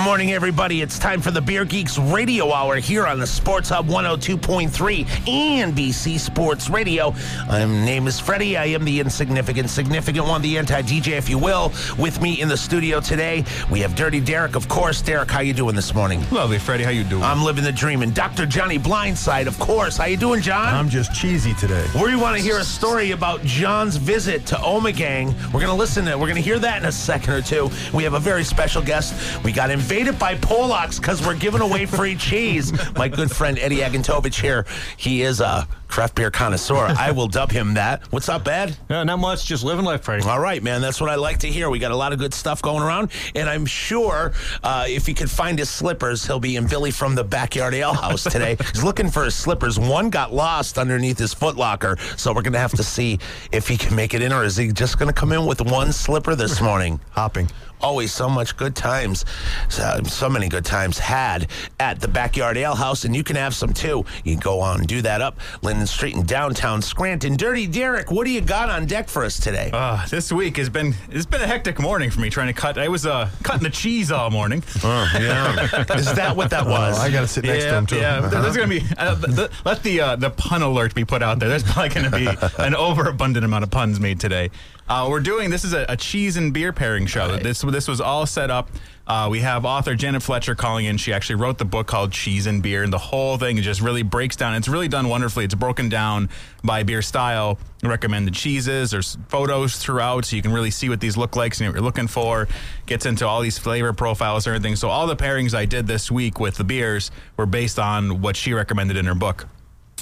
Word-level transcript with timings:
Good 0.00 0.06
morning, 0.06 0.32
everybody. 0.32 0.80
It's 0.80 0.98
time 0.98 1.20
for 1.20 1.30
the 1.30 1.42
Beer 1.42 1.66
Geeks 1.66 1.98
Radio 1.98 2.54
Hour 2.54 2.76
here 2.76 3.06
on 3.06 3.20
the 3.20 3.26
Sports 3.26 3.68
Hub 3.68 3.86
102.3 3.88 5.04
NBC 5.04 6.18
Sports 6.18 6.70
Radio. 6.70 7.14
My 7.46 7.66
name 7.66 8.06
is 8.06 8.18
Freddie. 8.18 8.56
I 8.56 8.64
am 8.64 8.86
the 8.86 8.98
insignificant, 8.98 9.68
significant 9.68 10.26
one, 10.26 10.40
the 10.40 10.56
anti-DJ, 10.56 11.18
if 11.18 11.28
you 11.28 11.36
will. 11.36 11.70
With 11.98 12.22
me 12.22 12.40
in 12.40 12.48
the 12.48 12.56
studio 12.56 13.00
today, 13.00 13.44
we 13.70 13.80
have 13.80 13.94
Dirty 13.94 14.20
Derek, 14.20 14.56
of 14.56 14.68
course. 14.68 15.02
Derek, 15.02 15.30
how 15.30 15.40
you 15.40 15.52
doing 15.52 15.76
this 15.76 15.94
morning? 15.94 16.24
Lovely, 16.30 16.58
Freddie. 16.58 16.84
How 16.84 16.90
you 16.90 17.04
doing? 17.04 17.22
I'm 17.22 17.44
living 17.44 17.62
the 17.62 17.70
dream. 17.70 18.00
And 18.00 18.14
Dr. 18.14 18.46
Johnny 18.46 18.78
Blindside, 18.78 19.46
of 19.48 19.58
course. 19.58 19.98
How 19.98 20.06
you 20.06 20.16
doing, 20.16 20.40
John? 20.40 20.74
I'm 20.74 20.88
just 20.88 21.12
cheesy 21.12 21.52
today. 21.52 21.86
We 21.94 22.16
want 22.16 22.38
to 22.38 22.42
hear 22.42 22.58
a 22.58 22.64
story 22.64 23.10
about 23.10 23.44
John's 23.44 23.96
visit 23.96 24.46
to 24.46 24.54
Omegang. 24.54 25.34
We're 25.52 25.60
going 25.60 25.66
to 25.66 25.74
listen 25.74 26.06
to 26.06 26.12
it. 26.12 26.18
We're 26.18 26.26
going 26.26 26.36
to 26.36 26.40
hear 26.40 26.58
that 26.58 26.80
in 26.80 26.88
a 26.88 26.92
second 26.92 27.34
or 27.34 27.42
two. 27.42 27.68
We 27.92 28.02
have 28.04 28.14
a 28.14 28.18
very 28.18 28.44
special 28.44 28.80
guest. 28.80 29.44
We 29.44 29.52
got 29.52 29.70
invaded 29.90 30.20
by 30.20 30.36
Polacks 30.36 31.00
because 31.00 31.20
we're 31.26 31.34
giving 31.34 31.60
away 31.60 31.84
free 31.84 32.14
cheese. 32.14 32.72
My 32.94 33.08
good 33.08 33.28
friend 33.28 33.58
Eddie 33.58 33.78
Agantovich 33.78 34.40
here. 34.40 34.64
He 34.96 35.22
is 35.22 35.40
a 35.40 35.66
craft 35.90 36.14
beer 36.14 36.30
connoisseur. 36.30 36.94
I 36.98 37.10
will 37.10 37.26
dub 37.28 37.50
him 37.50 37.74
that. 37.74 38.02
What's 38.12 38.28
up, 38.28 38.46
Ed? 38.46 38.76
Yeah, 38.88 39.02
not 39.02 39.18
much. 39.18 39.44
Just 39.44 39.64
living 39.64 39.84
life, 39.84 40.02
Freddie. 40.02 40.24
All 40.24 40.40
right, 40.40 40.62
man. 40.62 40.80
That's 40.80 41.00
what 41.00 41.10
I 41.10 41.16
like 41.16 41.38
to 41.38 41.48
hear. 41.48 41.68
We 41.68 41.78
got 41.78 41.90
a 41.90 41.96
lot 41.96 42.12
of 42.12 42.18
good 42.18 42.32
stuff 42.32 42.62
going 42.62 42.82
around, 42.82 43.10
and 43.34 43.48
I'm 43.48 43.66
sure 43.66 44.32
uh, 44.62 44.84
if 44.88 45.06
he 45.06 45.14
could 45.14 45.30
find 45.30 45.58
his 45.58 45.68
slippers, 45.68 46.24
he'll 46.26 46.40
be 46.40 46.56
in 46.56 46.66
Billy 46.66 46.90
from 46.90 47.14
the 47.14 47.24
backyard 47.24 47.74
ale 47.74 47.92
house 47.92 48.22
today. 48.22 48.56
He's 48.72 48.84
looking 48.84 49.10
for 49.10 49.24
his 49.24 49.34
slippers. 49.34 49.78
One 49.78 50.10
got 50.10 50.32
lost 50.32 50.78
underneath 50.78 51.18
his 51.18 51.34
footlocker, 51.34 51.98
so 52.18 52.32
we're 52.32 52.42
gonna 52.42 52.58
have 52.58 52.72
to 52.76 52.82
see 52.84 53.18
if 53.52 53.66
he 53.68 53.76
can 53.76 53.94
make 53.96 54.14
it 54.14 54.22
in, 54.22 54.32
or 54.32 54.44
is 54.44 54.56
he 54.56 54.72
just 54.72 54.98
gonna 54.98 55.12
come 55.12 55.32
in 55.32 55.44
with 55.44 55.60
one 55.60 55.92
slipper 55.92 56.34
this 56.34 56.60
morning? 56.70 57.00
Hopping. 57.10 57.48
always 57.82 58.12
so 58.12 58.28
much 58.28 58.56
good 58.58 58.76
times, 58.76 59.24
so, 59.70 60.00
so 60.04 60.28
many 60.28 60.48
good 60.48 60.64
times 60.64 60.98
had 60.98 61.48
at 61.78 61.98
the 61.98 62.08
Backyard 62.08 62.56
Ale 62.58 62.74
House, 62.74 63.04
and 63.04 63.16
you 63.16 63.24
can 63.24 63.36
have 63.36 63.54
some 63.54 63.72
too. 63.72 64.04
You 64.22 64.34
can 64.34 64.40
go 64.40 64.60
on 64.60 64.80
and 64.80 64.86
do 64.86 65.00
that 65.02 65.20
up 65.22 65.38
Linden 65.80 65.94
Street 65.94 66.14
in 66.14 66.24
downtown 66.26 66.82
Scranton. 66.82 67.38
Dirty 67.38 67.66
Derek, 67.66 68.10
what 68.10 68.26
do 68.26 68.30
you 68.30 68.42
got 68.42 68.68
on 68.68 68.84
deck 68.84 69.08
for 69.08 69.24
us 69.24 69.40
today? 69.40 69.70
Uh, 69.72 70.04
this 70.08 70.30
week 70.30 70.58
has 70.58 70.68
been 70.68 70.94
it's 71.08 71.24
been 71.24 71.40
a 71.40 71.46
hectic 71.46 71.80
morning 71.80 72.10
for 72.10 72.20
me 72.20 72.28
trying 72.28 72.48
to 72.48 72.52
cut. 72.52 72.76
I 72.76 72.88
was 72.88 73.06
uh, 73.06 73.30
cutting 73.42 73.62
the 73.62 73.70
cheese 73.70 74.12
all 74.12 74.28
morning. 74.28 74.62
yeah. 74.84 75.54
Is 75.96 76.12
that 76.12 76.36
what 76.36 76.50
that 76.50 76.66
was? 76.66 76.98
Oh, 76.98 77.00
I 77.00 77.10
got 77.10 77.22
to 77.22 77.26
sit 77.28 77.44
next 77.46 77.64
to 77.64 77.74
him 77.78 77.86
too. 77.86 77.96
yeah. 77.96 78.20
There- 78.20 78.42
There's 78.42 78.56
gonna 78.58 78.68
be 78.68 78.82
uh, 78.98 79.14
the, 79.14 79.26
the- 79.28 79.50
let 79.64 79.82
the 79.82 80.00
uh, 80.02 80.16
the 80.16 80.28
pun 80.28 80.60
alert 80.60 80.94
be 80.94 81.06
put 81.06 81.22
out 81.22 81.38
there. 81.38 81.48
There's 81.48 81.62
probably 81.62 81.88
gonna 81.88 82.10
be 82.10 82.28
an 82.58 82.74
overabundant 82.74 83.42
amount 83.46 83.64
of 83.64 83.70
puns 83.70 83.98
made 83.98 84.20
today. 84.20 84.50
Uh, 84.90 85.06
we're 85.08 85.20
doing 85.20 85.50
this 85.50 85.62
is 85.62 85.72
a, 85.72 85.86
a 85.88 85.96
cheese 85.96 86.36
and 86.36 86.52
beer 86.52 86.72
pairing 86.72 87.06
show. 87.06 87.28
Right. 87.28 87.40
This 87.40 87.60
this 87.60 87.86
was 87.86 88.00
all 88.00 88.26
set 88.26 88.50
up. 88.50 88.68
Uh, 89.06 89.28
we 89.30 89.38
have 89.38 89.64
author 89.64 89.94
Janet 89.94 90.20
Fletcher 90.20 90.56
calling 90.56 90.84
in. 90.84 90.96
She 90.96 91.12
actually 91.12 91.36
wrote 91.36 91.58
the 91.58 91.64
book 91.64 91.86
called 91.86 92.10
Cheese 92.10 92.46
and 92.46 92.60
Beer, 92.60 92.82
and 92.82 92.92
the 92.92 92.98
whole 92.98 93.38
thing 93.38 93.56
just 93.58 93.80
really 93.80 94.02
breaks 94.02 94.34
down. 94.34 94.56
It's 94.56 94.66
really 94.66 94.88
done 94.88 95.08
wonderfully. 95.08 95.44
It's 95.44 95.54
broken 95.54 95.90
down 95.90 96.28
by 96.64 96.82
beer 96.82 97.02
style, 97.02 97.56
recommended 97.84 98.34
cheeses. 98.34 98.90
There's 98.90 99.16
photos 99.28 99.76
throughout, 99.76 100.24
so 100.24 100.34
you 100.34 100.42
can 100.42 100.52
really 100.52 100.72
see 100.72 100.88
what 100.88 100.98
these 100.98 101.16
look 101.16 101.36
like, 101.36 101.54
see 101.54 101.66
what 101.66 101.74
you're 101.74 101.84
looking 101.84 102.08
for. 102.08 102.48
Gets 102.86 103.06
into 103.06 103.28
all 103.28 103.42
these 103.42 103.58
flavor 103.58 103.92
profiles 103.92 104.48
and 104.48 104.56
everything. 104.56 104.74
So 104.74 104.88
all 104.88 105.06
the 105.06 105.16
pairings 105.16 105.54
I 105.54 105.66
did 105.66 105.86
this 105.86 106.10
week 106.10 106.40
with 106.40 106.56
the 106.56 106.64
beers 106.64 107.12
were 107.36 107.46
based 107.46 107.78
on 107.78 108.22
what 108.22 108.34
she 108.34 108.54
recommended 108.54 108.96
in 108.96 109.06
her 109.06 109.14
book. 109.14 109.46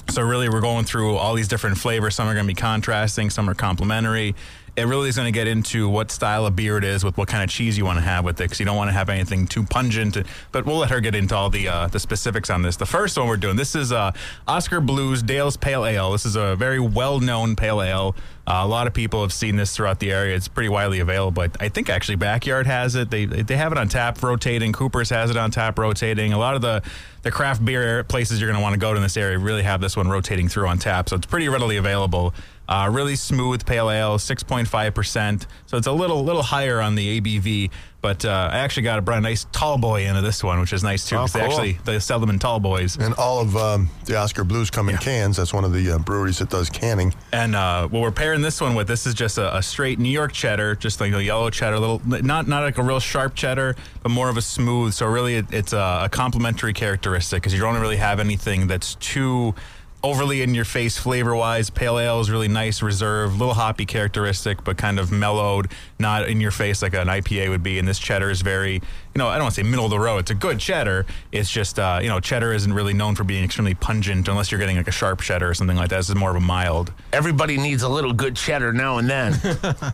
So 0.09 0.23
really, 0.23 0.49
we're 0.49 0.61
going 0.61 0.85
through 0.85 1.17
all 1.17 1.35
these 1.35 1.47
different 1.47 1.77
flavors. 1.77 2.15
Some 2.15 2.27
are 2.27 2.33
going 2.33 2.47
to 2.47 2.51
be 2.51 2.59
contrasting, 2.59 3.29
some 3.29 3.47
are 3.47 3.53
complementary. 3.53 4.33
It 4.75 4.83
really 4.83 5.09
is 5.09 5.15
going 5.15 5.31
to 5.31 5.37
get 5.37 5.47
into 5.47 5.89
what 5.89 6.11
style 6.11 6.45
of 6.45 6.55
beer 6.55 6.77
it 6.77 6.83
is, 6.83 7.03
with 7.03 7.17
what 7.17 7.27
kind 7.27 7.43
of 7.43 7.49
cheese 7.49 7.77
you 7.77 7.85
want 7.85 7.97
to 7.97 8.03
have 8.03 8.25
with 8.25 8.39
it, 8.39 8.45
because 8.45 8.59
you 8.59 8.65
don't 8.65 8.77
want 8.77 8.89
to 8.89 8.93
have 8.93 9.09
anything 9.09 9.47
too 9.47 9.63
pungent. 9.63 10.17
But 10.51 10.65
we'll 10.65 10.77
let 10.77 10.89
her 10.89 10.99
get 10.99 11.15
into 11.15 11.35
all 11.35 11.49
the 11.49 11.67
uh, 11.67 11.87
the 11.87 11.99
specifics 11.99 12.49
on 12.49 12.61
this. 12.61 12.77
The 12.77 12.85
first 12.85 13.17
one 13.17 13.27
we're 13.27 13.37
doing 13.37 13.55
this 13.55 13.75
is 13.75 13.91
uh, 13.91 14.11
Oskar 14.47 14.81
Blues 14.81 15.21
Dale's 15.21 15.57
Pale 15.57 15.85
Ale. 15.85 16.11
This 16.11 16.25
is 16.25 16.35
a 16.35 16.55
very 16.55 16.79
well 16.79 17.19
known 17.19 17.55
pale 17.55 17.81
ale. 17.81 18.15
Uh, 18.47 18.61
a 18.63 18.67
lot 18.67 18.87
of 18.87 18.93
people 18.93 19.21
have 19.21 19.31
seen 19.31 19.57
this 19.57 19.75
throughout 19.75 19.99
the 19.99 20.11
area. 20.11 20.35
It's 20.35 20.47
pretty 20.47 20.69
widely 20.69 20.99
available. 20.99 21.43
I, 21.43 21.49
I 21.59 21.69
think 21.69 21.87
actually 21.87 22.15
Backyard 22.15 22.65
has 22.65 22.95
it. 22.95 23.11
They 23.11 23.25
they 23.25 23.57
have 23.57 23.71
it 23.71 23.77
on 23.77 23.87
tap 23.87 24.21
rotating. 24.23 24.73
Cooper's 24.73 25.11
has 25.11 25.29
it 25.29 25.37
on 25.37 25.51
tap 25.51 25.77
rotating. 25.77 26.33
A 26.33 26.39
lot 26.39 26.55
of 26.55 26.61
the 26.61 26.81
the 27.21 27.31
craft 27.31 27.63
beer 27.63 28.03
places 28.05 28.39
you're 28.39 28.49
going 28.49 28.59
to 28.59 28.63
want 28.63 28.73
to 28.73 28.79
go 28.79 28.91
to 28.91 28.97
in 28.97 29.03
this 29.03 29.17
area 29.17 29.37
really 29.37 29.63
have 29.63 29.81
this 29.81 29.95
one 29.95 30.07
rotating 30.07 30.47
through 30.47 30.67
on 30.67 30.79
tap. 30.79 31.09
So 31.09 31.15
it's 31.15 31.25
pretty 31.27 31.49
readily 31.49 31.77
available. 31.77 32.33
Uh, 32.69 32.87
really 32.87 33.15
smooth 33.15 33.65
pale 33.65 33.89
ale, 33.89 34.19
6.5%. 34.19 35.45
So 35.65 35.75
it's 35.77 35.87
a 35.87 35.91
little 35.91 36.23
little 36.23 36.43
higher 36.43 36.79
on 36.81 36.93
the 36.93 37.19
ABV. 37.19 37.71
But 38.01 38.23
uh, 38.23 38.49
I 38.53 38.59
actually 38.59 38.83
got 38.83 38.97
a, 38.97 39.01
brought 39.01 39.17
a 39.17 39.21
nice 39.21 39.45
tall 39.51 39.77
boy 39.77 40.05
into 40.05 40.21
this 40.21 40.41
one, 40.41 40.59
which 40.61 40.71
is 40.71 40.83
nice 40.83 41.05
too. 41.09 41.17
Oh, 41.17 41.19
'cause 41.21 41.33
they 41.33 41.41
actually 41.41 41.79
they 41.83 41.99
sell 41.99 42.19
them 42.19 42.29
in 42.29 42.39
tall 42.39 42.59
boys. 42.61 42.95
And 42.95 43.13
all 43.15 43.41
of 43.41 43.57
um, 43.57 43.89
the 44.05 44.15
Oskar 44.15 44.45
Blues 44.45 44.69
come 44.69 44.87
in 44.87 44.97
cans. 44.97 45.35
That's 45.35 45.53
one 45.53 45.65
of 45.65 45.73
the 45.73 45.91
uh, 45.91 45.97
breweries 45.97 46.37
that 46.37 46.49
does 46.49 46.69
canning. 46.69 47.13
And 47.33 47.55
uh, 47.57 47.87
what 47.89 48.01
we're 48.01 48.11
pairing 48.11 48.41
this 48.41 48.61
one 48.61 48.73
with, 48.75 48.87
this 48.87 49.05
is 49.05 49.13
just 49.15 49.37
a, 49.37 49.57
a 49.57 49.61
straight 49.61 49.99
New 49.99 50.07
York 50.09 50.31
cheddar, 50.31 50.75
just 50.75 51.01
like 51.01 51.11
a 51.11 51.21
yellow 51.21 51.49
cheddar, 51.49 51.77
little 51.77 52.01
not 52.05 52.47
not 52.47 52.63
like 52.63 52.77
a 52.77 52.83
real 52.83 53.01
sharp 53.01 53.35
cheddar, 53.35 53.75
but 54.01 54.09
more 54.09 54.29
of 54.29 54.37
a 54.37 54.41
smooth. 54.41 54.93
So 54.93 55.05
really, 55.07 55.35
it, 55.35 55.47
it's 55.51 55.73
a, 55.73 56.01
a 56.05 56.09
complementary 56.09 56.71
characteristic 56.73 57.41
because 57.41 57.53
you 57.53 57.59
don't 57.59 57.79
really 57.81 57.97
have 57.97 58.19
anything 58.21 58.67
that's 58.67 58.95
too 58.95 59.55
overly 60.03 60.41
in 60.41 60.53
your 60.53 60.65
face 60.65 60.97
flavor 60.97 61.35
wise. 61.35 61.69
Pale 61.69 61.99
ale 61.99 62.19
is 62.19 62.29
really 62.29 62.47
nice, 62.47 62.81
reserved, 62.81 63.37
little 63.37 63.53
hoppy 63.53 63.85
characteristic, 63.85 64.63
but 64.63 64.77
kind 64.77 64.99
of 64.99 65.11
mellowed, 65.11 65.71
not 65.97 66.29
in 66.29 66.39
your 66.39 66.51
face 66.51 66.81
like 66.81 66.93
an 66.93 67.07
IPA 67.07 67.49
would 67.49 67.63
be. 67.63 67.79
And 67.79 67.87
this 67.87 67.99
cheddar 67.99 68.29
is 68.29 68.41
very, 68.41 68.75
you 68.75 68.81
know, 69.15 69.27
I 69.27 69.35
don't 69.35 69.43
want 69.43 69.55
to 69.55 69.61
say 69.63 69.69
middle 69.69 69.85
of 69.85 69.91
the 69.91 69.99
road. 69.99 70.19
It's 70.19 70.31
a 70.31 70.35
good 70.35 70.59
cheddar. 70.59 71.05
It's 71.31 71.49
just, 71.49 71.79
uh, 71.79 71.99
you 72.01 72.07
know, 72.07 72.19
cheddar 72.19 72.53
isn't 72.53 72.73
really 72.73 72.93
known 72.93 73.15
for 73.15 73.23
being 73.23 73.43
extremely 73.43 73.75
pungent 73.75 74.27
unless 74.27 74.51
you're 74.51 74.59
getting 74.59 74.77
like 74.77 74.87
a 74.87 74.91
sharp 74.91 75.21
cheddar 75.21 75.49
or 75.49 75.53
something 75.53 75.77
like 75.77 75.89
that. 75.89 75.97
This 75.97 76.09
is 76.09 76.15
more 76.15 76.29
of 76.29 76.35
a 76.35 76.41
mild. 76.41 76.93
Everybody 77.11 77.57
needs 77.57 77.83
a 77.83 77.89
little 77.89 78.13
good 78.13 78.35
cheddar 78.35 78.71
now 78.71 78.97
and 78.97 79.09
then. 79.09 79.33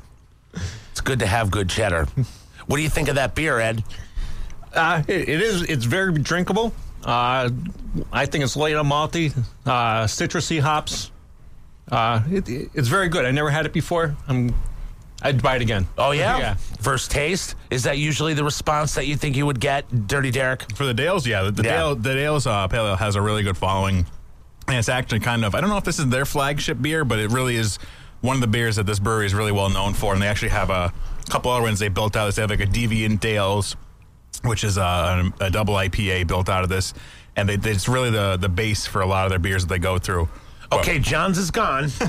it's 0.91 1.01
good 1.01 1.19
to 1.19 1.27
have 1.27 1.49
good 1.49 1.69
cheddar. 1.69 2.07
What 2.67 2.77
do 2.77 2.83
you 2.83 2.89
think 2.89 3.09
of 3.09 3.15
that 3.15 3.35
beer, 3.35 3.59
Ed? 3.59 3.83
Uh, 4.73 5.03
it, 5.07 5.29
it 5.29 5.41
is. 5.41 5.61
It's 5.63 5.85
very 5.85 6.13
drinkable. 6.13 6.73
Uh, 7.05 7.49
I 8.11 8.25
think 8.25 8.43
it's 8.43 8.55
light 8.55 8.75
on 8.75 8.87
malty, 8.87 9.35
uh, 9.65 10.05
citrusy 10.05 10.59
hops. 10.59 11.11
Uh, 11.91 12.21
it, 12.31 12.49
it- 12.49 12.69
it's 12.73 12.87
very 12.87 13.09
good. 13.09 13.25
I 13.25 13.31
never 13.31 13.49
had 13.51 13.65
it 13.65 13.73
before. 13.73 14.15
I'm. 14.27 14.53
I'd 15.21 15.41
buy 15.41 15.55
it 15.55 15.61
again. 15.61 15.87
Oh 15.97 16.11
yeah? 16.11 16.37
Yeah. 16.37 16.53
First 16.81 17.09
taste 17.09 17.55
is 17.71 17.83
that 17.83 17.97
usually 17.97 18.33
the 18.33 18.43
response 18.43 18.93
that 18.95 19.07
you 19.07 19.15
think 19.15 19.35
you 19.37 19.45
would 19.45 19.59
get, 19.61 20.07
Dirty 20.07 20.29
Derek? 20.29 20.65
For 20.75 20.85
the 20.85 20.93
Dales, 20.93 21.25
yeah, 21.25 21.43
the, 21.43 21.51
the 21.51 21.63
Yeah. 21.63 21.77
Dale, 21.77 21.95
the 21.95 22.13
Dales 22.13 22.45
uh, 22.45 22.67
Pale 22.67 22.85
Ale 22.89 22.95
has 22.97 23.15
a 23.15 23.21
really 23.21 23.41
good 23.41 23.57
following, 23.57 24.05
and 24.67 24.77
it's 24.77 24.89
actually 24.89 25.21
kind 25.21 25.45
of 25.45 25.55
I 25.55 25.61
don't 25.61 25.69
know 25.69 25.77
if 25.77 25.83
this 25.85 25.99
is 25.99 26.07
their 26.09 26.25
flagship 26.25 26.81
beer, 26.81 27.05
but 27.05 27.17
it 27.19 27.31
really 27.31 27.55
is 27.55 27.79
one 28.21 28.35
of 28.35 28.41
the 28.41 28.47
beers 28.47 28.75
that 28.75 28.85
this 28.85 28.99
brewery 28.99 29.25
is 29.25 29.33
really 29.33 29.53
well 29.53 29.69
known 29.69 29.93
for. 29.93 30.13
And 30.13 30.21
they 30.21 30.27
actually 30.27 30.49
have 30.49 30.69
a 30.69 30.91
couple 31.29 31.49
other 31.49 31.63
ones 31.63 31.79
they 31.79 31.87
built 31.87 32.15
out. 32.17 32.33
They 32.35 32.41
have 32.41 32.49
like 32.51 32.59
a 32.59 32.67
Deviant 32.67 33.19
Dales, 33.21 33.75
which 34.47 34.63
is 34.63 34.77
a, 34.77 35.31
a 35.39 35.49
double 35.49 35.73
IPA 35.75 36.27
built 36.27 36.49
out 36.49 36.63
of 36.63 36.69
this, 36.69 36.93
and 37.35 37.49
they, 37.49 37.69
it's 37.69 37.87
really 37.87 38.09
the 38.11 38.37
the 38.37 38.49
base 38.49 38.85
for 38.85 39.01
a 39.01 39.05
lot 39.05 39.25
of 39.25 39.29
their 39.29 39.39
beers 39.39 39.63
that 39.65 39.69
they 39.69 39.79
go 39.79 39.97
through. 39.97 40.27
But- 40.69 40.79
Okay, 40.79 40.97
John's 40.97 41.37
is 41.37 41.51
gone. 41.51 41.89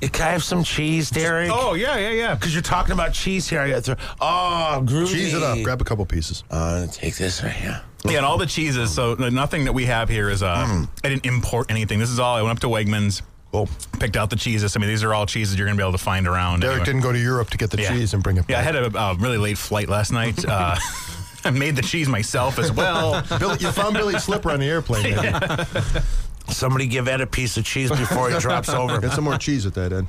Can 0.00 0.22
I 0.22 0.30
have 0.30 0.42
some 0.42 0.64
cheese, 0.64 1.10
Derek? 1.10 1.50
Oh 1.52 1.74
yeah, 1.74 1.96
yeah, 1.98 2.10
yeah. 2.10 2.34
Because 2.34 2.54
you're 2.54 2.62
talking 2.62 2.92
about 2.92 3.12
cheese 3.12 3.48
here. 3.48 3.60
I 3.60 3.68
got 3.68 3.84
to, 3.84 3.98
oh, 4.20 4.82
groovy. 4.84 5.12
Cheese 5.12 5.34
it 5.34 5.42
up. 5.42 5.58
Grab 5.62 5.80
a 5.80 5.84
couple 5.84 6.04
pieces. 6.06 6.42
Uh, 6.50 6.86
take 6.86 7.16
this 7.16 7.42
right 7.42 7.52
here. 7.52 7.82
Yeah, 8.06 8.16
and 8.18 8.26
all 8.26 8.38
the 8.38 8.46
cheeses. 8.46 8.92
So 8.94 9.14
nothing 9.14 9.66
that 9.66 9.72
we 9.74 9.84
have 9.86 10.08
here 10.08 10.30
is 10.30 10.42
uh, 10.42 10.86
I 11.04 11.08
didn't 11.08 11.26
import 11.26 11.70
anything. 11.70 11.98
This 11.98 12.08
is 12.10 12.18
all 12.18 12.34
I 12.34 12.40
went 12.42 12.52
up 12.56 12.60
to 12.60 12.68
Wegmans. 12.68 13.20
Cool. 13.52 13.68
picked 13.98 14.16
out 14.16 14.30
the 14.30 14.36
cheeses. 14.36 14.76
I 14.76 14.80
mean, 14.80 14.88
these 14.88 15.02
are 15.02 15.12
all 15.12 15.26
cheeses 15.26 15.58
you're 15.58 15.66
going 15.66 15.76
to 15.76 15.80
be 15.80 15.84
able 15.84 15.98
to 15.98 16.02
find 16.02 16.28
around. 16.28 16.60
Derek 16.60 16.74
anyway. 16.76 16.84
didn't 16.86 17.00
go 17.02 17.12
to 17.12 17.18
Europe 17.18 17.50
to 17.50 17.58
get 17.58 17.70
the 17.70 17.82
Yeah. 17.82 17.90
cheese 17.90 18.14
and 18.14 18.22
bring 18.22 18.36
it 18.36 18.44
Yeah, 18.48 18.60
I 18.60 18.62
had 18.62 18.76
a 18.76 18.86
uh, 18.96 19.16
really 19.18 19.38
late 19.38 19.58
flight 19.58 19.88
last 19.88 20.12
night. 20.12 20.42
Uh, 20.46 20.76
I 21.44 21.50
made 21.50 21.76
the 21.76 21.82
cheese 21.82 22.08
myself 22.08 22.58
as 22.58 22.70
well. 22.72 23.22
Billy, 23.38 23.56
you 23.60 23.70
found 23.72 23.94
Billy's 23.94 24.22
slipper 24.24 24.50
on 24.50 24.60
the 24.60 24.66
airplane. 24.66 25.16
man. 25.16 25.66
Somebody 26.48 26.86
give 26.88 27.06
Ed 27.06 27.20
a 27.20 27.26
piece 27.26 27.56
of 27.56 27.64
cheese 27.64 27.90
before 27.90 28.28
he 28.30 28.38
drops 28.40 28.68
over. 28.70 29.00
Get 29.00 29.12
some 29.12 29.22
more 29.24 29.38
cheese 29.38 29.64
with 29.64 29.74
that, 29.74 29.92
Ed. 29.92 30.06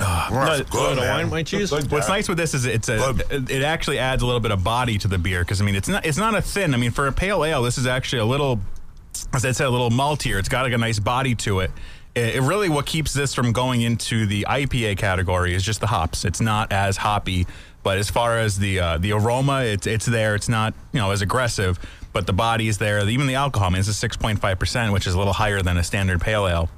Ah, 0.00 0.28
that's 0.30 0.60
Oh, 0.62 0.64
good, 0.72 0.96
man. 0.96 1.08
wine, 1.16 1.30
white 1.30 1.46
cheese. 1.46 1.70
What's 1.70 2.08
nice 2.08 2.28
with 2.28 2.36
this 2.36 2.52
is 2.52 2.64
it's 2.66 2.88
a 2.88 3.14
it 3.30 3.62
actually 3.62 3.98
adds 4.00 4.22
a 4.22 4.26
little 4.26 4.40
bit 4.40 4.50
of 4.50 4.64
body 4.64 4.98
to 4.98 5.08
the 5.08 5.18
beer 5.18 5.42
because 5.42 5.60
I 5.60 5.64
mean 5.64 5.76
it's 5.76 5.88
not 5.88 6.04
it's 6.04 6.18
not 6.18 6.34
a 6.34 6.42
thin. 6.42 6.74
I 6.74 6.78
mean 6.78 6.90
for 6.90 7.06
a 7.06 7.12
pale 7.12 7.44
ale, 7.44 7.62
this 7.62 7.78
is 7.78 7.86
actually 7.86 8.20
a 8.20 8.24
little 8.24 8.58
as 9.32 9.44
I 9.44 9.52
said 9.52 9.66
a 9.68 9.70
little 9.70 9.90
maltier. 9.90 10.38
It's 10.40 10.48
got 10.48 10.62
like 10.64 10.72
a 10.72 10.78
nice 10.78 10.98
body 10.98 11.36
to 11.36 11.60
it. 11.60 11.70
It, 12.16 12.36
it 12.36 12.40
really 12.40 12.68
what 12.68 12.86
keeps 12.86 13.12
this 13.12 13.32
from 13.32 13.52
going 13.52 13.82
into 13.82 14.26
the 14.26 14.46
IPA 14.48 14.98
category 14.98 15.54
is 15.54 15.62
just 15.62 15.80
the 15.80 15.86
hops. 15.86 16.24
It's 16.24 16.40
not 16.40 16.72
as 16.72 16.96
hoppy, 16.96 17.46
but 17.84 17.98
as 17.98 18.10
far 18.10 18.38
as 18.38 18.58
the 18.58 18.80
uh, 18.80 18.98
the 18.98 19.12
aroma, 19.12 19.62
it's 19.62 19.86
it's 19.86 20.06
there. 20.06 20.34
It's 20.34 20.48
not 20.48 20.74
you 20.92 20.98
know 20.98 21.12
as 21.12 21.22
aggressive, 21.22 21.78
but 22.12 22.26
the 22.26 22.32
body 22.32 22.66
is 22.66 22.78
there. 22.78 23.08
Even 23.08 23.28
the 23.28 23.36
alcohol, 23.36 23.68
I 23.68 23.70
mean, 23.70 23.80
it's 23.80 23.88
a 23.88 23.94
six 23.94 24.16
point 24.16 24.40
five 24.40 24.58
percent, 24.58 24.92
which 24.92 25.06
is 25.06 25.14
a 25.14 25.18
little 25.18 25.32
higher 25.32 25.62
than 25.62 25.76
a 25.76 25.84
standard 25.84 26.20
pale 26.20 26.48
ale 26.48 26.68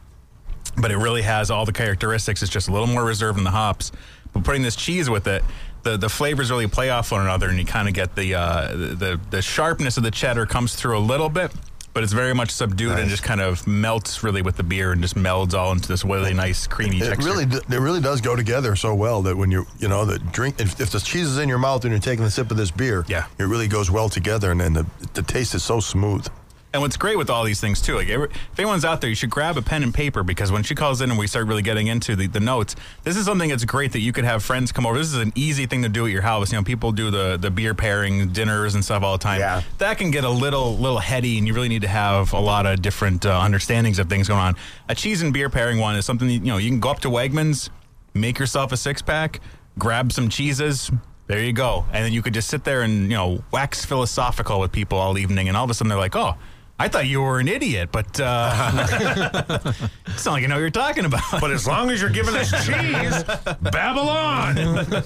but 0.76 0.90
it 0.90 0.98
really 0.98 1.22
has 1.22 1.50
all 1.50 1.64
the 1.64 1.72
characteristics. 1.72 2.42
It's 2.42 2.52
just 2.52 2.68
a 2.68 2.72
little 2.72 2.86
more 2.86 3.04
reserved 3.04 3.38
in 3.38 3.44
the 3.44 3.50
hops. 3.50 3.92
But 4.32 4.44
putting 4.44 4.62
this 4.62 4.76
cheese 4.76 5.08
with 5.08 5.26
it, 5.26 5.42
the 5.82 5.96
the 5.96 6.08
flavors 6.08 6.50
really 6.50 6.66
play 6.66 6.90
off 6.90 7.12
one 7.12 7.22
another, 7.22 7.48
and 7.48 7.58
you 7.58 7.64
kind 7.64 7.88
of 7.88 7.94
get 7.94 8.14
the, 8.14 8.34
uh, 8.34 8.68
the 8.72 9.20
the 9.30 9.40
sharpness 9.40 9.96
of 9.96 10.02
the 10.02 10.10
cheddar 10.10 10.46
comes 10.46 10.74
through 10.74 10.98
a 10.98 11.00
little 11.00 11.28
bit. 11.28 11.52
But 11.96 12.02
it's 12.04 12.12
very 12.12 12.34
much 12.34 12.50
subdued 12.50 12.98
and 12.98 13.08
just 13.08 13.22
kind 13.22 13.40
of 13.40 13.66
melts 13.66 14.22
really 14.22 14.42
with 14.42 14.58
the 14.58 14.62
beer 14.62 14.92
and 14.92 15.00
just 15.00 15.14
melds 15.14 15.54
all 15.54 15.72
into 15.72 15.88
this 15.88 16.04
really 16.04 16.34
nice 16.34 16.66
creamy 16.66 16.98
It 16.98 17.06
texture. 17.08 17.30
really, 17.30 17.44
it 17.44 17.80
really 17.80 18.02
does 18.02 18.20
go 18.20 18.36
together 18.36 18.76
so 18.76 18.94
well 18.94 19.22
that 19.22 19.34
when 19.34 19.50
you, 19.50 19.66
you 19.78 19.88
know, 19.88 20.04
the 20.04 20.18
drink, 20.18 20.60
if, 20.60 20.78
if 20.78 20.90
the 20.90 21.00
cheese 21.00 21.26
is 21.26 21.38
in 21.38 21.48
your 21.48 21.56
mouth 21.56 21.86
and 21.86 21.92
you're 21.92 21.98
taking 21.98 22.26
a 22.26 22.30
sip 22.30 22.50
of 22.50 22.58
this 22.58 22.70
beer, 22.70 23.06
Yeah. 23.08 23.24
it 23.38 23.44
really 23.44 23.66
goes 23.66 23.90
well 23.90 24.10
together, 24.10 24.50
and 24.50 24.60
then 24.60 24.74
the, 24.74 24.84
the 25.14 25.22
taste 25.22 25.54
is 25.54 25.62
so 25.64 25.80
smooth. 25.80 26.26
And 26.72 26.82
what's 26.82 26.96
great 26.98 27.16
with 27.16 27.30
all 27.30 27.42
these 27.44 27.60
things 27.60 27.80
too, 27.80 27.94
like 27.94 28.08
if 28.08 28.58
anyone's 28.58 28.84
out 28.84 29.00
there, 29.00 29.08
you 29.08 29.16
should 29.16 29.30
grab 29.30 29.56
a 29.56 29.62
pen 29.62 29.82
and 29.82 29.94
paper 29.94 30.22
because 30.22 30.52
when 30.52 30.62
she 30.62 30.74
calls 30.74 31.00
in 31.00 31.08
and 31.10 31.18
we 31.18 31.26
start 31.26 31.46
really 31.46 31.62
getting 31.62 31.86
into 31.86 32.14
the, 32.14 32.26
the 32.26 32.40
notes, 32.40 32.76
this 33.02 33.16
is 33.16 33.24
something 33.24 33.48
that's 33.48 33.64
great 33.64 33.92
that 33.92 34.00
you 34.00 34.12
could 34.12 34.24
have 34.24 34.42
friends 34.42 34.72
come 34.72 34.84
over. 34.84 34.98
This 34.98 35.06
is 35.06 35.14
an 35.14 35.32
easy 35.34 35.64
thing 35.64 35.82
to 35.84 35.88
do 35.88 36.04
at 36.04 36.12
your 36.12 36.20
house. 36.22 36.52
You 36.52 36.58
know, 36.58 36.64
people 36.64 36.92
do 36.92 37.10
the 37.10 37.38
the 37.38 37.50
beer 37.50 37.72
pairing 37.74 38.28
dinners 38.28 38.74
and 38.74 38.84
stuff 38.84 39.02
all 39.02 39.16
the 39.16 39.22
time. 39.22 39.40
Yeah. 39.40 39.62
that 39.78 39.96
can 39.96 40.10
get 40.10 40.24
a 40.24 40.28
little 40.28 40.76
little 40.76 40.98
heady, 40.98 41.38
and 41.38 41.46
you 41.46 41.54
really 41.54 41.68
need 41.68 41.82
to 41.82 41.88
have 41.88 42.32
a 42.34 42.40
lot 42.40 42.66
of 42.66 42.82
different 42.82 43.24
uh, 43.24 43.40
understandings 43.40 43.98
of 43.98 44.10
things 44.10 44.28
going 44.28 44.40
on. 44.40 44.56
A 44.88 44.94
cheese 44.94 45.22
and 45.22 45.32
beer 45.32 45.48
pairing 45.48 45.78
one 45.78 45.96
is 45.96 46.04
something 46.04 46.28
that, 46.28 46.34
you 46.34 46.40
know 46.40 46.58
you 46.58 46.68
can 46.68 46.80
go 46.80 46.90
up 46.90 47.00
to 47.00 47.08
Wegmans, 47.08 47.70
make 48.12 48.38
yourself 48.38 48.72
a 48.72 48.76
six 48.76 49.00
pack, 49.00 49.40
grab 49.78 50.12
some 50.12 50.28
cheeses. 50.28 50.90
There 51.28 51.42
you 51.42 51.52
go, 51.54 51.86
and 51.92 52.04
then 52.04 52.12
you 52.12 52.22
could 52.22 52.34
just 52.34 52.48
sit 52.48 52.64
there 52.64 52.82
and 52.82 53.04
you 53.04 53.16
know 53.16 53.42
wax 53.50 53.84
philosophical 53.84 54.60
with 54.60 54.72
people 54.72 54.98
all 54.98 55.16
evening, 55.16 55.48
and 55.48 55.56
all 55.56 55.64
of 55.64 55.70
a 55.70 55.74
sudden 55.74 55.88
they're 55.88 55.98
like, 55.98 56.14
"Oh, 56.14 56.34
I 56.78 56.88
thought 56.88 57.06
you 57.06 57.22
were 57.22 57.40
an 57.40 57.48
idiot, 57.48 57.88
but 57.90 58.20
uh, 58.20 58.86
it's 60.06 60.26
not 60.26 60.32
like 60.32 60.42
you 60.42 60.48
know 60.48 60.56
what 60.56 60.60
you're 60.60 60.70
talking 60.70 61.06
about." 61.06 61.40
But 61.40 61.50
as 61.50 61.66
long 61.66 61.90
as 61.90 62.00
you're 62.00 62.10
giving 62.10 62.34
us 62.34 62.50
cheese, 62.66 63.24
Babylon. 63.62 64.54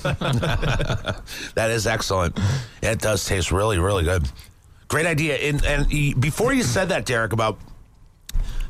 that 1.55 1.71
is 1.71 1.87
excellent. 1.87 2.39
It 2.83 2.99
does 2.99 3.25
taste 3.25 3.53
really, 3.53 3.79
really 3.79 4.03
good. 4.03 4.29
Great 4.89 5.07
idea. 5.07 5.37
And, 5.37 5.65
and 5.65 6.21
before 6.21 6.53
you 6.53 6.65
said 6.65 6.89
that, 6.89 7.07
Derek, 7.07 7.33
about 7.33 7.59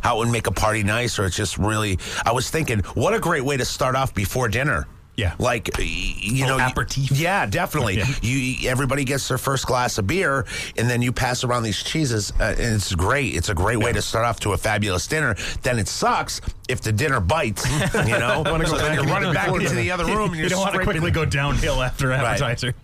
how 0.03 0.17
it 0.17 0.19
would 0.19 0.33
make 0.33 0.47
a 0.47 0.53
party 0.53 0.83
nice, 0.83 1.19
or 1.19 1.25
it's 1.25 1.37
just 1.37 1.57
really, 1.57 1.99
I 2.25 2.33
was 2.33 2.51
thinking, 2.51 2.81
what 2.95 3.15
a 3.15 3.19
great 3.19 3.45
way 3.45 3.57
to 3.57 3.65
start 3.65 3.97
off 3.97 4.15
before 4.15 4.49
dinner. 4.49 4.87
Yeah. 5.21 5.35
like 5.39 5.71
you 5.79 6.47
know, 6.47 6.59
aperitif. 6.59 7.11
Yeah, 7.13 7.47
definitely. 7.47 7.99
Yeah. 7.99 8.07
You 8.23 8.69
everybody 8.71 9.05
gets 9.05 9.29
their 9.29 9.39
first 9.39 9.67
glass 9.67 9.99
of 9.99 10.07
beer, 10.07 10.47
and 10.77 10.89
then 10.89 11.03
you 11.03 11.13
pass 11.13 11.45
around 11.45 11.63
these 11.65 11.83
cheeses, 11.83 12.33
uh, 12.41 12.55
and 12.59 12.75
it's 12.77 12.95
great. 12.95 13.35
It's 13.37 13.49
a 13.51 13.55
great 13.55 13.79
way 13.79 13.93
to 13.93 14.01
start 14.03 14.25
off 14.25 14.41
to 14.41 14.53
a 14.53 14.57
fabulous 14.57 15.07
dinner. 15.07 15.37
Then 15.63 15.79
it 15.79 15.89
sucks 15.89 16.41
if 16.69 16.81
the 16.81 16.93
dinner 16.93 17.21
bites. 17.21 17.65
You 17.95 18.19
know, 18.19 18.43
Wanna 18.47 18.67
so 18.67 18.79
then 18.79 18.95
you're 18.95 19.05
running 19.05 19.33
back 19.35 19.49
into 19.49 19.75
the 19.75 19.91
other 19.91 20.07
room, 20.07 20.31
and 20.33 20.41
you 20.41 20.49
don't 20.49 20.61
want 20.61 20.75
to 20.75 20.83
quickly 20.85 21.11
go 21.11 21.25
downhill 21.25 21.83
after 21.83 22.13
appetizers. 22.13 22.75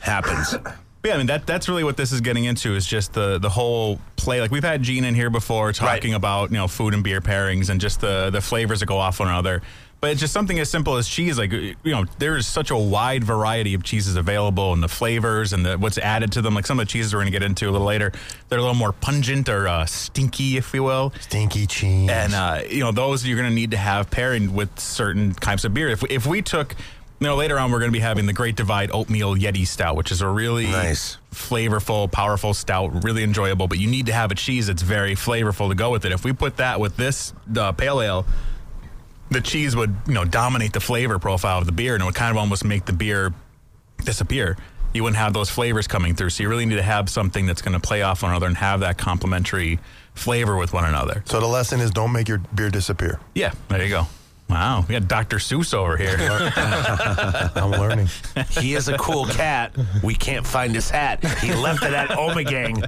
happens. 0.00 0.54
Yeah, 1.04 1.14
I 1.14 1.18
mean 1.18 1.26
that 1.26 1.48
that's 1.48 1.68
really 1.68 1.82
what 1.82 1.96
this 1.96 2.12
is 2.12 2.20
getting 2.20 2.44
into 2.44 2.76
is 2.76 2.86
just 2.86 3.12
the 3.12 3.38
the 3.38 3.48
whole 3.48 3.98
play. 4.14 4.40
Like 4.40 4.52
we've 4.52 4.62
had 4.62 4.84
Gene 4.84 5.04
in 5.04 5.16
here 5.16 5.30
before 5.30 5.72
talking 5.72 6.12
Right. 6.12 6.16
about 6.16 6.50
you 6.52 6.58
know 6.58 6.68
food 6.68 6.94
and 6.94 7.02
beer 7.02 7.20
pairings 7.20 7.70
and 7.70 7.80
just 7.80 8.00
the 8.00 8.30
the 8.30 8.40
flavors 8.40 8.78
that 8.78 8.86
go 8.86 8.98
off 8.98 9.18
one 9.18 9.26
another. 9.28 9.62
But 10.02 10.10
it's 10.10 10.20
just 10.20 10.32
something 10.32 10.58
as 10.58 10.68
simple 10.68 10.96
as 10.96 11.06
cheese. 11.06 11.38
Like 11.38 11.52
you 11.52 11.76
know, 11.84 12.06
there 12.18 12.36
is 12.36 12.44
such 12.44 12.72
a 12.72 12.76
wide 12.76 13.22
variety 13.22 13.72
of 13.74 13.84
cheeses 13.84 14.16
available, 14.16 14.72
and 14.72 14.82
the 14.82 14.88
flavors 14.88 15.52
and 15.52 15.64
the 15.64 15.78
what's 15.78 15.96
added 15.96 16.32
to 16.32 16.42
them. 16.42 16.54
Like 16.56 16.66
some 16.66 16.80
of 16.80 16.86
the 16.88 16.90
cheeses 16.90 17.14
we're 17.14 17.20
going 17.20 17.32
to 17.32 17.38
get 17.38 17.44
into 17.44 17.68
a 17.68 17.70
little 17.70 17.86
later, 17.86 18.10
they're 18.48 18.58
a 18.58 18.62
little 18.62 18.74
more 18.74 18.92
pungent 18.92 19.48
or 19.48 19.68
uh, 19.68 19.86
stinky, 19.86 20.56
if 20.56 20.74
you 20.74 20.82
will. 20.82 21.12
Stinky 21.20 21.68
cheese. 21.68 22.10
And 22.10 22.34
uh, 22.34 22.62
you 22.68 22.80
know, 22.80 22.90
those 22.90 23.24
you're 23.24 23.38
going 23.38 23.48
to 23.48 23.54
need 23.54 23.70
to 23.70 23.76
have 23.76 24.10
pairing 24.10 24.54
with 24.54 24.76
certain 24.76 25.34
types 25.34 25.64
of 25.64 25.72
beer. 25.72 25.88
If 25.88 26.02
we, 26.02 26.08
if 26.08 26.26
we 26.26 26.42
took, 26.42 26.74
you 27.20 27.28
know, 27.28 27.36
later 27.36 27.56
on 27.56 27.70
we're 27.70 27.78
going 27.78 27.92
to 27.92 27.96
be 27.96 28.00
having 28.02 28.26
the 28.26 28.32
Great 28.32 28.56
Divide 28.56 28.90
Oatmeal 28.92 29.36
Yeti 29.36 29.64
Stout, 29.64 29.94
which 29.94 30.10
is 30.10 30.20
a 30.20 30.26
really 30.26 30.66
Nice. 30.66 31.18
flavorful, 31.30 32.10
powerful 32.10 32.54
stout, 32.54 33.04
really 33.04 33.22
enjoyable. 33.22 33.68
But 33.68 33.78
you 33.78 33.86
need 33.88 34.06
to 34.06 34.12
have 34.12 34.32
a 34.32 34.34
cheese 34.34 34.66
that's 34.66 34.82
very 34.82 35.14
flavorful 35.14 35.68
to 35.68 35.76
go 35.76 35.92
with 35.92 36.04
it. 36.04 36.10
If 36.10 36.24
we 36.24 36.32
put 36.32 36.56
that 36.56 36.80
with 36.80 36.96
this 36.96 37.32
uh, 37.56 37.70
pale 37.70 38.00
ale. 38.00 38.26
The 39.32 39.40
cheese 39.40 39.74
would, 39.74 39.94
you 40.06 40.14
know, 40.14 40.24
dominate 40.24 40.72
the 40.72 40.80
flavor 40.80 41.18
profile 41.18 41.58
of 41.58 41.66
the 41.66 41.72
beer, 41.72 41.94
and 41.94 42.02
it 42.02 42.04
would 42.04 42.14
kind 42.14 42.30
of 42.30 42.36
almost 42.36 42.64
make 42.64 42.84
the 42.84 42.92
beer 42.92 43.32
disappear. 44.04 44.56
You 44.92 45.02
wouldn't 45.02 45.16
have 45.16 45.32
those 45.32 45.48
flavors 45.48 45.86
coming 45.86 46.14
through. 46.14 46.30
So 46.30 46.42
you 46.42 46.50
really 46.50 46.66
need 46.66 46.76
to 46.76 46.82
have 46.82 47.08
something 47.08 47.46
that's 47.46 47.62
going 47.62 47.72
to 47.72 47.80
play 47.80 48.02
off 48.02 48.22
one 48.22 48.30
another 48.30 48.46
and 48.46 48.56
have 48.58 48.80
that 48.80 48.98
complementary 48.98 49.78
flavor 50.14 50.56
with 50.56 50.74
one 50.74 50.84
another. 50.84 51.22
so 51.26 51.40
the 51.40 51.46
lesson 51.46 51.80
is 51.80 51.90
don't 51.90 52.12
make 52.12 52.28
your 52.28 52.38
beer 52.54 52.68
disappear. 52.68 53.18
Yeah, 53.34 53.52
there 53.68 53.82
you 53.82 53.88
go. 53.88 54.06
Wow, 54.50 54.84
we 54.86 54.92
got 54.92 55.08
Dr. 55.08 55.38
Seuss 55.38 55.72
over 55.72 55.96
here. 55.96 56.14
I'm 57.56 57.70
learning. 57.70 58.08
He 58.50 58.74
is 58.74 58.88
a 58.88 58.98
cool 58.98 59.24
cat. 59.24 59.74
We 60.02 60.14
can't 60.14 60.46
find 60.46 60.74
his 60.74 60.90
hat. 60.90 61.24
He 61.38 61.54
left 61.54 61.82
it 61.82 61.94
at 61.94 62.10
Omegang 62.10 62.86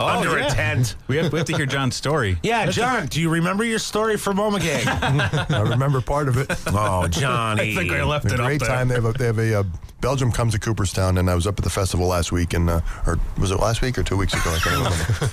under 0.00 0.30
Oh, 0.30 0.36
yeah. 0.36 0.46
a 0.46 0.50
tent. 0.50 0.96
we, 1.08 1.16
have, 1.16 1.32
we 1.32 1.38
have 1.38 1.46
to 1.46 1.56
hear 1.56 1.66
John's 1.66 1.94
story. 1.96 2.38
Yeah, 2.42 2.66
John, 2.70 3.06
do 3.06 3.20
you 3.20 3.30
remember 3.30 3.64
your 3.64 3.78
story 3.78 4.16
from 4.16 4.38
Omegang? 4.38 4.86
I 5.54 5.60
remember 5.60 6.00
part 6.00 6.28
of 6.28 6.36
it. 6.36 6.50
oh, 6.68 7.06
Johnny. 7.08 7.72
I 7.72 7.74
think 7.74 7.92
I 7.92 8.02
left 8.04 8.24
a 8.26 8.34
it 8.34 8.36
great 8.38 8.60
up 8.62 8.66
there. 8.68 8.76
time. 8.76 8.88
They 8.88 8.94
have 8.94 9.04
a, 9.04 9.12
they 9.12 9.26
have 9.26 9.38
a 9.38 9.60
uh, 9.60 9.62
Belgium 10.00 10.30
comes 10.32 10.52
to 10.52 10.58
Cooperstown, 10.60 11.16
and 11.18 11.30
I 11.30 11.34
was 11.34 11.46
up 11.46 11.58
at 11.58 11.64
the 11.64 11.70
festival 11.70 12.06
last 12.06 12.30
week, 12.30 12.52
and 12.52 12.68
uh, 12.68 12.80
or 13.06 13.18
was 13.38 13.50
it 13.50 13.56
last 13.58 13.80
week 13.80 13.96
or 13.96 14.02
two 14.02 14.16
weeks 14.18 14.34
ago? 14.34 14.42
I 14.54 14.58
can't 14.58 14.76
remember. 14.76 15.30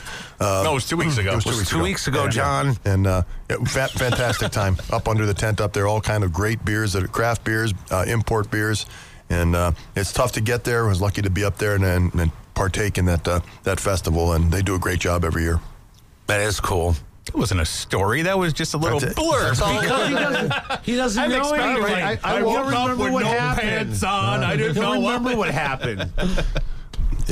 no, 0.63 0.72
it 0.72 0.74
was 0.75 0.88
two 0.88 0.96
weeks 0.98 1.18
ago. 1.18 1.31
It 1.34 1.36
was 1.36 1.44
two 1.46 1.52
weeks 1.58 1.69
Two 1.69 1.75
ago. 1.78 1.84
weeks 1.84 2.08
ago, 2.08 2.24
Yeah. 2.25 2.30
John. 2.30 2.78
And 2.86 3.06
uh, 3.08 3.24
yeah, 3.50 3.58
fa- 3.66 3.90
fantastic 3.90 4.52
time 4.52 4.78
up 4.92 5.10
under 5.10 5.25
the 5.25 5.34
tent 5.34 5.60
up 5.60 5.74
there. 5.74 5.88
All 5.88 6.00
kind 6.00 6.24
of 6.24 6.31
great 6.31 6.63
beers 6.63 6.94
that 6.94 7.04
are 7.04 7.08
craft 7.10 7.44
beers, 7.44 7.74
uh, 7.92 8.06
import 8.08 8.50
beers, 8.50 8.86
and 9.30 9.56
uh, 9.58 9.72
it's 9.96 10.13
tough 10.13 10.31
to 10.34 10.42
get 10.42 10.63
there. 10.63 10.86
I 10.86 10.88
was 10.88 11.02
lucky 11.02 11.22
to 11.22 11.30
be 11.30 11.44
up 11.44 11.58
there 11.58 11.75
and, 11.75 11.84
and, 11.84 12.13
and 12.16 12.31
partake 12.53 12.98
in 12.98 13.06
that 13.06 13.27
uh, 13.27 13.39
that 13.63 13.80
festival, 13.80 14.33
and 14.33 14.51
they 14.51 14.62
do 14.62 14.75
a 14.75 14.80
great 14.80 15.00
job 15.00 15.24
every 15.25 15.44
year. 15.44 15.59
That 16.27 16.42
is 16.42 16.59
cool. 16.59 16.95
It 17.27 17.36
wasn't 17.36 17.62
a 17.62 17.65
story. 17.65 18.24
That 18.24 18.38
was 18.38 18.51
just 18.51 18.74
a 18.74 18.77
little 18.77 19.00
That's 19.00 19.12
it. 19.13 19.15
blur. 19.15 19.44
That's 19.50 19.62
all 19.62 19.80
Because 19.80 20.07
he 20.07 20.13
doesn't, 20.15 20.53
he 20.83 20.95
doesn't 20.95 21.24
I'm 21.24 21.30
know 21.30 21.53
anything. 21.53 21.83
like, 21.83 22.25
I, 22.25 22.38
I 22.39 22.42
won't 22.42 22.65
woke 22.65 22.74
up 22.74 22.88
remember 22.89 23.03
with 23.03 23.13
what 23.13 23.24
no 23.24 23.30
happened. 23.30 23.69
pants 23.69 24.03
on. 24.03 24.44
I 24.44 24.56
didn't 24.57 24.81
know 24.81 24.94
remember 24.94 25.36
what 25.38 25.50
happened. 25.51 26.09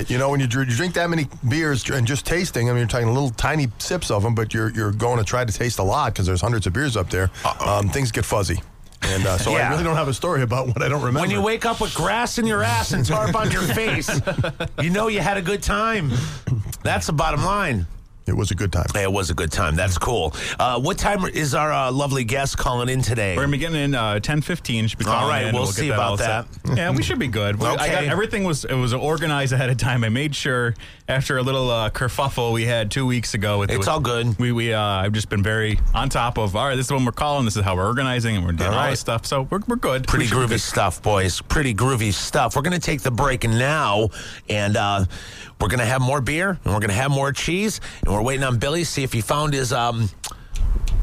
You 0.07 0.17
know, 0.17 0.29
when 0.29 0.39
you 0.39 0.45
you 0.47 0.65
drink 0.65 0.93
that 0.93 1.09
many 1.09 1.27
beers 1.49 1.89
and 1.89 2.07
just 2.07 2.25
tasting, 2.25 2.69
I 2.69 2.71
mean, 2.71 2.79
you're 2.79 2.87
taking 2.87 3.07
little 3.09 3.31
tiny 3.31 3.67
sips 3.79 4.11
of 4.11 4.23
them, 4.23 4.33
but 4.33 4.53
you're 4.53 4.69
you're 4.71 4.91
going 4.93 5.17
to 5.17 5.25
try 5.25 5.43
to 5.43 5.51
taste 5.51 5.79
a 5.79 5.83
lot 5.83 6.13
because 6.13 6.25
there's 6.25 6.39
hundreds 6.39 6.67
of 6.67 6.73
beers 6.73 6.95
up 6.95 7.09
there. 7.09 7.29
Um, 7.59 7.89
things 7.89 8.09
get 8.11 8.23
fuzzy, 8.23 8.61
and 9.01 9.25
uh, 9.25 9.37
so 9.37 9.51
Yeah. 9.51 9.67
I 9.67 9.71
really 9.71 9.83
don't 9.83 9.95
have 9.95 10.07
a 10.07 10.13
story 10.13 10.41
about 10.41 10.67
what 10.67 10.81
I 10.81 10.87
don't 10.89 10.99
remember. 11.01 11.21
When 11.21 11.31
you 11.31 11.41
wake 11.41 11.65
up 11.65 11.81
with 11.81 11.93
grass 11.93 12.37
in 12.37 12.45
your 12.45 12.63
ass 12.63 12.91
and 12.91 13.05
tarp 13.05 13.35
on 13.35 13.51
your 13.51 13.61
face, 13.73 14.09
you 14.81 14.89
know 14.89 15.07
you 15.07 15.19
had 15.21 15.37
a 15.37 15.41
good 15.41 15.63
time. 15.63 16.11
That's 16.83 17.07
the 17.07 17.13
bottom 17.13 17.43
line. 17.43 17.85
It 18.29 18.37
was 18.37 18.51
a 18.51 18.55
good 18.55 18.71
time. 18.71 18.85
Hey, 18.93 19.03
it 19.03 19.11
was 19.11 19.29
a 19.29 19.33
good 19.33 19.51
time. 19.51 19.75
That's 19.75 19.97
cool. 19.97 20.33
Uh, 20.59 20.79
what 20.79 20.97
time 20.97 21.25
is 21.25 21.53
our 21.53 21.71
uh, 21.71 21.91
lovely 21.91 22.23
guest 22.23 22.57
calling 22.57 22.87
in 22.89 23.01
today? 23.01 23.35
We're 23.35 23.43
gonna 23.43 23.51
be 23.51 23.57
getting 23.57 23.81
in 23.81 23.95
uh, 23.95 24.19
ten 24.19 24.41
fifteen. 24.41 24.87
Should 24.87 24.99
be 24.99 25.05
calling 25.05 25.27
right, 25.27 25.41
in, 25.41 25.47
and 25.49 25.57
we'll 25.57 25.65
see 25.67 25.91
all 25.91 26.13
about 26.15 26.19
set. 26.19 26.77
Yeah, 26.77 26.91
we 26.91 27.03
should 27.03 27.19
be 27.19 27.27
good. 27.27 27.57
We- 27.59 27.67
I 27.67 27.87
got, 27.89 28.03
everything 28.05 28.43
was 28.45 28.63
it 28.65 28.73
was 28.75 28.93
organized 28.93 29.51
ahead 29.53 29.69
of 29.69 29.77
time. 29.77 30.03
I 30.03 30.09
made 30.09 30.35
sure 30.35 30.75
after 31.07 31.37
a 31.37 31.41
little 31.41 31.69
uh, 31.71 31.89
kerfuffle 31.89 32.53
we 32.53 32.65
had 32.65 32.91
two 32.91 33.05
weeks 33.05 33.33
ago. 33.33 33.59
With 33.59 33.69
It's 33.71 33.79
with- 33.79 33.87
all 33.87 33.99
good. 33.99 34.37
We 34.39 34.51
we 34.51 34.73
uh, 34.73 34.79
I've 34.81 35.13
just 35.13 35.29
been 35.29 35.43
very 35.43 35.79
on 35.93 36.09
top 36.09 36.37
of. 36.37 36.55
All 36.55 36.67
right, 36.67 36.75
this 36.75 36.85
is 36.85 36.91
when 36.91 37.03
we're 37.05 37.11
calling. 37.11 37.45
This 37.45 37.57
is 37.57 37.63
how 37.63 37.75
we're 37.75 37.87
organizing, 37.87 38.35
and 38.37 38.45
we're 38.45 38.51
doing 38.53 38.69
All 38.69 38.75
all, 38.75 38.83
right. 38.85 38.91
this 38.91 38.99
stuff. 38.99 39.25
So 39.25 39.43
we're 39.49 39.59
we're 39.67 39.75
good. 39.75 40.07
Pretty 40.07 40.25
We 40.25 40.31
groovy 40.31 40.49
good. 40.49 40.61
stuff, 40.61 41.01
boys. 41.01 41.41
Pretty 41.41 41.73
groovy 41.73 42.13
stuff. 42.13 42.55
We're 42.55 42.61
going 42.61 42.73
to 42.79 42.85
take 42.85 43.01
the 43.01 43.11
break 43.11 43.43
now, 43.43 44.09
and 44.49 44.75
uh, 44.77 45.05
we're 45.59 45.67
going 45.67 45.79
to 45.79 45.85
have 45.85 46.01
more 46.01 46.21
beer, 46.21 46.49
and 46.51 46.73
we're 46.73 46.79
going 46.79 46.89
to 46.89 46.93
have 46.95 47.11
more 47.11 47.31
cheese, 47.31 47.81
and 48.05 48.13
we're 48.13 48.18
waiting 48.21 48.43
on 48.43 48.57
Billy 48.57 48.83
see 48.83 49.03
if 49.03 49.13
he 49.13 49.21
found 49.21 49.53
his 49.53 49.71
um. 49.73 50.09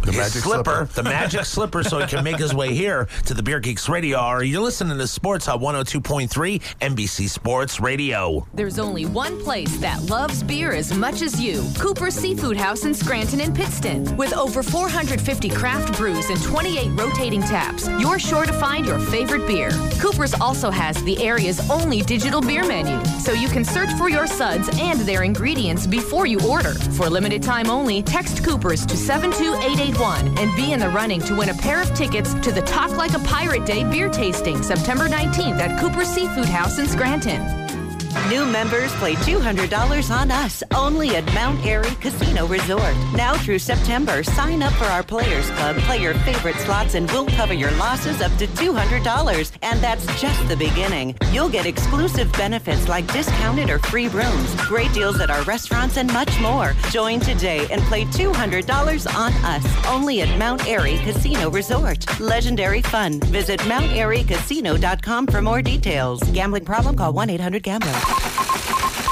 The 0.06 0.12
his 0.12 0.20
magic 0.20 0.42
slipper, 0.44 0.86
slipper. 0.86 0.92
the 0.94 1.02
magic 1.02 1.44
slipper, 1.44 1.82
so 1.82 1.98
he 1.98 2.06
can 2.06 2.22
make 2.22 2.36
his 2.38 2.54
way 2.54 2.72
here 2.72 3.08
to 3.25 3.34
the 3.34 3.42
Beer 3.42 3.58
Geeks 3.58 3.88
Radio 3.88 4.18
Hour. 4.18 4.44
You're 4.44 4.62
listening 4.62 4.96
to 4.98 5.06
Sports 5.08 5.46
Hub 5.46 5.60
102.3 5.60 6.62
NBC 6.80 7.28
Sports 7.28 7.80
Radio. 7.80 8.46
There's 8.54 8.78
only 8.78 9.04
one 9.06 9.42
place 9.42 9.76
that 9.78 10.00
loves 10.04 10.44
beer 10.44 10.70
as 10.70 10.94
much 10.94 11.22
as 11.22 11.40
you 11.40 11.68
Cooper's 11.76 12.14
Seafood 12.14 12.56
House 12.56 12.84
in 12.84 12.94
Scranton 12.94 13.40
and 13.40 13.52
Pittston. 13.52 14.16
With 14.16 14.32
over 14.34 14.62
450 14.62 15.48
craft 15.48 15.96
brews 15.98 16.30
and 16.30 16.40
28 16.40 16.90
rotating 16.92 17.40
taps, 17.42 17.88
you're 17.98 18.20
sure 18.20 18.46
to 18.46 18.52
find 18.52 18.86
your 18.86 19.00
favorite 19.00 19.44
beer. 19.48 19.70
Cooper's 19.98 20.34
also 20.34 20.70
has 20.70 21.02
the 21.02 21.20
area's 21.20 21.68
only 21.68 22.02
digital 22.02 22.40
beer 22.40 22.64
menu, 22.64 23.04
so 23.18 23.32
you 23.32 23.48
can 23.48 23.64
search 23.64 23.92
for 23.94 24.08
your 24.08 24.28
suds 24.28 24.68
and 24.75 25.00
their 25.00 25.25
ingredients 25.25 25.84
before 25.84 26.26
you 26.26 26.40
order. 26.48 26.75
For 26.75 27.10
limited 27.10 27.42
time 27.42 27.68
only, 27.68 28.04
text 28.04 28.44
Cooper's 28.44 28.86
to 28.86 28.96
72881 29.97 30.38
and 30.38 30.55
be 30.57 30.73
in 30.73 30.81
the 30.81 30.88
running 30.88 31.21
to 31.21 31.35
win 31.35 31.49
a 31.49 31.55
pair 31.55 31.81
of 31.81 31.93
tickets 31.95 32.35
to 32.35 32.53
the 32.53 32.62
Talk 32.62 32.91
Like 32.97 33.15
a 33.15 33.19
Pirate 33.21 33.65
Day 33.65 33.83
beer 33.85 34.09
tasting 34.09 34.62
September 34.62 35.09
19th 35.09 35.59
at 35.59 35.81
Cooper 35.81 36.05
Seafood 36.05 36.49
House 36.49 36.79
in 36.79 36.87
Scranton. 36.87 37.65
New 38.28 38.44
members 38.44 38.92
play 38.94 39.14
$200 39.14 40.11
on 40.11 40.30
us 40.32 40.62
only 40.75 41.14
at 41.14 41.25
Mount 41.32 41.64
Airy 41.64 41.94
Casino 42.00 42.46
Resort. 42.46 42.94
Now 43.14 43.35
through 43.35 43.61
September, 43.61 44.25
sign 44.25 44.62
up 44.62 44.73
for 44.73 44.87
our 44.87 45.04
Players 45.04 45.49
Club, 45.50 45.76
play 45.87 46.02
your 46.02 46.14
favorite 46.14 46.56
slots, 46.56 46.94
and 46.94 47.08
we'll 47.12 47.26
cover 47.26 47.54
your 47.54 47.70
losses 47.73 48.20
up 48.20 48.37
to 48.38 48.46
$200. 48.49 49.52
And 49.62 49.80
that's 49.80 50.06
just 50.20 50.49
the 50.49 50.56
beginning. 50.56 51.14
You'll 51.30 51.49
get 51.49 51.66
exclusive 51.66 52.32
benefits 52.32 52.88
like 52.88 53.11
discounted 53.12 53.70
or 53.70 53.78
free 53.78 54.08
rooms, 54.08 54.54
great 54.62 54.92
deals 54.92 55.20
at 55.20 55.30
our 55.30 55.42
restaurants, 55.44 55.96
and 55.96 56.12
much 56.12 56.40
more. 56.40 56.75
Join 56.90 57.20
today 57.20 57.66
and 57.70 57.80
play 57.82 58.04
$200 58.06 59.14
on 59.14 59.32
us 59.44 59.87
only 59.87 60.23
at 60.23 60.38
Mount 60.38 60.66
Airy 60.66 60.99
Casino 60.99 61.49
Resort. 61.49 62.04
Legendary 62.18 62.82
fun. 62.82 63.20
Visit 63.20 63.61
MountAiryCasino.com 63.61 65.26
for 65.28 65.42
more 65.42 65.62
details. 65.62 66.23
Gambling 66.32 66.64
problem? 66.64 66.96
Call 66.96 67.12
1 67.12 67.30
800 67.30 67.62
Gambler. 67.62 68.05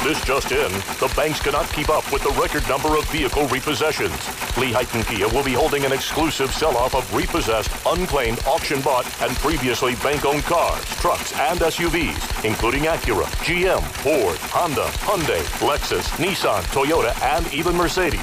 This 0.05 0.23
just 0.23 0.53
in, 0.53 0.71
the 1.01 1.11
banks 1.17 1.41
cannot 1.41 1.67
keep 1.73 1.89
up 1.89 2.05
with 2.13 2.23
the 2.23 2.31
record 2.39 2.69
number 2.69 2.99
of 2.99 3.09
vehicle 3.09 3.47
repossessions. 3.49 4.13
Lee 4.59 4.71
Heighton 4.71 5.03
Kia 5.07 5.27
will 5.29 5.43
be 5.43 5.55
holding 5.55 5.87
an 5.87 5.93
exclusive 5.93 6.53
sell-off 6.53 6.95
of 6.95 7.15
repossessed, 7.15 7.71
unclaimed, 7.87 8.39
auction-bought, 8.47 9.07
and 9.23 9.35
previously 9.37 9.95
bank-owned 10.03 10.43
cars, 10.43 10.85
trucks, 11.01 11.33
and 11.33 11.59
SUVs, 11.59 12.45
including 12.45 12.83
Acura, 12.83 13.25
GM, 13.47 13.81
Ford, 14.05 14.37
Honda, 14.53 14.85
Hyundai, 15.09 15.41
Lexus, 15.67 16.05
Nissan, 16.23 16.61
Toyota, 16.65 17.17
and 17.23 17.51
even 17.55 17.75
Mercedes. 17.75 18.21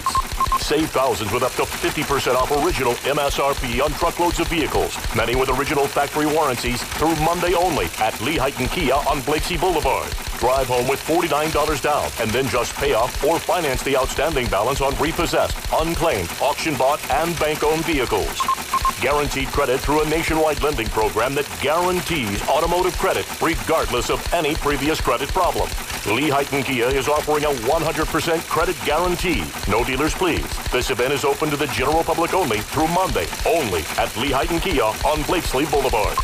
Save 0.59 0.91
thousands 0.91 1.31
with 1.31 1.41
up 1.41 1.53
to 1.53 1.63
50% 1.63 2.35
off 2.35 2.51
original 2.63 2.93
MSRP 3.09 3.83
on 3.83 3.91
truckloads 3.93 4.39
of 4.39 4.47
vehicles, 4.49 4.95
many 5.15 5.35
with 5.35 5.49
original 5.49 5.87
factory 5.87 6.27
warranties 6.27 6.83
through 6.99 7.15
Monday 7.25 7.55
only 7.55 7.87
at 7.97 8.21
Lee 8.21 8.37
Heighton 8.37 8.69
Kia 8.69 8.93
on 9.09 9.21
Blakesley 9.21 9.57
Boulevard. 9.57 10.13
Drive 10.41 10.69
home 10.69 10.87
with 10.87 10.99
$49 11.01 11.81
down 11.83 12.09
and 12.19 12.31
then 12.31 12.47
just 12.47 12.73
pay 12.73 12.93
off 12.93 13.23
or 13.23 13.37
finance 13.37 13.83
the 13.83 13.95
outstanding 13.95 14.47
balance 14.47 14.81
on 14.81 14.95
repossessed, 14.95 15.55
unclaimed, 15.71 16.31
auction 16.41 16.75
bought, 16.75 16.99
and 17.11 17.39
bank 17.39 17.63
owned 17.63 17.85
vehicles. 17.85 18.41
Guaranteed 18.99 19.49
credit 19.49 19.79
through 19.79 20.01
a 20.01 20.09
nationwide 20.09 20.63
lending 20.63 20.87
program 20.87 21.35
that 21.35 21.45
guarantees 21.61 22.41
automotive 22.49 22.97
credit 22.97 23.27
regardless 23.39 24.09
of 24.09 24.33
any 24.33 24.55
previous 24.55 24.99
credit 24.99 25.29
problem. 25.29 25.69
Lee 26.07 26.31
Heighton 26.31 26.65
Kia 26.65 26.87
is 26.87 27.07
offering 27.07 27.43
a 27.43 27.49
100% 27.69 28.49
credit 28.49 28.75
guarantee. 28.83 29.43
No 29.69 29.83
dealers, 29.83 30.15
please. 30.15 30.43
This 30.71 30.89
event 30.89 31.13
is 31.13 31.23
open 31.23 31.51
to 31.51 31.55
the 31.55 31.67
general 31.67 32.03
public 32.03 32.33
only 32.33 32.61
through 32.61 32.87
Monday, 32.87 33.27
only 33.45 33.81
at 33.99 34.09
Lee 34.17 34.31
Heighton 34.31 34.59
Kia 34.59 34.85
on 35.05 35.21
Blakesley 35.27 35.65
Boulevard. 35.65 36.17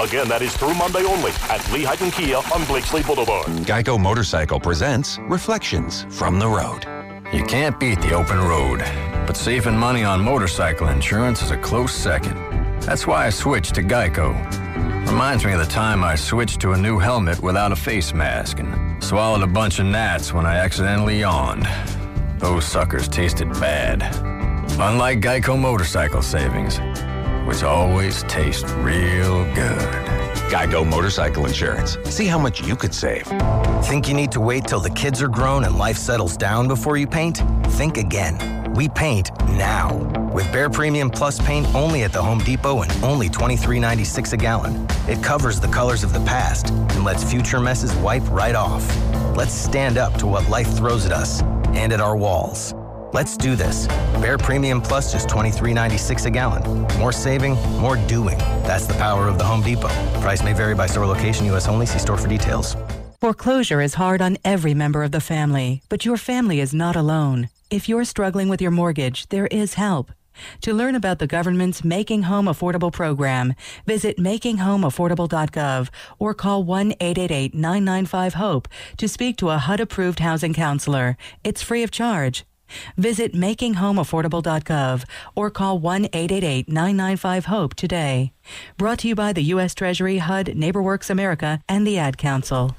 Again, 0.00 0.28
that 0.28 0.40
is 0.40 0.56
through 0.56 0.72
Monday 0.72 1.04
only 1.04 1.30
at 1.50 1.60
Lee 1.72 1.84
Heighton 1.84 2.10
Kia 2.10 2.38
on 2.54 2.64
Blakesley 2.64 3.02
Boulevard. 3.02 3.46
Geico 3.66 4.00
Motorcycle 4.00 4.58
presents 4.58 5.18
Reflections 5.24 6.06
from 6.08 6.38
the 6.38 6.48
Road. 6.48 6.86
You 7.34 7.44
can't 7.44 7.78
beat 7.78 8.00
the 8.00 8.14
open 8.14 8.38
road, 8.38 8.78
but 9.26 9.36
saving 9.36 9.76
money 9.76 10.02
on 10.02 10.22
motorcycle 10.22 10.88
insurance 10.88 11.42
is 11.42 11.50
a 11.50 11.58
close 11.58 11.92
second. 11.92 12.34
That's 12.80 13.06
why 13.06 13.26
I 13.26 13.30
switched 13.30 13.74
to 13.74 13.82
Geico. 13.82 14.32
Reminds 15.06 15.44
me 15.44 15.52
of 15.52 15.58
the 15.58 15.66
time 15.66 16.02
I 16.02 16.14
switched 16.14 16.62
to 16.62 16.72
a 16.72 16.78
new 16.78 16.98
helmet 16.98 17.42
without 17.42 17.70
a 17.70 17.76
face 17.76 18.14
mask 18.14 18.58
and 18.58 19.04
swallowed 19.04 19.42
a 19.42 19.46
bunch 19.46 19.80
of 19.80 19.86
gnats 19.86 20.32
when 20.32 20.46
I 20.46 20.56
accidentally 20.56 21.20
yawned. 21.20 21.68
Those 22.38 22.64
suckers 22.64 23.06
tasted 23.06 23.52
bad. 23.60 24.02
Unlike 24.80 25.20
Geico 25.20 25.60
motorcycle 25.60 26.22
savings, 26.22 26.80
which 27.46 27.62
always 27.62 28.22
taste 28.24 28.66
real 28.78 29.44
good. 29.54 29.78
Geico 30.50 30.84
Motorcycle 30.88 31.46
Insurance. 31.46 31.96
See 32.04 32.26
how 32.26 32.38
much 32.38 32.60
you 32.60 32.74
could 32.74 32.94
save. 32.94 33.26
Think 33.84 34.08
you 34.08 34.14
need 34.14 34.32
to 34.32 34.40
wait 34.40 34.66
till 34.66 34.80
the 34.80 34.90
kids 34.90 35.22
are 35.22 35.28
grown 35.28 35.64
and 35.64 35.78
life 35.78 35.96
settles 35.96 36.36
down 36.36 36.66
before 36.66 36.96
you 36.96 37.06
paint? 37.06 37.42
Think 37.78 37.98
again. 37.98 38.72
We 38.74 38.88
paint 38.88 39.30
now. 39.48 39.94
With 40.32 40.46
Behr 40.46 40.72
Premium 40.72 41.10
Plus 41.10 41.40
paint 41.44 41.72
only 41.74 42.02
at 42.02 42.12
the 42.12 42.22
Home 42.22 42.38
Depot 42.38 42.82
and 42.82 43.04
only 43.04 43.28
$23.96 43.28 44.32
a 44.32 44.36
gallon. 44.36 44.86
It 45.08 45.22
covers 45.22 45.60
the 45.60 45.68
colors 45.68 46.02
of 46.02 46.12
the 46.12 46.20
past 46.20 46.70
and 46.70 47.04
lets 47.04 47.22
future 47.22 47.60
messes 47.60 47.94
wipe 47.96 48.28
right 48.30 48.54
off. 48.54 48.84
Let's 49.36 49.54
stand 49.54 49.98
up 49.98 50.14
to 50.18 50.26
what 50.26 50.48
life 50.48 50.68
throws 50.76 51.06
at 51.06 51.12
us 51.12 51.42
and 51.74 51.92
at 51.92 52.00
our 52.00 52.16
walls. 52.16 52.74
Let's 53.12 53.36
do 53.36 53.56
this. 53.56 53.88
Behr 54.22 54.38
Premium 54.38 54.80
Plus 54.80 55.10
just 55.10 55.26
$23.96 55.28 56.26
a 56.26 56.30
gallon. 56.30 56.62
More 56.98 57.12
saving, 57.12 57.56
more 57.78 57.96
doing. 58.06 58.38
That's 58.62 58.86
the 58.86 58.94
power 58.94 59.26
of 59.26 59.36
the 59.36 59.44
Home 59.44 59.62
Depot. 59.62 59.88
Price 60.20 60.44
may 60.44 60.52
vary 60.52 60.76
by 60.76 60.86
store 60.86 61.06
location, 61.06 61.44
U.S. 61.46 61.66
only. 61.66 61.86
See 61.86 61.98
store 61.98 62.16
for 62.16 62.28
details. 62.28 62.76
Foreclosure 63.20 63.80
is 63.80 63.94
hard 63.94 64.22
on 64.22 64.38
every 64.44 64.74
member 64.74 65.02
of 65.02 65.10
the 65.10 65.20
family, 65.20 65.82
but 65.88 66.04
your 66.04 66.16
family 66.16 66.60
is 66.60 66.72
not 66.72 66.94
alone. 66.94 67.48
If 67.68 67.88
you're 67.88 68.04
struggling 68.04 68.48
with 68.48 68.62
your 68.62 68.70
mortgage, 68.70 69.28
there 69.28 69.48
is 69.48 69.74
help. 69.74 70.12
To 70.62 70.72
learn 70.72 70.94
about 70.94 71.18
the 71.18 71.26
government's 71.26 71.84
Making 71.84 72.22
Home 72.22 72.46
Affordable 72.46 72.92
program, 72.92 73.54
visit 73.86 74.18
makinghomeaffordable.gov 74.18 75.90
or 76.18 76.32
call 76.32 76.64
1-888-995-HOPE 76.64 78.68
to 78.96 79.08
speak 79.08 79.36
to 79.36 79.50
a 79.50 79.58
HUD-approved 79.58 80.20
housing 80.20 80.54
counselor. 80.54 81.18
It's 81.44 81.60
free 81.60 81.82
of 81.82 81.90
charge. 81.90 82.46
Visit 82.96 83.34
makinghomeaffordable.gov 83.34 85.04
or 85.34 85.50
call 85.50 85.80
1-888-995-HOPE 85.80 87.74
today. 87.74 88.32
Brought 88.76 88.98
to 89.00 89.08
you 89.08 89.14
by 89.14 89.32
the 89.32 89.42
U.S. 89.54 89.74
Treasury, 89.74 90.18
HUD, 90.18 90.46
NeighborWorks 90.46 91.10
America, 91.10 91.62
and 91.68 91.86
the 91.86 91.98
Ad 91.98 92.18
Council. 92.18 92.74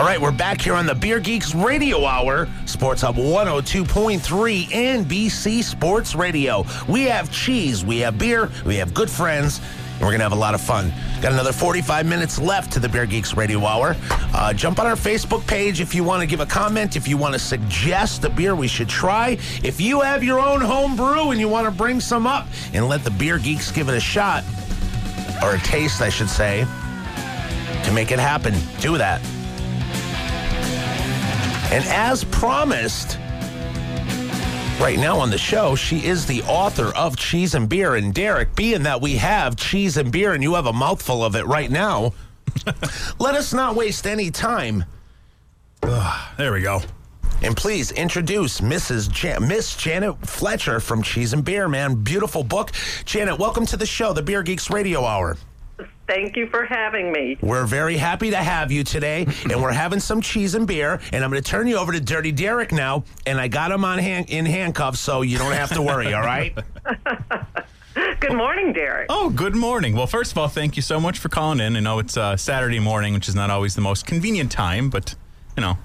All 0.00 0.06
right, 0.06 0.18
we're 0.18 0.32
back 0.32 0.62
here 0.62 0.72
on 0.72 0.86
the 0.86 0.94
Beer 0.94 1.20
Geeks 1.20 1.54
Radio 1.54 2.06
Hour, 2.06 2.48
Sports 2.64 3.02
Hub 3.02 3.16
102.3 3.16 4.64
NBC 4.68 5.62
Sports 5.62 6.14
Radio. 6.14 6.64
We 6.88 7.02
have 7.02 7.30
cheese, 7.30 7.84
we 7.84 7.98
have 7.98 8.16
beer, 8.16 8.48
we 8.64 8.76
have 8.76 8.94
good 8.94 9.10
friends, 9.10 9.58
and 9.58 10.00
we're 10.00 10.06
going 10.06 10.20
to 10.20 10.22
have 10.22 10.32
a 10.32 10.36
lot 10.36 10.54
of 10.54 10.62
fun. 10.62 10.90
Got 11.20 11.32
another 11.32 11.52
45 11.52 12.06
minutes 12.06 12.38
left 12.38 12.72
to 12.72 12.80
the 12.80 12.88
Beer 12.88 13.04
Geeks 13.04 13.36
Radio 13.36 13.62
Hour. 13.66 13.94
Uh, 14.10 14.54
jump 14.54 14.78
on 14.78 14.86
our 14.86 14.94
Facebook 14.94 15.46
page 15.46 15.82
if 15.82 15.94
you 15.94 16.02
want 16.02 16.22
to 16.22 16.26
give 16.26 16.40
a 16.40 16.46
comment, 16.46 16.96
if 16.96 17.06
you 17.06 17.18
want 17.18 17.34
to 17.34 17.38
suggest 17.38 18.24
a 18.24 18.30
beer 18.30 18.56
we 18.56 18.68
should 18.68 18.88
try. 18.88 19.36
If 19.62 19.82
you 19.82 20.00
have 20.00 20.24
your 20.24 20.40
own 20.40 20.62
home 20.62 20.96
brew 20.96 21.30
and 21.30 21.38
you 21.38 21.50
want 21.50 21.66
to 21.66 21.70
bring 21.70 22.00
some 22.00 22.26
up 22.26 22.46
and 22.72 22.88
let 22.88 23.04
the 23.04 23.10
Beer 23.10 23.36
Geeks 23.36 23.70
give 23.70 23.90
it 23.90 23.94
a 23.94 24.00
shot, 24.00 24.44
or 25.42 25.56
a 25.56 25.58
taste, 25.58 26.00
I 26.00 26.08
should 26.08 26.30
say, 26.30 26.64
to 27.84 27.92
make 27.92 28.12
it 28.12 28.18
happen, 28.18 28.54
do 28.80 28.96
that. 28.96 29.20
And 31.72 31.84
as 31.84 32.24
promised, 32.24 33.16
right 34.80 34.98
now 34.98 35.18
on 35.20 35.30
the 35.30 35.38
show, 35.38 35.76
she 35.76 36.04
is 36.04 36.26
the 36.26 36.42
author 36.42 36.92
of 36.96 37.16
Cheese 37.16 37.54
and 37.54 37.68
Beer. 37.68 37.94
And 37.94 38.12
Derek, 38.12 38.56
being 38.56 38.82
that 38.82 39.00
we 39.00 39.16
have 39.16 39.54
cheese 39.54 39.96
and 39.96 40.10
beer 40.10 40.32
and 40.32 40.42
you 40.42 40.54
have 40.54 40.66
a 40.66 40.72
mouthful 40.72 41.24
of 41.24 41.36
it 41.36 41.46
right 41.46 41.70
now, 41.70 42.12
let 43.20 43.36
us 43.36 43.52
not 43.52 43.76
waste 43.76 44.04
any 44.06 44.32
time. 44.32 44.84
Ah, 45.84 46.34
there 46.36 46.52
we 46.52 46.62
go. 46.62 46.80
And 47.42 47.56
please 47.56 47.92
introduce 47.92 48.60
Mrs. 48.60 49.08
Jan- 49.10 49.46
Miss 49.46 49.76
Janet 49.76 50.26
Fletcher 50.26 50.80
from 50.80 51.02
Cheese 51.02 51.32
and 51.32 51.44
Beer, 51.44 51.68
man. 51.68 52.02
Beautiful 52.02 52.42
book. 52.42 52.72
Janet, 53.04 53.38
welcome 53.38 53.64
to 53.66 53.76
the 53.76 53.86
show, 53.86 54.12
the 54.12 54.22
Beer 54.22 54.42
Geeks 54.42 54.70
Radio 54.70 55.04
Hour. 55.04 55.38
Thank 56.10 56.36
you 56.36 56.48
for 56.48 56.64
having 56.64 57.12
me. 57.12 57.38
We're 57.40 57.66
very 57.66 57.96
happy 57.96 58.30
to 58.30 58.36
have 58.36 58.72
you 58.72 58.82
today, 58.82 59.28
and 59.48 59.62
we're 59.62 59.70
having 59.70 60.00
some 60.00 60.20
cheese 60.20 60.56
and 60.56 60.66
beer. 60.66 61.00
And 61.12 61.22
I'm 61.22 61.30
going 61.30 61.40
to 61.40 61.48
turn 61.48 61.68
you 61.68 61.76
over 61.76 61.92
to 61.92 62.00
Dirty 62.00 62.32
Derek 62.32 62.72
now, 62.72 63.04
and 63.26 63.40
I 63.40 63.46
got 63.46 63.70
him 63.70 63.84
on 63.84 64.00
hand- 64.00 64.28
in 64.28 64.44
handcuffs, 64.44 64.98
so 64.98 65.22
you 65.22 65.38
don't 65.38 65.52
have 65.52 65.72
to 65.74 65.82
worry. 65.82 66.12
all 66.12 66.22
right? 66.22 66.52
Good 68.18 68.32
morning, 68.32 68.72
Derek. 68.72 69.06
Oh, 69.08 69.30
good 69.30 69.54
morning. 69.54 69.94
Well, 69.94 70.06
first 70.08 70.32
of 70.32 70.38
all, 70.38 70.48
thank 70.48 70.74
you 70.76 70.82
so 70.82 70.98
much 70.98 71.18
for 71.18 71.28
calling 71.28 71.60
in. 71.60 71.76
I 71.76 71.80
know 71.80 72.00
it's 72.00 72.16
uh, 72.16 72.36
Saturday 72.36 72.80
morning, 72.80 73.14
which 73.14 73.28
is 73.28 73.34
not 73.36 73.50
always 73.50 73.74
the 73.76 73.80
most 73.80 74.04
convenient 74.04 74.50
time, 74.50 74.90
but, 74.90 75.14
you 75.56 75.60
know, 75.60 75.78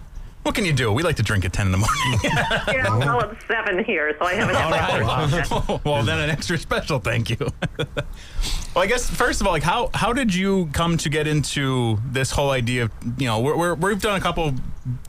what 0.46 0.54
can 0.54 0.64
you 0.64 0.74
do? 0.74 0.94
We 0.94 1.02
like 1.02 1.16
to 1.16 1.24
drink 1.24 1.44
at 1.44 1.54
10 1.54 1.66
in 1.66 1.72
the 1.72 1.80
morning. 1.80 2.20
yeah, 2.24 2.98
well, 3.00 3.32
it's 3.32 3.44
seven 3.48 3.84
here, 3.84 4.16
so 4.20 4.26
I 4.26 4.36
haven't 4.36 4.54
had 4.54 5.02
my 5.02 5.28
first 5.28 5.52
yet. 5.52 5.82
well, 5.86 6.04
then 6.04 6.20
an 6.20 6.30
extra 6.30 6.56
special 6.60 7.00
thank 7.00 7.32
you. 7.32 7.38
well, 7.80 8.84
I 8.84 8.86
guess 8.86 9.10
first 9.10 9.42
of 9.42 9.48
all, 9.48 9.54
like 9.54 9.64
how 9.64 9.90
how 9.96 10.14
did 10.14 10.36
you 10.36 10.70
come 10.72 10.98
to 10.98 11.10
get 11.10 11.26
into 11.26 11.98
this 12.06 12.30
whole 12.30 12.52
idea 12.52 12.84
of 12.84 12.92
you 13.18 13.26
know 13.26 13.40
we're, 13.40 13.58
we're, 13.58 13.74
we've 13.74 14.02
done 14.02 14.18
a 14.18 14.22
couple 14.22 14.54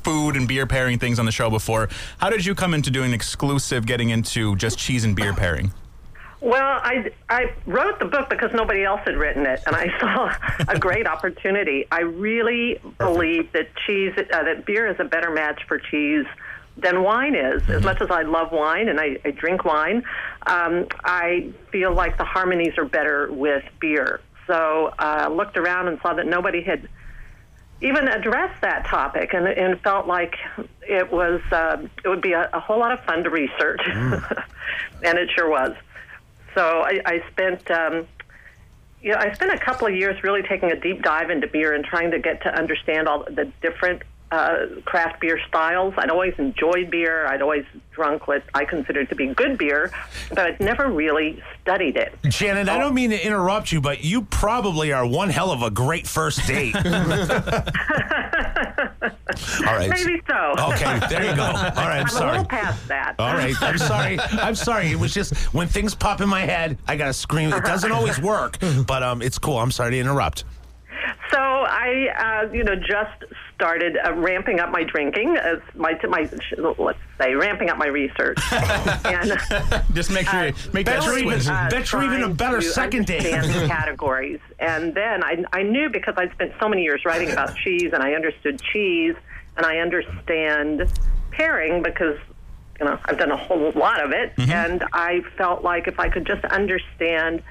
food 0.03 0.37
and 0.37 0.49
beer 0.49 0.67
pairing 0.67 0.99
things 0.99 1.19
on 1.19 1.27
the 1.27 1.33
show 1.33 1.51
before. 1.51 1.91
How 2.17 2.31
did 2.31 2.47
you 2.47 2.55
come 2.55 2.73
into 2.73 2.91
doing 2.91 3.13
exclusive, 3.13 3.85
getting 3.85 4.09
into 4.09 4.57
just 4.57 4.79
cheese 4.79 5.05
and 5.05 5.15
beer 5.15 5.35
pairing? 5.35 5.71
Well, 6.41 6.81
I, 6.83 7.11
I 7.31 7.53
wrote 7.67 7.99
the 7.99 8.05
book 8.05 8.29
because 8.29 8.51
nobody 8.53 8.85
else 8.85 9.01
had 9.05 9.17
written 9.17 9.47
it, 9.47 9.63
and 9.67 9.75
I 9.75 9.89
saw 10.01 10.33
a 10.69 10.79
great 10.79 11.07
opportunity. 11.07 11.87
I 11.91 12.01
really 12.01 12.81
believe 12.99 13.53
that 13.53 13.69
cheese, 13.87 14.13
uh, 14.17 14.43
that 14.43 14.67
beer 14.67 14.87
is 14.87 14.97
a 15.01 15.05
better 15.05 15.31
match 15.31 15.63
for 15.67 15.79
cheese 15.79 16.27
than 16.77 17.03
wine 17.03 17.35
is. 17.35 17.69
As 17.71 17.83
much 17.83 18.03
as 18.03 18.11
I 18.11 18.23
love 18.23 18.53
wine 18.53 18.89
and 18.89 19.01
I, 19.01 19.19
I 19.25 19.31
drink 19.31 19.65
wine, 19.65 20.05
um, 20.47 20.87
I 21.05 21.53
feel 21.73 21.95
like 21.95 22.19
the 22.19 22.25
harmonies 22.25 22.75
are 22.77 22.85
better 22.85 23.33
with 23.33 23.65
beer. 23.81 24.21
So 24.47 24.93
I 24.99 25.25
uh, 25.25 25.29
looked 25.31 25.57
around 25.57 25.89
and 25.89 25.99
saw 26.03 26.15
that 26.15 26.27
nobody 26.27 26.63
had 26.63 26.89
even 27.81 28.09
addressed 28.09 28.63
that 28.63 28.87
topic, 28.87 29.35
and, 29.35 29.47
and 29.47 29.79
felt 29.83 30.07
like 30.07 30.35
it 30.89 31.13
was 31.13 31.41
uh, 31.53 31.77
it 32.05 32.09
would 32.09 32.23
be 32.23 32.33
a, 32.33 32.49
a 32.53 32.61
whole 32.61 32.79
lot 32.79 32.93
of 32.93 33.05
fun 33.05 33.23
to 33.25 33.31
research, 33.31 33.81
and 33.87 35.19
it 35.19 35.29
sure 35.35 35.51
was. 35.51 35.75
So 36.57 36.81
I, 36.81 37.01
I 37.05 37.23
spent. 37.31 37.71
Um, 37.71 38.07
you 39.03 39.13
know, 39.13 39.19
I 39.19 39.33
spent 39.35 39.53
a 39.53 39.59
couple 39.59 39.87
of 39.87 39.95
years 39.95 40.21
really 40.25 40.43
taking 40.43 40.73
a 40.73 40.81
deep 40.81 41.03
dive 41.03 41.31
into 41.31 41.47
beer 41.47 41.75
and 41.75 41.85
trying 41.85 42.11
to 42.11 42.19
get 42.19 42.43
to 42.43 42.59
understand 42.59 43.07
all 43.07 43.25
the 43.25 43.53
different 43.61 44.03
uh, 44.31 44.67
craft 44.85 45.21
beer 45.21 45.41
styles. 45.49 45.95
I'd 45.97 46.11
always 46.11 46.35
enjoyed 46.39 46.91
beer. 46.91 47.27
I'd 47.27 47.43
always 47.43 47.65
drunk 47.93 48.27
what 48.27 48.43
I 48.55 48.65
considered 48.65 49.09
to 49.09 49.15
be 49.15 49.29
good 49.29 49.57
beer, 49.57 49.91
but 50.31 50.41
I'd 50.41 50.61
never 50.61 50.89
really 50.91 51.43
studied 51.63 51.97
it. 51.97 52.15
Janet, 52.29 52.69
I 52.69 52.79
don't 52.79 52.95
mean 52.95 53.11
to 53.11 53.27
interrupt 53.27 53.73
you, 53.73 53.81
but 53.81 54.05
you 54.05 54.23
probably 54.23 54.93
are 54.93 55.07
one 55.07 55.31
hell 55.31 55.51
of 55.51 55.63
a 55.63 55.71
great 55.71 56.07
first 56.07 56.47
date. 56.47 56.75
All 59.67 59.75
right. 59.75 59.91
Maybe 59.91 60.21
so. 60.27 60.55
Okay, 60.73 60.99
there 61.09 61.25
you 61.31 61.37
go. 61.37 61.45
All 61.45 61.53
right, 61.53 61.77
I'm, 61.77 62.03
I'm 62.03 62.09
sorry. 62.09 62.29
a 62.29 62.33
little 62.33 62.47
past 62.47 62.89
that. 62.89 63.15
All 63.19 63.35
right, 63.35 63.55
I'm 63.61 63.79
sorry. 63.79 64.19
I'm 64.21 64.55
sorry. 64.55 64.91
It 64.91 64.99
was 64.99 65.13
just 65.13 65.35
when 65.55 65.69
things 65.69 65.95
pop 65.95 66.21
in 66.21 66.29
my 66.29 66.41
head, 66.41 66.79
I 66.87 66.97
gotta 66.97 67.13
scream. 67.13 67.53
It 67.53 67.65
doesn't 67.65 67.93
always 67.93 68.21
work, 68.21 68.59
but 68.87 69.03
um, 69.03 69.23
it's 69.23 69.39
cool. 69.39 69.59
I'm 69.59 69.71
sorry 69.71 69.93
to 69.93 69.99
interrupt. 69.99 70.45
So 71.31 71.39
I, 71.39 72.45
uh, 72.49 72.53
you 72.53 72.65
know, 72.65 72.77
just 72.77 73.25
started 73.55 73.97
uh, 73.97 74.13
ramping 74.15 74.61
up 74.61 74.71
my 74.71 74.85
drinking 74.85 75.37
as 75.37 75.59
my 75.75 75.99
my 76.09 76.29
let's 76.79 76.99
say 77.19 77.35
ramping 77.35 77.71
up 77.71 77.79
my 77.79 77.87
research. 77.87 78.39
and 78.53 79.33
Just 79.95 80.11
make 80.11 80.29
sure 80.29 80.47
you 80.47 80.55
make 80.73 80.87
that 80.87 81.03
even, 81.03 81.41
switch. 81.41 81.47
better 81.47 82.03
even 82.03 82.23
a 82.23 82.29
better 82.29 82.61
second 82.61 83.07
date. 83.07 83.23
the 83.23 83.67
categories. 83.69 84.41
And 84.59 84.95
then 84.95 85.25
I, 85.25 85.45
I 85.53 85.63
knew 85.63 85.89
because 85.91 86.15
I'd 86.17 86.33
spent 86.33 86.53
so 86.61 86.69
many 86.69 86.83
years 86.83 87.05
writing 87.05 87.31
about 87.31 87.57
cheese, 87.57 87.93
and 87.93 88.03
I 88.03 88.13
understood 88.13 88.61
cheese, 88.61 89.15
and 89.57 89.67
I 89.67 89.79
understand 89.79 90.89
pairing 91.31 91.83
because 91.83 92.19
you 92.79 92.87
know 92.87 92.99
I've 93.07 93.19
done 93.19 93.31
a 93.31 93.37
whole 93.37 93.73
lot 93.73 94.05
of 94.05 94.13
it, 94.13 94.33
and 94.39 94.85
I 94.93 95.23
felt 95.37 95.65
like 95.65 95.89
if 95.89 95.99
I 95.99 96.09
could 96.09 96.27
just 96.27 96.45
understand, 96.45 97.43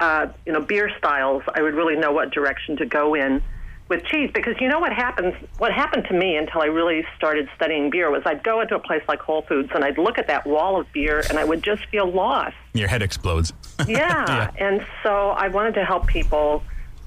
uh, 0.00 0.26
you 0.46 0.52
know, 0.52 0.60
beer 0.60 0.90
styles, 0.98 1.42
I 1.54 1.62
would 1.62 1.74
really 1.74 1.96
know 1.96 2.12
what 2.12 2.32
direction 2.32 2.76
to 2.78 2.86
go 2.86 3.14
in 3.14 3.42
with 3.88 4.04
cheese 4.04 4.30
because 4.32 4.54
you 4.60 4.68
know 4.68 4.78
what 4.78 4.92
happens 4.92 5.34
what 5.58 5.72
happened 5.72 6.04
to 6.08 6.14
me 6.14 6.36
until 6.36 6.62
I 6.62 6.66
really 6.66 7.04
started 7.16 7.48
studying 7.56 7.90
beer 7.90 8.08
was 8.08 8.22
I'd 8.24 8.44
go 8.44 8.60
into 8.60 8.76
a 8.76 8.78
place 8.78 9.02
like 9.08 9.18
Whole 9.18 9.42
Foods 9.42 9.70
and 9.74 9.84
I'd 9.84 9.98
look 9.98 10.16
at 10.16 10.28
that 10.28 10.46
wall 10.46 10.80
of 10.80 10.86
beer 10.92 11.24
and 11.28 11.36
I 11.36 11.44
would 11.44 11.64
just 11.64 11.84
feel 11.86 12.08
lost 12.08 12.54
Your 12.72 12.86
head 12.86 13.02
explodes. 13.02 13.52
yeah. 13.88 14.52
And 14.58 14.86
so 15.02 15.30
I 15.30 15.48
wanted 15.48 15.74
to 15.74 15.84
help 15.84 16.06
people 16.06 16.62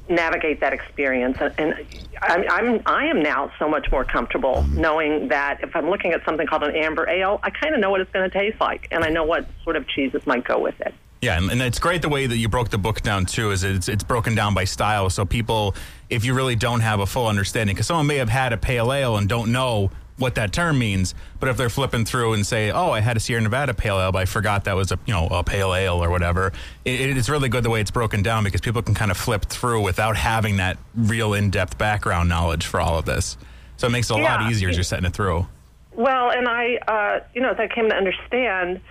navigate 0.09 0.59
that 0.59 0.73
experience. 0.73 1.37
And, 1.39 1.53
and 1.57 1.73
I'm, 2.21 2.43
I'm, 2.49 2.81
I 2.85 3.05
am 3.05 3.21
now 3.21 3.51
so 3.57 3.69
much 3.69 3.89
more 3.91 4.03
comfortable 4.03 4.63
knowing 4.71 5.29
that 5.29 5.63
if 5.63 5.75
I'm 5.75 5.89
looking 5.89 6.11
at 6.11 6.25
something 6.25 6.45
called 6.45 6.63
an 6.63 6.75
amber 6.75 7.07
ale, 7.07 7.39
I 7.43 7.49
kind 7.49 7.73
of 7.73 7.79
know 7.79 7.89
what 7.89 8.01
it's 8.01 8.11
going 8.11 8.29
to 8.29 8.37
taste 8.37 8.59
like, 8.59 8.87
and 8.91 9.03
I 9.03 9.09
know 9.09 9.23
what 9.23 9.47
sort 9.63 9.75
of 9.75 9.87
cheeses 9.87 10.25
might 10.25 10.43
go 10.43 10.59
with 10.59 10.79
it. 10.81 10.93
Yeah, 11.23 11.37
and, 11.37 11.49
and 11.49 11.61
it's 11.61 11.79
great 11.79 12.01
the 12.01 12.09
way 12.09 12.27
that 12.27 12.35
you 12.35 12.49
broke 12.49 12.69
the 12.69 12.77
book 12.77 13.01
down 13.01 13.25
too. 13.25 13.51
Is 13.51 13.63
it's 13.63 13.87
it's 13.87 14.03
broken 14.03 14.35
down 14.35 14.53
by 14.53 14.65
style, 14.65 15.09
so 15.09 15.23
people, 15.23 15.73
if 16.09 16.25
you 16.25 16.33
really 16.33 16.57
don't 16.57 16.81
have 16.81 16.99
a 16.99 17.05
full 17.05 17.27
understanding, 17.27 17.75
because 17.75 17.87
someone 17.87 18.07
may 18.07 18.17
have 18.17 18.27
had 18.27 18.51
a 18.51 18.57
pale 18.57 18.91
ale 18.91 19.15
and 19.15 19.29
don't 19.29 19.53
know 19.53 19.89
what 20.17 20.35
that 20.35 20.51
term 20.51 20.77
means, 20.77 21.15
but 21.39 21.47
if 21.47 21.55
they're 21.55 21.69
flipping 21.69 22.03
through 22.03 22.33
and 22.33 22.45
say, 22.45 22.71
"Oh, 22.71 22.91
I 22.91 22.99
had 22.99 23.15
a 23.15 23.21
Sierra 23.21 23.41
Nevada 23.41 23.73
pale 23.73 24.01
ale, 24.01 24.11
but 24.11 24.19
I 24.19 24.25
forgot 24.25 24.65
that 24.65 24.75
was 24.75 24.91
a 24.91 24.99
you 25.05 25.13
know 25.13 25.27
a 25.27 25.45
pale 25.45 25.73
ale 25.73 26.03
or 26.03 26.09
whatever," 26.09 26.51
it, 26.83 27.17
it's 27.17 27.29
really 27.29 27.47
good 27.47 27.63
the 27.63 27.69
way 27.69 27.79
it's 27.79 27.91
broken 27.91 28.21
down 28.21 28.43
because 28.43 28.59
people 28.59 28.81
can 28.81 28.93
kind 28.93 29.09
of 29.09 29.15
flip 29.15 29.45
through 29.45 29.81
without 29.81 30.17
having 30.17 30.57
that 30.57 30.77
real 30.93 31.33
in 31.33 31.51
depth 31.51 31.77
background 31.77 32.27
knowledge 32.27 32.65
for 32.65 32.81
all 32.81 32.97
of 32.97 33.05
this. 33.05 33.37
So 33.77 33.87
it 33.87 33.91
makes 33.91 34.09
it 34.09 34.19
a 34.19 34.21
lot 34.21 34.51
easier 34.51 34.67
as 34.67 34.75
you're 34.75 34.83
setting 34.83 35.05
it 35.05 35.13
through. 35.13 35.47
Well, 35.93 36.31
and 36.31 36.49
I, 36.49 36.75
uh, 36.85 37.19
you 37.33 37.39
know, 37.39 37.51
as 37.51 37.59
I 37.59 37.67
came 37.67 37.87
to 37.87 37.95
understand, 37.95 38.81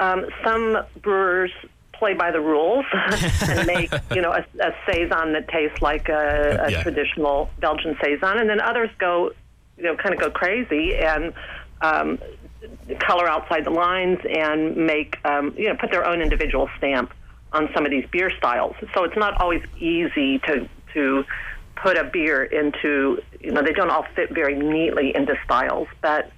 um, 0.00 0.26
some 0.44 0.76
brewers 1.00 1.50
play 1.98 2.14
by 2.14 2.30
the 2.30 2.40
rules 2.40 2.84
and 3.42 3.66
make, 3.66 3.92
you 4.14 4.22
know, 4.22 4.32
a, 4.32 4.44
a 4.60 4.72
saison 4.90 5.32
that 5.32 5.48
tastes 5.48 5.82
like 5.82 6.08
a, 6.08 6.64
a 6.66 6.70
Yeah. 6.70 6.82
traditional 6.82 7.50
Belgian 7.60 7.96
saison, 8.02 8.38
and 8.38 8.48
then 8.48 8.60
others 8.60 8.90
go, 8.98 9.32
you 9.76 9.84
know, 9.84 9.96
kind 9.96 10.14
of 10.14 10.20
go 10.20 10.30
crazy 10.30 10.96
and 10.96 11.32
um, 11.82 12.18
color 13.00 13.28
outside 13.28 13.64
the 13.64 13.70
lines 13.70 14.18
and 14.28 14.76
make, 14.76 15.16
um, 15.24 15.54
you 15.56 15.68
know, 15.68 15.76
put 15.76 15.90
their 15.90 16.06
own 16.06 16.20
individual 16.20 16.68
stamp 16.78 17.12
on 17.52 17.68
some 17.74 17.84
of 17.84 17.90
these 17.90 18.04
beer 18.10 18.30
styles. 18.36 18.74
So 18.94 19.04
it's 19.04 19.16
not 19.16 19.40
always 19.40 19.62
easy 19.78 20.38
to 20.40 20.68
to 20.94 21.24
put 21.76 21.96
a 21.96 22.04
beer 22.04 22.42
into, 22.42 23.22
you 23.40 23.52
know, 23.52 23.62
they 23.62 23.72
don't 23.72 23.90
all 23.90 24.04
fit 24.16 24.30
very 24.34 24.56
neatly 24.56 25.14
into 25.14 25.34
styles, 25.44 25.86
but 26.02 26.30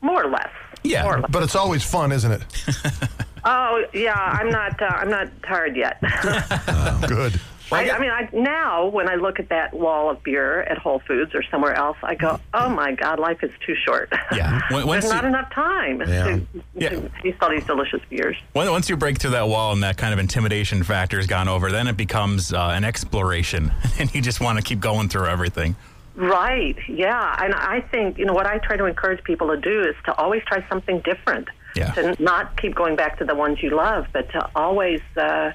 more 0.00 0.24
or 0.24 0.30
less. 0.30 0.48
Yeah, 0.82 1.04
or 1.06 1.20
less. 1.20 1.30
But 1.30 1.42
it's 1.42 1.54
always 1.56 1.84
fun, 1.84 2.12
isn't 2.12 2.32
it? 2.32 2.42
Oh 3.50 3.84
yeah, 3.94 4.12
I'm 4.14 4.50
not. 4.50 4.80
Uh, 4.80 4.84
I'm 4.86 5.10
not 5.10 5.28
tired 5.42 5.74
yet. 5.76 6.00
Good. 7.08 7.40
I, 7.70 7.90
I 7.90 7.98
mean, 7.98 8.08
I, 8.10 8.28
now 8.32 8.86
when 8.86 9.10
I 9.10 9.16
look 9.16 9.38
at 9.38 9.50
that 9.50 9.74
wall 9.74 10.08
of 10.08 10.22
beer 10.22 10.62
at 10.62 10.78
Whole 10.78 11.00
Foods 11.06 11.34
or 11.34 11.42
somewhere 11.50 11.74
else, 11.74 11.98
I 12.02 12.14
go, 12.14 12.40
"Oh 12.54 12.68
my 12.70 12.92
God, 12.92 13.18
life 13.18 13.42
is 13.42 13.50
too 13.66 13.74
short. 13.74 14.10
Yeah. 14.34 14.60
When- 14.70 14.86
once 14.86 15.04
There's 15.04 15.12
not 15.14 15.24
you- 15.24 15.28
enough 15.28 15.50
time 15.52 16.00
Yeah. 16.00 16.24
to, 16.24 16.46
Yeah. 16.74 16.88
to 16.90 17.10
taste 17.22 17.42
all 17.42 17.50
these 17.50 17.64
delicious 17.64 18.00
beers." 18.08 18.36
When- 18.54 18.70
Once 18.70 18.88
you 18.88 18.96
break 18.96 19.18
through 19.18 19.32
that 19.32 19.48
wall 19.48 19.72
and 19.72 19.82
that 19.82 19.96
kind 19.98 20.12
of 20.14 20.18
intimidation 20.18 20.82
factor 20.82 21.18
has 21.18 21.26
gone 21.26 21.46
over, 21.48 21.70
then 21.70 21.88
it 21.88 21.96
becomes 21.98 22.52
uh, 22.54 22.72
an 22.74 22.84
exploration, 22.84 23.72
and 23.98 24.14
you 24.14 24.22
just 24.22 24.40
want 24.40 24.56
to 24.58 24.62
keep 24.64 24.80
going 24.80 25.08
through 25.10 25.26
everything. 25.26 25.76
Right. 26.16 26.76
Yeah. 26.88 27.36
And 27.44 27.54
I 27.54 27.80
think, 27.92 28.18
you 28.18 28.24
know, 28.24 28.32
what 28.32 28.46
I 28.46 28.58
try 28.58 28.76
to 28.78 28.86
encourage 28.86 29.22
people 29.24 29.48
to 29.54 29.56
do 29.60 29.82
is 29.82 29.94
to 30.06 30.14
always 30.16 30.42
try 30.46 30.66
something 30.68 31.00
different. 31.00 31.48
Yeah. 31.76 31.92
To 31.92 32.22
not 32.22 32.60
keep 32.60 32.74
going 32.74 32.96
back 32.96 33.18
to 33.18 33.24
the 33.24 33.34
ones 33.34 33.62
you 33.62 33.70
love, 33.70 34.06
but 34.12 34.30
to 34.32 34.48
always, 34.56 35.00
uh, 35.16 35.52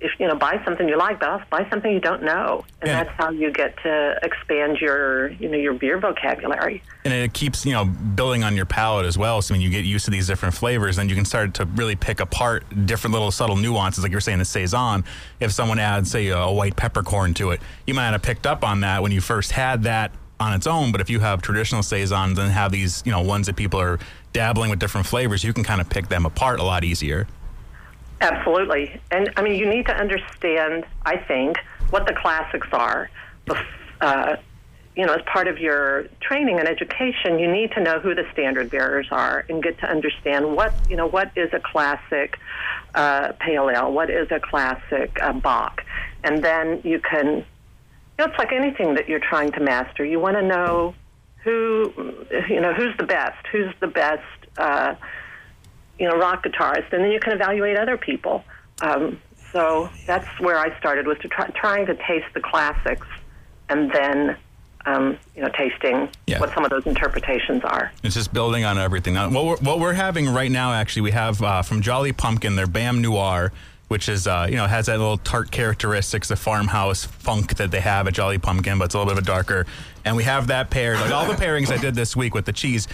if 0.00 0.10
you 0.18 0.26
know, 0.26 0.34
buy 0.34 0.60
something 0.64 0.88
you 0.88 0.96
like, 0.96 1.20
but 1.20 1.28
also 1.28 1.44
buy 1.50 1.64
something 1.70 1.92
you 1.92 2.00
don't 2.00 2.22
know, 2.24 2.64
and 2.80 2.88
Yeah. 2.88 3.04
that's 3.04 3.16
how 3.16 3.30
you 3.30 3.52
get 3.52 3.76
to 3.84 4.18
expand 4.22 4.78
your, 4.78 5.28
you 5.28 5.48
know, 5.48 5.56
your 5.56 5.74
beer 5.74 5.98
vocabulary. 5.98 6.82
And 7.04 7.12
it 7.14 7.32
keeps 7.32 7.64
you 7.66 7.72
know 7.72 7.84
building 7.84 8.42
on 8.44 8.56
your 8.56 8.64
palate 8.66 9.06
as 9.06 9.16
well. 9.18 9.42
So 9.42 9.54
when 9.54 9.60
you 9.60 9.70
get 9.70 9.84
used 9.84 10.04
to 10.06 10.10
these 10.10 10.26
different 10.26 10.54
flavors, 10.54 10.96
then 10.96 11.08
you 11.08 11.14
can 11.14 11.24
start 11.24 11.54
to 11.54 11.66
really 11.66 11.94
pick 11.96 12.18
apart 12.20 12.64
different 12.86 13.12
little 13.12 13.30
subtle 13.30 13.56
nuances. 13.56 14.02
Like 14.02 14.10
you 14.12 14.16
were 14.16 14.20
saying, 14.20 14.38
the 14.38 14.44
saison. 14.44 15.04
If 15.38 15.52
someone 15.52 15.78
adds, 15.78 16.10
say, 16.10 16.28
a 16.28 16.50
white 16.50 16.76
peppercorn 16.76 17.34
to 17.34 17.50
it, 17.50 17.60
you 17.86 17.94
might 17.94 18.04
not 18.04 18.12
have 18.14 18.22
picked 18.22 18.46
up 18.46 18.64
on 18.64 18.80
that 18.80 19.02
when 19.02 19.12
you 19.12 19.20
first 19.20 19.52
had 19.52 19.82
that 19.84 20.12
on 20.40 20.52
its 20.52 20.66
own. 20.66 20.90
But 20.90 21.00
if 21.00 21.08
you 21.10 21.20
have 21.20 21.42
traditional 21.42 21.82
saisons 21.84 22.38
and 22.38 22.50
have 22.50 22.72
these, 22.72 23.02
you 23.06 23.12
know, 23.12 23.20
ones 23.20 23.46
that 23.46 23.54
people 23.54 23.80
are 23.80 24.00
dabbling 24.32 24.70
with 24.70 24.78
different 24.78 25.06
flavors, 25.06 25.44
you 25.44 25.52
can 25.52 25.64
kind 25.64 25.80
of 25.80 25.88
pick 25.88 26.08
them 26.08 26.26
apart 26.26 26.60
a 26.60 26.64
lot 26.64 26.84
easier. 26.84 27.26
Absolutely. 28.20 29.00
And 29.10 29.30
I 29.36 29.42
mean, 29.42 29.58
you 29.58 29.68
need 29.68 29.86
to 29.86 29.94
understand, 29.94 30.84
I 31.04 31.16
think, 31.16 31.58
what 31.90 32.06
the 32.06 32.14
classics 32.14 32.68
are. 32.72 33.10
Uh, 34.00 34.36
you 34.94 35.06
know, 35.06 35.14
as 35.14 35.22
part 35.22 35.48
of 35.48 35.58
your 35.58 36.04
training 36.20 36.58
and 36.58 36.68
education, 36.68 37.38
you 37.38 37.50
need 37.50 37.72
to 37.72 37.80
know 37.80 37.98
who 37.98 38.14
the 38.14 38.24
standard 38.32 38.70
bearers 38.70 39.06
are 39.10 39.44
and 39.48 39.62
get 39.62 39.78
to 39.78 39.86
understand 39.90 40.54
what, 40.54 40.74
you 40.90 40.96
know, 40.96 41.06
what 41.06 41.30
is 41.34 41.52
a 41.52 41.60
classic 41.60 42.38
uh, 42.94 43.32
pale 43.40 43.70
ale, 43.70 43.90
what 43.90 44.10
is 44.10 44.30
a 44.30 44.38
classic 44.38 45.18
uh, 45.22 45.32
bock. 45.32 45.82
And 46.24 46.44
then 46.44 46.80
you 46.84 47.00
can, 47.00 47.26
you 47.26 47.44
know, 48.18 48.26
it's 48.26 48.38
like 48.38 48.52
anything 48.52 48.94
that 48.94 49.08
you're 49.08 49.18
trying 49.18 49.50
to 49.52 49.60
master. 49.60 50.04
You 50.04 50.20
want 50.20 50.36
to 50.36 50.42
know 50.42 50.94
who, 51.44 51.92
you 52.48 52.60
know, 52.60 52.72
who's 52.72 52.96
the 52.96 53.06
best, 53.06 53.46
who's 53.50 53.72
the 53.80 53.88
best, 53.88 54.22
uh, 54.58 54.94
you 55.98 56.08
know, 56.08 56.16
rock 56.16 56.44
guitarist, 56.44 56.92
and 56.92 57.04
then 57.04 57.10
you 57.10 57.20
can 57.20 57.32
evaluate 57.32 57.76
other 57.76 57.96
people. 57.96 58.44
Um, 58.80 59.20
so 59.52 59.90
that's 60.06 60.26
where 60.40 60.58
I 60.58 60.76
started 60.78 61.06
was 61.06 61.18
to 61.18 61.28
try, 61.28 61.48
trying 61.48 61.86
to 61.86 61.94
taste 61.94 62.26
the 62.34 62.40
classics, 62.40 63.06
and 63.68 63.90
then 63.92 64.36
um, 64.84 65.16
you 65.36 65.42
know, 65.42 65.48
tasting 65.56 66.08
Yeah. 66.26 66.40
what 66.40 66.52
some 66.54 66.64
of 66.64 66.70
those 66.70 66.86
interpretations 66.86 67.62
are. 67.62 67.92
It's 68.02 68.16
just 68.16 68.32
building 68.32 68.64
on 68.64 68.78
everything. 68.78 69.14
Now, 69.14 69.30
what 69.30 69.44
we're, 69.44 69.56
what 69.58 69.78
we're 69.78 69.92
having 69.92 70.28
right 70.28 70.50
now, 70.50 70.72
actually, 70.72 71.02
we 71.02 71.12
have 71.12 71.40
uh, 71.40 71.62
from 71.62 71.82
Jolly 71.82 72.12
Pumpkin 72.12 72.56
their 72.56 72.66
Bam 72.66 73.00
Noire, 73.00 73.52
which 73.92 74.08
is 74.08 74.26
uh, 74.26 74.46
you 74.48 74.56
know 74.56 74.66
has 74.66 74.86
that 74.86 74.98
little 74.98 75.18
tart 75.18 75.50
characteristics, 75.50 76.28
the 76.28 76.34
farmhouse 76.34 77.04
funk 77.04 77.56
that 77.56 77.70
they 77.70 77.80
have 77.80 78.08
at 78.08 78.14
Jolly 78.14 78.38
Pumpkin, 78.38 78.78
but 78.78 78.86
it's 78.86 78.94
a 78.94 78.98
little 78.98 79.12
bit 79.12 79.18
of 79.18 79.24
a 79.24 79.26
darker. 79.26 79.66
And 80.06 80.16
we 80.16 80.24
have 80.24 80.46
that 80.46 80.70
paired, 80.70 80.98
like 80.98 81.12
all 81.12 81.26
the 81.26 81.34
pairings 81.34 81.70
I 81.70 81.76
did 81.76 81.94
this 81.94 82.16
week 82.16 82.34
with 82.34 82.46
the 82.46 82.54
cheese. 82.54 82.88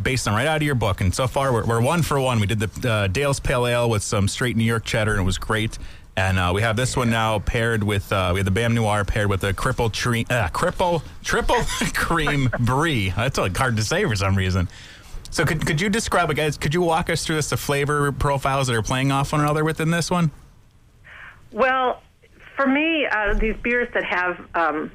Based 0.00 0.28
on 0.28 0.34
right 0.34 0.46
out 0.46 0.56
of 0.56 0.62
your 0.62 0.74
book, 0.74 1.00
and 1.00 1.14
so 1.14 1.26
far 1.26 1.52
we're, 1.52 1.66
we're 1.66 1.80
one 1.80 2.02
for 2.02 2.20
one. 2.20 2.38
We 2.38 2.46
did 2.46 2.60
the 2.60 2.90
uh, 2.90 3.06
Dale's 3.08 3.40
Pale 3.40 3.66
Ale 3.66 3.90
with 3.90 4.02
some 4.02 4.28
straight 4.28 4.56
New 4.56 4.64
York 4.64 4.84
cheddar, 4.84 5.12
and 5.12 5.20
it 5.20 5.24
was 5.24 5.38
great. 5.38 5.78
And 6.16 6.38
uh, 6.38 6.52
we 6.54 6.60
have 6.60 6.76
this 6.76 6.96
one 6.96 7.08
now 7.08 7.38
paired 7.38 7.82
with 7.82 8.12
uh, 8.12 8.30
we 8.34 8.40
have 8.40 8.44
the 8.44 8.50
Bam 8.50 8.74
Noire 8.74 9.04
paired 9.06 9.28
with 9.28 9.44
a 9.44 9.54
cripple 9.54 9.86
uh, 10.30 10.48
cripple 10.48 11.02
triple 11.24 11.56
cream 11.94 12.50
brie. 12.60 13.10
That's 13.10 13.38
like 13.38 13.56
hard 13.56 13.76
to 13.78 13.84
say 13.84 14.04
for 14.04 14.16
some 14.16 14.34
reason. 14.34 14.68
So 15.32 15.46
could, 15.46 15.66
could 15.66 15.80
you 15.80 15.88
describe, 15.88 16.28
like, 16.28 16.36
guys, 16.36 16.58
could 16.58 16.74
you 16.74 16.82
walk 16.82 17.08
us 17.08 17.24
through 17.24 17.36
this, 17.36 17.48
the 17.48 17.56
flavor 17.56 18.12
profiles 18.12 18.66
that 18.66 18.76
are 18.76 18.82
playing 18.82 19.12
off 19.12 19.32
one 19.32 19.40
another 19.40 19.64
within 19.64 19.90
this 19.90 20.10
one? 20.10 20.30
Well, 21.52 22.02
for 22.56 22.66
me, 22.66 23.06
uh, 23.06 23.34
these 23.34 23.56
beers 23.62 23.88
that 23.94 24.04
have 24.04 24.40
um, 24.54 24.90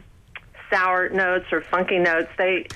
sour 0.71 1.09
notes 1.09 1.45
or 1.51 1.61
funky 1.61 1.99
notes, 1.99 2.29
they 2.37 2.67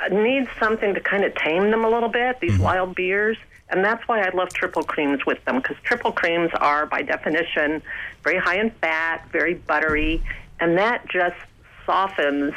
uh, 0.00 0.08
need 0.08 0.48
something 0.58 0.94
to 0.94 1.00
kind 1.00 1.24
of 1.24 1.34
tame 1.34 1.70
them 1.70 1.84
a 1.84 1.88
little 1.88 2.08
bit, 2.08 2.40
these 2.40 2.58
wild 2.58 2.94
beers. 2.94 3.36
And 3.70 3.84
that's 3.84 4.06
why 4.08 4.22
I 4.22 4.30
love 4.30 4.48
triple 4.54 4.82
creams 4.82 5.26
with 5.26 5.44
them, 5.44 5.56
because 5.56 5.76
triple 5.82 6.12
creams 6.12 6.50
are, 6.58 6.86
by 6.86 7.02
definition, 7.02 7.82
very 8.24 8.38
high 8.38 8.58
in 8.58 8.70
fat, 8.70 9.28
very 9.30 9.54
buttery, 9.54 10.22
and 10.58 10.78
that 10.78 11.06
just 11.08 11.36
softens 11.84 12.54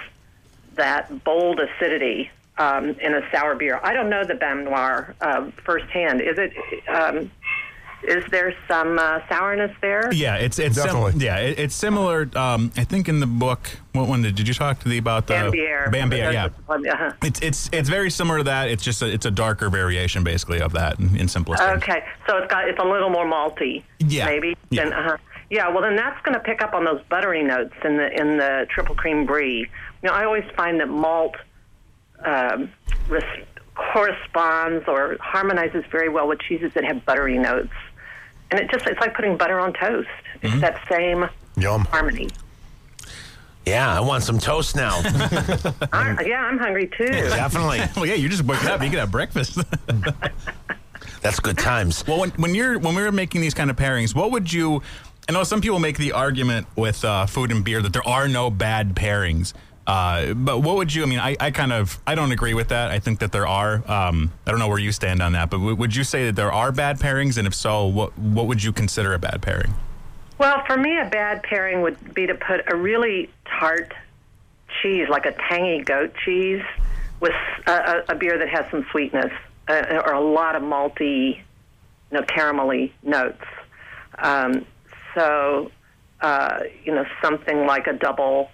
that 0.76 1.24
bold 1.26 1.60
acidity 1.60 2.32
um, 2.58 2.92
in 3.02 3.14
a 3.14 3.30
sour 3.30 3.56
beer. 3.56 3.80
I 3.84 3.94
don't 3.94 4.10
know 4.10 4.24
the 4.24 4.36
Bam 4.36 4.64
Noire 4.64 5.14
uh, 5.20 5.52
firsthand. 5.66 6.22
Is 6.22 6.38
it? 6.38 6.54
Um, 6.88 7.30
is 8.04 8.24
there 8.32 8.54
some 8.68 8.98
uh, 9.00 9.20
sourness 9.30 9.72
there? 9.82 10.12
Yeah, 10.14 10.36
it's 10.36 10.60
it's 10.60 10.76
sim- 10.76 10.86
Definitely. 10.86 11.26
yeah, 11.26 11.38
it, 11.38 11.60
it's 11.60 11.76
similar. 11.76 12.30
Um, 12.36 12.72
I 12.78 12.84
think 12.84 13.08
in 13.10 13.20
the 13.20 13.28
book, 13.28 13.78
what 13.94 14.08
one 14.08 14.22
did, 14.22 14.36
did 14.36 14.48
you 14.48 14.54
talk 14.54 14.80
to 14.80 14.90
the 14.90 14.98
about 14.98 15.28
the 15.28 15.34
Bam 15.34 15.52
Bière. 15.52 15.92
Bambier, 15.92 16.34
yeah. 16.34 16.50
Uh-huh. 16.68 17.12
It's 17.24 17.40
it's 17.42 17.70
it's 17.72 17.90
very 17.90 18.10
similar 18.10 18.40
to 18.40 18.44
that. 18.46 18.70
It's 18.70 18.84
just 18.84 19.02
a, 19.02 19.12
it's 19.12 19.26
a 19.26 19.32
darker 19.32 19.70
variation, 19.70 20.24
basically, 20.24 20.62
of 20.62 20.74
that 20.74 21.00
in, 21.00 21.16
in 21.16 21.28
simplest 21.28 21.62
terms. 21.62 21.84
Okay, 21.84 22.04
so 22.28 22.38
it's 22.38 22.52
got 22.52 22.68
it's 22.68 22.80
a 22.80 22.86
little 22.86 23.10
more 23.10 23.26
malty. 23.26 23.84
Yeah. 24.00 24.26
Maybe. 24.26 24.56
Yeah. 24.70 24.84
Then, 24.86 24.94
uh-huh. 24.94 25.18
Yeah. 25.50 25.70
Well, 25.70 25.82
then 25.82 25.96
that's 25.96 26.22
going 26.24 26.34
to 26.34 26.40
pick 26.44 26.62
up 26.62 26.74
on 26.74 26.86
those 26.86 27.02
buttery 27.10 27.44
notes 27.44 27.74
in 27.84 27.98
the 27.98 28.20
in 28.20 28.38
the 28.38 28.68
triple 28.70 28.96
cream 28.96 29.26
brie. 29.26 29.60
You 29.60 29.68
know, 30.04 30.14
I 30.14 30.26
always 30.26 30.46
find 30.56 30.80
that 30.80 30.90
malt 30.90 31.36
um, 32.26 32.72
res- 33.10 33.24
corresponds 33.76 34.88
or 34.88 35.18
harmonizes 35.20 35.84
very 35.92 36.10
well 36.10 36.28
with 36.28 36.40
cheeses 36.40 36.74
that 36.74 36.84
have 36.84 37.04
buttery 37.06 37.38
notes, 37.38 37.72
and 38.52 38.60
it 38.60 38.70
just 38.70 38.86
it's 38.86 39.00
like 39.00 39.16
putting 39.16 39.38
butter 39.38 39.60
on 39.60 39.74
toast. 39.74 40.10
Mm-hmm. 40.42 40.48
It's 40.48 40.62
that 40.62 40.88
same 40.90 41.30
Yum. 41.58 41.86
harmony. 41.86 42.30
Yeah, 43.66 43.96
I 43.96 44.00
want 44.02 44.24
some 44.24 44.40
toast 44.40 44.76
now. 44.76 45.02
I, 45.94 46.16
yeah, 46.26 46.42
I'm 46.42 46.58
hungry 46.58 46.88
too. 46.88 47.06
Definitely. 47.06 47.82
well, 47.96 48.06
yeah, 48.06 48.16
you 48.16 48.28
just 48.28 48.44
woke 48.44 48.64
up. 48.66 48.82
You 48.82 48.90
can 48.90 49.00
have 49.00 49.12
breakfast. 49.12 49.60
That's 51.22 51.40
good 51.40 51.60
times. 51.60 52.04
well, 52.08 52.20
when, 52.20 52.32
when 52.32 52.56
you're 52.56 52.80
when 52.80 52.96
we 52.96 53.04
were 53.04 53.12
making 53.12 53.42
these 53.42 53.54
kind 53.54 53.70
of 53.70 53.76
pairings, 53.76 54.16
what 54.16 54.32
would 54.32 54.52
you? 54.52 54.82
I 55.30 55.34
know 55.34 55.44
some 55.44 55.62
people 55.62 55.78
make 55.80 55.98
the 55.98 56.14
argument 56.14 56.66
with 56.76 57.06
uh, 57.06 57.28
food 57.28 57.52
and 57.52 57.64
beer 57.64 57.82
that 57.82 57.94
there 57.94 58.08
are 58.08 58.28
no 58.28 58.50
bad 58.50 58.96
pairings. 58.96 59.54
Uh, 59.88 60.34
but 60.34 60.60
what 60.60 60.78
would 60.78 60.94
you? 60.94 61.04
I 61.04 61.06
mean, 61.08 61.20
I, 61.20 61.36
I 61.40 61.52
kind 61.52 61.74
of 61.74 62.00
I 62.06 62.16
don't 62.16 62.32
agree 62.32 62.54
with 62.54 62.70
that. 62.70 62.92
I 62.92 63.00
think 63.00 63.20
that 63.20 63.32
there 63.32 63.48
are. 63.48 63.84
Um, 63.90 64.32
I 64.46 64.52
don't 64.52 64.60
know 64.60 64.68
where 64.68 64.80
you 64.80 64.92
stand 64.92 65.22
on 65.22 65.34
that, 65.34 65.50
but 65.50 65.58
w- 65.58 65.76
would 65.76 65.96
you 65.96 66.04
say 66.04 66.26
that 66.26 66.36
there 66.36 66.52
are 66.52 66.72
bad 66.72 67.00
pairings? 67.00 67.38
And 67.38 67.48
if 67.48 67.56
so, 67.56 67.88
what 67.88 68.18
what 68.18 68.48
would 68.48 68.64
you 68.64 68.72
consider 68.72 69.14
a 69.14 69.20
bad 69.20 69.42
pairing? 69.42 69.74
Well, 70.38 70.64
for 70.66 70.78
me, 70.78 70.98
a 70.98 71.06
bad 71.06 71.44
pairing 71.44 71.82
would 71.82 72.14
be 72.14 72.28
to 72.28 72.36
put 72.36 72.62
a 72.72 72.76
really 72.76 73.30
tart 73.46 73.94
cheese, 74.82 75.08
like 75.10 75.26
a 75.26 75.34
tangy 75.50 75.84
goat 75.84 76.14
cheese, 76.26 76.64
with 77.20 77.34
a, 77.68 78.04
a, 78.10 78.16
beer 78.16 78.40
that 78.40 78.50
has 78.50 78.66
some 78.72 78.86
sweetness 78.90 79.32
uh, 79.68 80.02
or 80.04 80.14
a 80.14 80.20
lot 80.20 80.56
of 80.56 80.64
malty, 80.64 81.38
you 81.38 81.44
know, 82.12 82.24
caramelly 82.24 82.92
notes. 83.04 83.44
Um, 84.18 84.66
so, 85.14 85.72
uh, 86.22 86.62
you 86.84 86.94
know, 86.94 87.06
something 87.22 87.68
like 87.68 87.86
a 87.86 87.94
double 87.94 88.50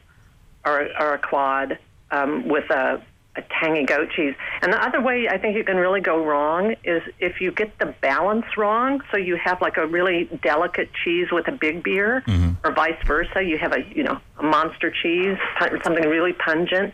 or, 0.68 0.90
or 1.00 1.14
a 1.14 1.18
quad 1.18 1.80
um, 2.12 2.48
with 2.48 2.70
a, 2.70 3.02
a 3.36 3.42
tangy 3.60 3.86
goat 3.86 4.10
cheese. 4.16 4.36
And 4.62 4.74
the 4.74 4.84
other 4.84 5.02
way 5.02 5.28
I 5.30 5.38
think 5.38 5.56
you 5.56 5.64
can 5.64 5.78
really 5.78 6.02
go 6.02 6.24
wrong 6.24 6.76
is 6.84 7.02
if 7.20 7.40
you 7.40 7.52
get 7.52 7.78
the 7.80 7.88
balance 8.02 8.46
wrong. 8.58 9.02
So 9.12 9.18
you 9.18 9.36
have 9.38 9.62
like 9.62 9.78
a 9.78 9.86
really 9.86 10.26
delicate 10.44 10.90
cheese 11.04 11.28
with 11.32 11.48
a 11.48 11.52
big 11.52 11.84
beer, 11.84 12.24
or 12.64 12.72
vice 12.74 13.02
versa. 13.06 13.44
You 13.44 13.58
have 13.58 13.74
a 13.74 13.84
you 13.96 14.04
know 14.04 14.20
a 14.38 14.44
monster 14.44 14.92
cheese, 14.92 15.38
something 15.84 16.08
really 16.08 16.34
pungent, 16.34 16.94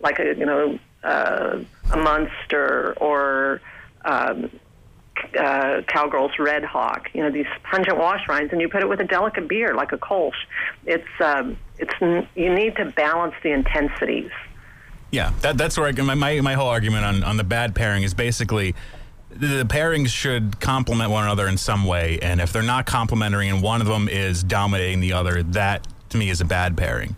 like 0.00 0.18
a 0.18 0.34
you 0.36 0.46
know 0.46 0.78
uh, 1.02 1.58
a 1.92 1.96
monster 1.96 2.94
or. 2.98 3.60
Um, 4.02 4.50
uh, 5.38 5.82
Cowgirl's 5.86 6.38
Red 6.38 6.64
Hawk, 6.64 7.08
you 7.12 7.22
know 7.22 7.30
these 7.30 7.46
pungent 7.62 7.98
wash 7.98 8.26
rinds, 8.28 8.52
and 8.52 8.60
you 8.60 8.68
put 8.68 8.82
it 8.82 8.88
with 8.88 9.00
a 9.00 9.04
delicate 9.04 9.48
beer 9.48 9.74
like 9.74 9.92
a 9.92 9.98
Kolsch. 9.98 10.32
It's 10.86 11.04
um, 11.20 11.56
it's 11.78 11.94
you 12.34 12.52
need 12.52 12.76
to 12.76 12.86
balance 12.86 13.34
the 13.42 13.50
intensities. 13.50 14.30
Yeah, 15.10 15.32
that, 15.40 15.58
that's 15.58 15.76
where 15.76 15.88
I, 15.88 15.92
my, 15.92 16.14
my 16.14 16.40
my 16.40 16.54
whole 16.54 16.68
argument 16.68 17.04
on, 17.04 17.24
on 17.24 17.36
the 17.36 17.44
bad 17.44 17.74
pairing 17.74 18.02
is 18.02 18.14
basically 18.14 18.74
the 19.30 19.64
pairings 19.64 20.08
should 20.08 20.60
complement 20.60 21.10
one 21.10 21.24
another 21.24 21.46
in 21.46 21.56
some 21.56 21.84
way, 21.84 22.18
and 22.20 22.40
if 22.40 22.52
they're 22.52 22.62
not 22.62 22.86
complementary 22.86 23.48
and 23.48 23.62
one 23.62 23.80
of 23.80 23.86
them 23.86 24.08
is 24.08 24.42
dominating 24.42 25.00
the 25.00 25.12
other, 25.12 25.42
that 25.42 25.86
to 26.10 26.18
me 26.18 26.30
is 26.30 26.40
a 26.40 26.44
bad 26.44 26.76
pairing. 26.76 27.14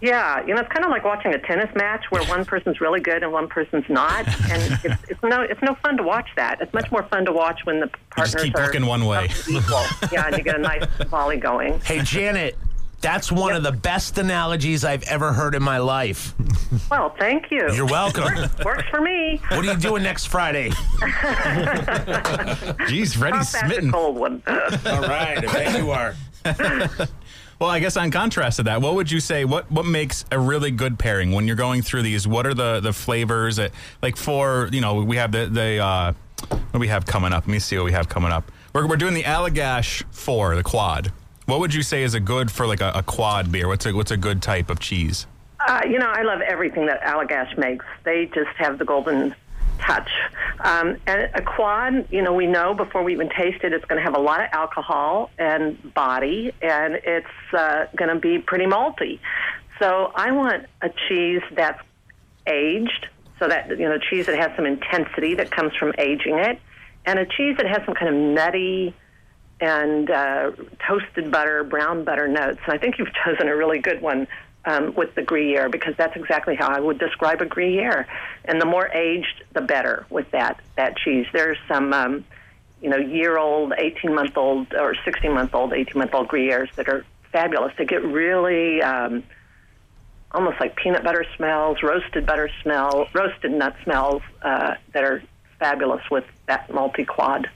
Yeah, 0.00 0.46
you 0.46 0.54
know, 0.54 0.60
it's 0.60 0.72
kind 0.72 0.84
of 0.84 0.90
like 0.92 1.04
watching 1.04 1.34
a 1.34 1.38
tennis 1.38 1.68
match 1.74 2.04
where 2.10 2.22
one 2.24 2.44
person's 2.44 2.80
really 2.80 3.00
good 3.00 3.24
and 3.24 3.32
one 3.32 3.48
person's 3.48 3.84
not, 3.88 4.26
and 4.48 4.78
it's, 4.84 5.02
it's 5.10 5.22
no, 5.24 5.40
it's 5.42 5.60
no 5.60 5.74
fun 5.82 5.96
to 5.96 6.04
watch 6.04 6.28
that. 6.36 6.60
It's 6.60 6.72
much 6.72 6.88
more 6.92 7.02
fun 7.04 7.24
to 7.24 7.32
watch 7.32 7.60
when 7.64 7.80
the 7.80 7.86
You 7.86 7.92
partners 8.10 8.32
just 8.34 8.44
keep 8.44 8.56
are 8.56 8.66
looking 8.66 8.86
one 8.86 9.06
way. 9.06 9.28
equal. 9.50 9.82
yeah, 10.12 10.26
and 10.28 10.36
you 10.38 10.44
get 10.44 10.54
a 10.54 10.60
nice 10.60 10.84
volley 11.08 11.36
going. 11.38 11.80
Hey, 11.80 12.00
Janet, 12.02 12.56
that's 13.00 13.32
one 13.32 13.54
of 13.54 13.64
the 13.64 13.72
best 13.72 14.18
analogies 14.18 14.84
I've 14.84 15.02
ever 15.04 15.32
heard 15.32 15.56
in 15.56 15.62
my 15.64 15.78
life. 15.78 16.32
Well, 16.90 17.14
thank 17.18 17.50
you. 17.50 17.68
You're 17.72 17.86
welcome. 17.86 18.22
Works, 18.24 18.64
works 18.64 18.84
for 18.90 19.00
me. 19.00 19.40
What 19.48 19.66
are 19.66 19.72
you 19.72 19.76
doing 19.78 20.04
next 20.04 20.26
Friday? 20.26 20.70
Jeez, 22.86 23.16
Not 23.18 23.30
Freddie's 23.30 23.48
smitten. 23.48 23.90
cold 23.92 24.16
one. 24.16 24.42
All 24.46 24.54
right, 25.02 25.38
I 25.38 25.52
bet 25.52 25.76
you 25.78 25.90
are. 25.90 26.14
Well, 27.58 27.70
I 27.70 27.80
guess 27.80 27.96
on 27.96 28.12
contrast 28.12 28.58
to 28.58 28.62
that, 28.64 28.80
what 28.80 28.94
would 28.94 29.10
you 29.10 29.18
say? 29.18 29.44
What 29.44 29.70
what 29.70 29.84
makes 29.84 30.24
a 30.30 30.38
really 30.38 30.70
good 30.70 30.96
pairing 30.96 31.32
when 31.32 31.48
you're 31.48 31.56
going 31.56 31.82
through 31.82 32.02
these? 32.02 32.28
What 32.28 32.46
are 32.46 32.54
the 32.54 32.78
the 32.78 32.92
flavors 32.92 33.56
that 33.56 33.72
like 34.00 34.16
for 34.16 34.68
you 34.72 34.80
know 34.80 35.02
we 35.02 35.16
have 35.16 35.32
the 35.32 35.46
the 35.46 35.78
uh, 35.78 36.12
what 36.50 36.72
do 36.72 36.78
we 36.78 36.86
have 36.88 37.04
coming 37.04 37.32
up? 37.32 37.44
Let 37.46 37.52
me 37.52 37.58
see 37.58 37.76
what 37.76 37.84
we 37.84 37.92
have 37.92 38.08
coming 38.08 38.30
up. 38.30 38.52
We're 38.72 38.86
we're 38.86 38.96
doing 38.96 39.14
the 39.14 39.24
Allagash 39.24 40.04
four, 40.12 40.54
the 40.54 40.62
quad. 40.62 41.12
What 41.46 41.58
would 41.58 41.74
you 41.74 41.82
say 41.82 42.04
is 42.04 42.14
a 42.14 42.20
good 42.20 42.50
for 42.50 42.64
like 42.66 42.80
a, 42.80 42.92
a 42.94 43.02
quad 43.02 43.50
beer? 43.50 43.66
What's 43.66 43.86
a 43.86 43.92
what's 43.92 44.12
a 44.12 44.16
good 44.16 44.40
type 44.40 44.70
of 44.70 44.78
cheese? 44.78 45.26
Uh, 45.66 45.80
you 45.84 45.98
know, 45.98 46.08
I 46.08 46.22
love 46.22 46.40
everything 46.40 46.86
that 46.86 47.02
Allagash 47.02 47.58
makes. 47.58 47.84
They 48.04 48.26
just 48.26 48.50
have 48.56 48.78
the 48.78 48.84
golden 48.84 49.34
touch. 49.78 50.10
Um, 50.60 50.96
and 51.06 51.30
a 51.34 51.42
quad, 51.42 52.08
you 52.10 52.22
know, 52.22 52.32
we 52.32 52.46
know 52.46 52.74
before 52.74 53.02
we 53.02 53.12
even 53.12 53.28
taste 53.28 53.62
it, 53.62 53.72
it's 53.72 53.84
going 53.84 53.98
to 53.98 54.02
have 54.02 54.16
a 54.16 54.20
lot 54.20 54.40
of 54.40 54.48
alcohol 54.52 55.30
and 55.38 55.94
body, 55.94 56.52
and 56.60 56.94
it's 57.04 57.26
uh, 57.52 57.86
going 57.96 58.12
to 58.12 58.20
be 58.20 58.38
pretty 58.38 58.66
malty. 58.66 59.20
So 59.78 60.12
I 60.14 60.32
want 60.32 60.66
a 60.82 60.90
cheese 61.08 61.42
that's 61.54 61.80
aged, 62.46 63.06
so 63.38 63.46
that 63.48 63.70
you 63.70 63.88
know, 63.88 63.98
cheese 63.98 64.26
that 64.26 64.36
has 64.36 64.50
some 64.56 64.66
intensity 64.66 65.34
that 65.34 65.50
comes 65.50 65.72
from 65.76 65.92
aging 65.98 66.38
it, 66.38 66.58
and 67.06 67.18
a 67.18 67.26
cheese 67.26 67.56
that 67.58 67.66
has 67.66 67.84
some 67.86 67.94
kind 67.94 68.08
of 68.08 68.14
nutty 68.14 68.94
and 69.60 70.10
uh, 70.10 70.50
toasted 70.86 71.30
butter, 71.30 71.64
brown 71.64 72.04
butter 72.04 72.28
notes. 72.28 72.60
And 72.64 72.74
I 72.74 72.78
think 72.78 72.98
you've 72.98 73.12
chosen 73.24 73.48
a 73.48 73.56
really 73.56 73.78
good 73.78 74.00
one 74.00 74.26
um, 74.68 74.94
with 74.94 75.14
the 75.14 75.22
Gruyere 75.22 75.68
because 75.68 75.94
that's 75.96 76.14
exactly 76.14 76.54
how 76.54 76.68
I 76.68 76.78
would 76.78 76.98
describe 76.98 77.40
a 77.40 77.46
Gruyere. 77.46 78.06
And 78.44 78.60
the 78.60 78.66
more 78.66 78.88
aged, 78.88 79.44
the 79.54 79.62
better 79.62 80.04
with 80.10 80.30
that 80.32 80.60
that 80.76 80.96
cheese. 80.96 81.26
There's 81.32 81.58
some, 81.66 81.92
um, 81.92 82.24
you 82.82 82.90
know, 82.90 82.98
year-old, 82.98 83.72
18-month-old, 83.72 84.74
or 84.74 84.94
16 85.04 85.32
month 85.32 85.54
old, 85.54 85.72
18-month-old 85.72 86.28
Gruyères 86.28 86.72
that 86.74 86.88
are 86.88 87.04
fabulous. 87.32 87.72
They 87.78 87.86
get 87.86 88.04
really 88.04 88.82
um, 88.82 89.24
almost 90.32 90.60
like 90.60 90.76
peanut 90.76 91.02
butter 91.02 91.24
smells, 91.36 91.82
roasted 91.82 92.26
butter 92.26 92.50
smell, 92.62 93.08
roasted 93.14 93.52
nut 93.52 93.74
smells 93.84 94.22
uh, 94.42 94.74
that 94.92 95.02
are 95.02 95.22
fabulous 95.58 96.02
with 96.10 96.24
that 96.46 96.72
multi-quad. 96.72 97.48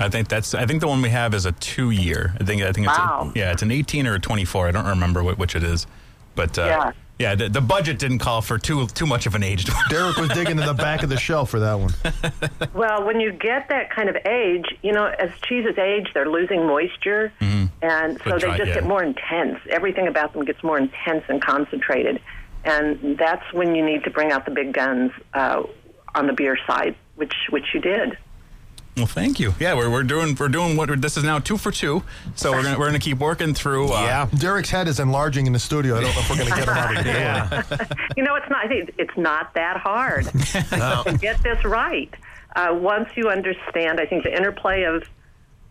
I 0.00 0.08
think 0.08 0.28
that's. 0.28 0.54
I 0.54 0.64
think 0.64 0.80
the 0.80 0.86
one 0.86 1.02
we 1.02 1.08
have 1.08 1.34
is 1.34 1.44
a 1.44 1.50
two 1.50 1.90
year. 1.90 2.32
I 2.40 2.44
think. 2.44 2.62
I 2.62 2.70
think 2.70 2.86
it's. 2.86 2.96
Wow. 2.96 3.32
A, 3.34 3.38
yeah, 3.38 3.50
it's 3.50 3.62
an 3.62 3.72
18 3.72 4.06
or 4.06 4.14
a 4.14 4.20
24. 4.20 4.68
I 4.68 4.70
don't 4.70 4.86
remember 4.86 5.24
which 5.24 5.56
it 5.56 5.64
is, 5.64 5.88
but 6.38 6.56
uh, 6.58 6.64
Yeah. 6.66 6.92
yeah. 7.18 7.34
The, 7.34 7.48
the 7.48 7.60
budget 7.60 7.98
didn't 7.98 8.20
call 8.20 8.40
for 8.42 8.56
too 8.58 8.86
too 8.86 9.06
much 9.06 9.26
of 9.26 9.34
an 9.34 9.42
aged 9.42 9.68
one. 9.74 9.84
Derek 9.90 10.16
was 10.16 10.28
digging 10.30 10.58
in 10.58 10.64
the 10.64 10.72
back 10.88 11.02
of 11.02 11.08
the 11.10 11.16
shelf 11.18 11.50
for 11.50 11.58
that 11.60 11.74
one. 11.74 11.92
Well, 12.72 13.04
when 13.04 13.18
you 13.20 13.32
get 13.32 13.68
that 13.70 13.90
kind 13.90 14.08
of 14.08 14.16
age, 14.24 14.66
you 14.82 14.92
know, 14.92 15.06
as 15.06 15.30
cheeses 15.42 15.76
age, 15.78 16.06
they're 16.14 16.30
losing 16.30 16.64
moisture, 16.66 17.32
and 17.40 18.18
so 18.18 18.24
Good 18.24 18.34
they 18.34 18.46
try, 18.46 18.56
just 18.56 18.68
yeah. 18.68 18.74
get 18.74 18.84
more 18.86 19.02
intense. 19.02 19.58
Everything 19.68 20.06
about 20.06 20.32
them 20.32 20.44
gets 20.44 20.62
more 20.62 20.78
intense 20.78 21.24
and 21.28 21.42
concentrated, 21.42 22.20
and 22.64 23.18
that's 23.18 23.52
when 23.52 23.74
you 23.74 23.84
need 23.84 24.04
to 24.04 24.10
bring 24.10 24.30
out 24.30 24.44
the 24.44 24.52
big 24.52 24.72
guns 24.72 25.10
uh, 25.34 25.62
on 26.14 26.26
the 26.28 26.32
beer 26.32 26.56
side, 26.68 26.94
which 27.16 27.34
which 27.50 27.66
you 27.74 27.80
did. 27.80 28.16
Well, 28.98 29.06
thank 29.06 29.38
you. 29.40 29.54
Yeah, 29.60 29.74
we're, 29.74 29.88
we're 29.90 30.02
doing 30.02 30.34
we're 30.38 30.48
doing 30.48 30.76
what 30.76 30.90
we're, 30.90 30.96
this 30.96 31.16
is 31.16 31.24
now 31.24 31.38
two 31.38 31.56
for 31.56 31.70
two. 31.70 32.02
So 32.34 32.50
we're 32.52 32.62
gonna 32.64 32.78
we're 32.78 32.86
gonna 32.86 32.98
keep 32.98 33.18
working 33.18 33.54
through. 33.54 33.92
Uh, 33.92 34.02
Yeah. 34.02 34.28
Derek's 34.38 34.70
head 34.70 34.88
is 34.88 34.98
enlarging 35.00 35.46
in 35.46 35.52
the 35.52 35.58
studio. 35.58 35.96
I 35.96 36.00
don't 36.02 36.14
know 36.14 36.20
if 36.20 36.30
we're 36.30 36.36
going 36.36 36.48
to 36.48 36.54
get 36.56 36.68
him 36.68 36.74
out 36.76 36.96
of 36.98 37.04
here. 37.04 37.14
Yeah. 37.18 37.86
You 38.16 38.24
know, 38.24 38.34
it's 38.34 38.50
not. 38.50 38.64
I 38.64 38.68
think 38.68 38.94
it's 38.98 39.16
not 39.16 39.54
that 39.54 39.76
hard. 39.78 40.26
No. 40.72 41.04
Get 41.20 41.40
this 41.42 41.64
right. 41.64 42.12
uh, 42.56 42.76
once 42.78 43.08
you 43.16 43.28
understand, 43.28 44.00
I 44.00 44.06
think 44.06 44.24
the 44.24 44.34
interplay 44.36 44.82
of 44.82 45.04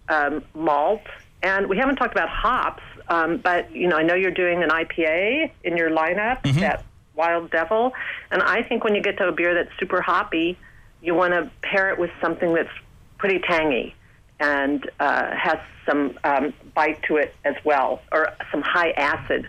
um, 0.09 0.43
malt, 0.55 1.01
and 1.43 1.67
we 1.67 1.77
haven't 1.77 1.97
talked 1.97 2.13
about 2.13 2.29
hops, 2.29 2.83
um, 3.09 3.37
but 3.37 3.69
you 3.75 3.87
know, 3.89 3.97
I 3.97 4.03
know 4.03 4.13
you're 4.15 4.31
doing 4.31 4.63
an 4.63 4.69
IPA 4.69 5.51
in 5.65 5.75
your 5.75 5.89
lineup, 5.89 6.41
that 6.61 6.85
Wild 7.15 7.51
Devil, 7.51 7.93
and 8.31 8.41
I 8.41 8.63
think 8.63 8.83
when 8.85 8.95
you 8.95 9.01
get 9.01 9.17
to 9.17 9.27
a 9.27 9.31
beer 9.33 9.53
that's 9.53 9.71
super 9.79 10.01
hoppy, 10.01 10.57
you 11.01 11.13
want 11.15 11.33
to 11.33 11.49
pair 11.61 11.89
it 11.91 11.99
with 11.99 12.11
something 12.21 12.53
that's 12.53 12.69
pretty 13.17 13.39
tangy 13.39 13.95
and 14.39 14.89
uh, 14.99 15.35
has 15.35 15.57
some 15.85 16.17
um, 16.23 16.53
bite 16.75 17.01
to 17.03 17.17
it 17.17 17.33
as 17.43 17.55
well, 17.63 18.01
or 18.11 18.29
some 18.51 18.61
high 18.61 18.91
acid, 18.91 19.47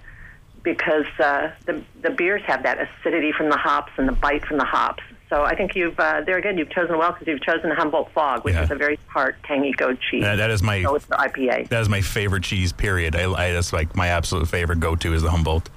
because 0.62 1.06
uh, 1.18 1.50
the 1.66 1.82
the 2.02 2.10
beers 2.10 2.42
have 2.46 2.62
that 2.62 2.78
acidity 2.80 3.32
from 3.32 3.50
the 3.50 3.56
hops 3.56 3.92
and 3.98 4.08
the 4.08 4.12
bite 4.12 4.44
from 4.46 4.56
the 4.58 4.64
hops. 4.64 5.02
So 5.28 5.42
I 5.42 5.54
think 5.54 5.76
you've 5.76 5.98
uh, 6.00 6.22
there 6.24 6.38
again 6.38 6.56
you've 6.56 6.70
chosen 6.70 6.96
well 6.96 7.12
because 7.12 7.26
you've 7.26 7.42
chosen 7.42 7.70
Humboldt 7.70 8.10
Fog, 8.12 8.44
which 8.44 8.54
Yeah. 8.54 8.62
is 8.62 8.70
a 8.70 8.76
very 8.76 8.98
tart, 9.12 9.36
tangy 9.44 9.72
goat 9.72 9.98
cheese. 10.10 10.22
That- 10.22 10.36
that 10.36 10.50
is 10.50 10.62
my 10.62 10.82
so 10.82 10.98
IPA. 10.98 11.68
that 11.68 11.80
is 11.82 11.88
my 11.90 12.00
favorite 12.00 12.44
cheese. 12.44 12.72
Period. 12.72 13.14
I, 13.14 13.30
I 13.30 13.52
that's 13.52 13.72
like 13.74 13.94
my 13.94 14.08
absolute 14.08 14.48
favorite 14.48 14.80
go 14.80 14.96
to 14.96 15.12
is 15.12 15.20
the 15.22 15.30
Humboldt. 15.30 15.68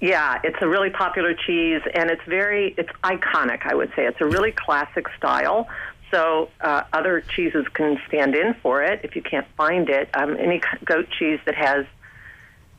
Yeah, 0.00 0.40
it's 0.44 0.58
a 0.60 0.68
really 0.68 0.90
popular 0.90 1.34
cheese, 1.34 1.80
and 1.94 2.10
it's 2.10 2.22
very 2.26 2.74
it's 2.76 2.90
iconic. 3.02 3.60
I 3.66 3.74
would 3.74 3.90
say 3.96 4.04
it's 4.06 4.20
a 4.20 4.26
really 4.26 4.52
classic 4.52 5.06
style. 5.16 5.66
So 6.10 6.50
uh, 6.60 6.84
other 6.92 7.20
cheeses 7.20 7.66
can 7.74 8.00
stand 8.08 8.34
in 8.34 8.54
for 8.62 8.82
it 8.82 9.00
if 9.04 9.14
you 9.14 9.22
can't 9.22 9.46
find 9.56 9.88
it. 9.88 10.08
Um, 10.14 10.36
any 10.36 10.60
goat 10.84 11.08
cheese 11.18 11.40
that 11.44 11.54
has 11.54 11.86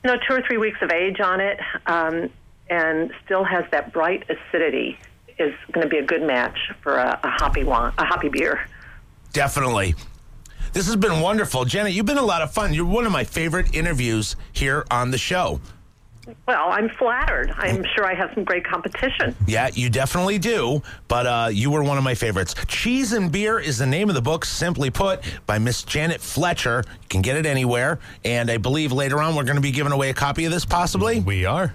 you 0.03 0.11
know 0.11 0.17
two 0.27 0.35
or 0.35 0.41
three 0.41 0.57
weeks 0.57 0.79
of 0.81 0.91
age 0.91 1.19
on 1.19 1.41
it 1.41 1.59
um, 1.85 2.29
and 2.69 3.11
still 3.25 3.43
has 3.43 3.65
that 3.71 3.93
bright 3.93 4.29
acidity 4.29 4.97
is 5.37 5.53
going 5.71 5.83
to 5.83 5.89
be 5.89 5.97
a 5.97 6.05
good 6.05 6.21
match 6.21 6.57
for 6.81 6.97
a, 6.97 7.19
a 7.23 7.29
hoppy 7.29 7.63
wine, 7.63 7.93
a 7.97 8.05
hoppy 8.05 8.29
beer. 8.29 8.59
Definitely. 9.31 9.95
This 10.73 10.85
has 10.85 10.95
been 10.95 11.21
wonderful. 11.21 11.65
Janet, 11.65 11.93
you've 11.93 12.05
been 12.05 12.17
a 12.17 12.25
lot 12.25 12.41
of 12.41 12.53
fun. 12.53 12.73
You're 12.73 12.85
one 12.85 13.05
of 13.05 13.11
my 13.11 13.23
favorite 13.23 13.73
interviews 13.73 14.35
here 14.53 14.85
on 14.91 15.11
the 15.11 15.17
show. 15.17 15.61
Well, 16.47 16.69
I'm 16.69 16.89
flattered. 16.89 17.53
I'm 17.57 17.83
sure 17.95 18.05
I 18.05 18.13
have 18.13 18.31
some 18.33 18.43
great 18.43 18.65
competition. 18.65 19.35
Yeah, 19.47 19.69
you 19.73 19.89
definitely 19.89 20.37
do. 20.37 20.81
But 21.07 21.25
uh, 21.25 21.49
you 21.51 21.71
were 21.71 21.83
one 21.83 21.97
of 21.97 22.03
my 22.03 22.15
favorites. 22.15 22.55
Cheese 22.67 23.13
and 23.13 23.31
Beer 23.31 23.59
is 23.59 23.77
the 23.77 23.85
name 23.85 24.09
of 24.09 24.15
the 24.15 24.21
book, 24.21 24.45
simply 24.45 24.89
put, 24.89 25.21
by 25.45 25.59
Miss 25.59 25.83
Janet 25.83 26.21
Fletcher. 26.21 26.83
You 26.87 27.07
can 27.09 27.21
get 27.21 27.37
it 27.37 27.45
anywhere. 27.45 27.99
And 28.25 28.49
I 28.49 28.57
believe 28.57 28.91
later 28.91 29.21
on 29.21 29.35
we're 29.35 29.43
going 29.43 29.55
to 29.55 29.61
be 29.61 29.71
giving 29.71 29.93
away 29.93 30.09
a 30.09 30.13
copy 30.13 30.45
of 30.45 30.51
this, 30.51 30.65
possibly. 30.65 31.19
We 31.21 31.45
are. 31.45 31.73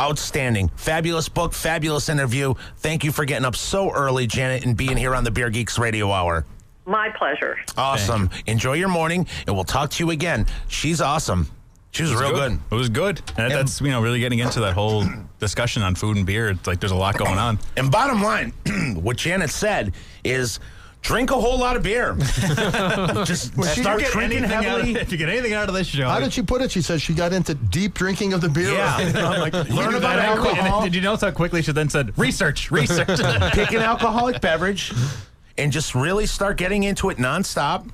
Outstanding. 0.00 0.68
Fabulous 0.76 1.28
book, 1.28 1.52
fabulous 1.52 2.08
interview. 2.08 2.54
Thank 2.78 3.04
you 3.04 3.12
for 3.12 3.24
getting 3.24 3.44
up 3.44 3.56
so 3.56 3.90
early, 3.90 4.26
Janet, 4.26 4.64
and 4.64 4.76
being 4.76 4.96
here 4.96 5.14
on 5.14 5.24
the 5.24 5.30
Beer 5.30 5.50
Geeks 5.50 5.78
Radio 5.78 6.12
Hour. 6.12 6.44
My 6.84 7.08
pleasure. 7.10 7.58
Awesome. 7.76 8.30
Enjoy 8.46 8.74
your 8.74 8.88
morning, 8.88 9.26
and 9.46 9.56
we'll 9.56 9.64
talk 9.64 9.90
to 9.90 10.04
you 10.04 10.10
again. 10.10 10.46
She's 10.68 11.00
awesome. 11.00 11.48
She 11.96 12.02
was, 12.02 12.12
It 12.12 12.14
was 12.14 12.22
real 12.22 12.32
good. 12.32 12.58
It 12.70 12.74
was 12.74 12.88
good. 12.90 13.22
And 13.38 13.50
that's 13.50 13.80
you 13.80 13.88
know 13.88 14.02
really 14.02 14.20
getting 14.20 14.38
into 14.40 14.60
that 14.60 14.74
whole 14.74 15.04
discussion 15.38 15.82
on 15.82 15.94
food 15.94 16.18
and 16.18 16.26
beer. 16.26 16.50
It's 16.50 16.66
like 16.66 16.78
there's 16.78 16.92
a 16.92 16.96
lot 16.96 17.16
going 17.16 17.38
on. 17.38 17.58
And 17.78 17.90
bottom 17.90 18.22
line, 18.22 18.52
what 18.94 19.16
Janet 19.16 19.48
said 19.50 19.94
is 20.24 20.60
drink 21.02 21.30
a 21.30 21.34
whole 21.34 21.58
lot 21.58 21.76
of 21.76 21.82
beer. 21.82 22.14
Just 23.24 23.56
Well, 23.56 23.66
start 23.74 24.00
didn't 24.00 24.12
drinking 24.12 24.38
anything 24.38 24.52
out 24.56 24.64
heavily. 24.64 24.94
If 24.96 25.10
you 25.12 25.16
get 25.18 25.28
anything 25.28 25.52
out 25.54 25.68
of 25.68 25.74
this 25.74 25.86
show, 25.86 26.08
How 26.08 26.20
did 26.20 26.32
she 26.32 26.42
put 26.42 26.60
it? 26.62 26.70
She 26.70 26.82
said 26.82 27.00
she 27.00 27.14
got 27.14 27.32
into 27.32 27.54
deep 27.54 27.94
drinking 27.94 28.32
of 28.34 28.40
the 28.40 28.48
beer. 28.48 28.72
Yeah. 28.72 28.96
I'm 29.14 29.40
like, 29.40 29.52
Learn 29.70 29.94
about 29.94 30.16
that 30.16 30.18
alcohol. 30.36 30.80
And 30.82 30.84
did 30.84 30.94
you 30.94 31.00
notice 31.00 31.22
how 31.22 31.30
quickly 31.30 31.62
she 31.62 31.72
then 31.72 31.88
said 31.88 32.16
research, 32.18 32.70
research? 32.70 33.06
Pick 33.52 33.72
an 33.72 33.82
alcoholic 33.82 34.40
beverage 34.40 34.92
and 35.56 35.72
just 35.72 35.94
really 35.94 36.26
start 36.26 36.56
getting 36.58 36.82
into 36.84 37.08
it 37.10 37.18
nonstop. 37.18 37.88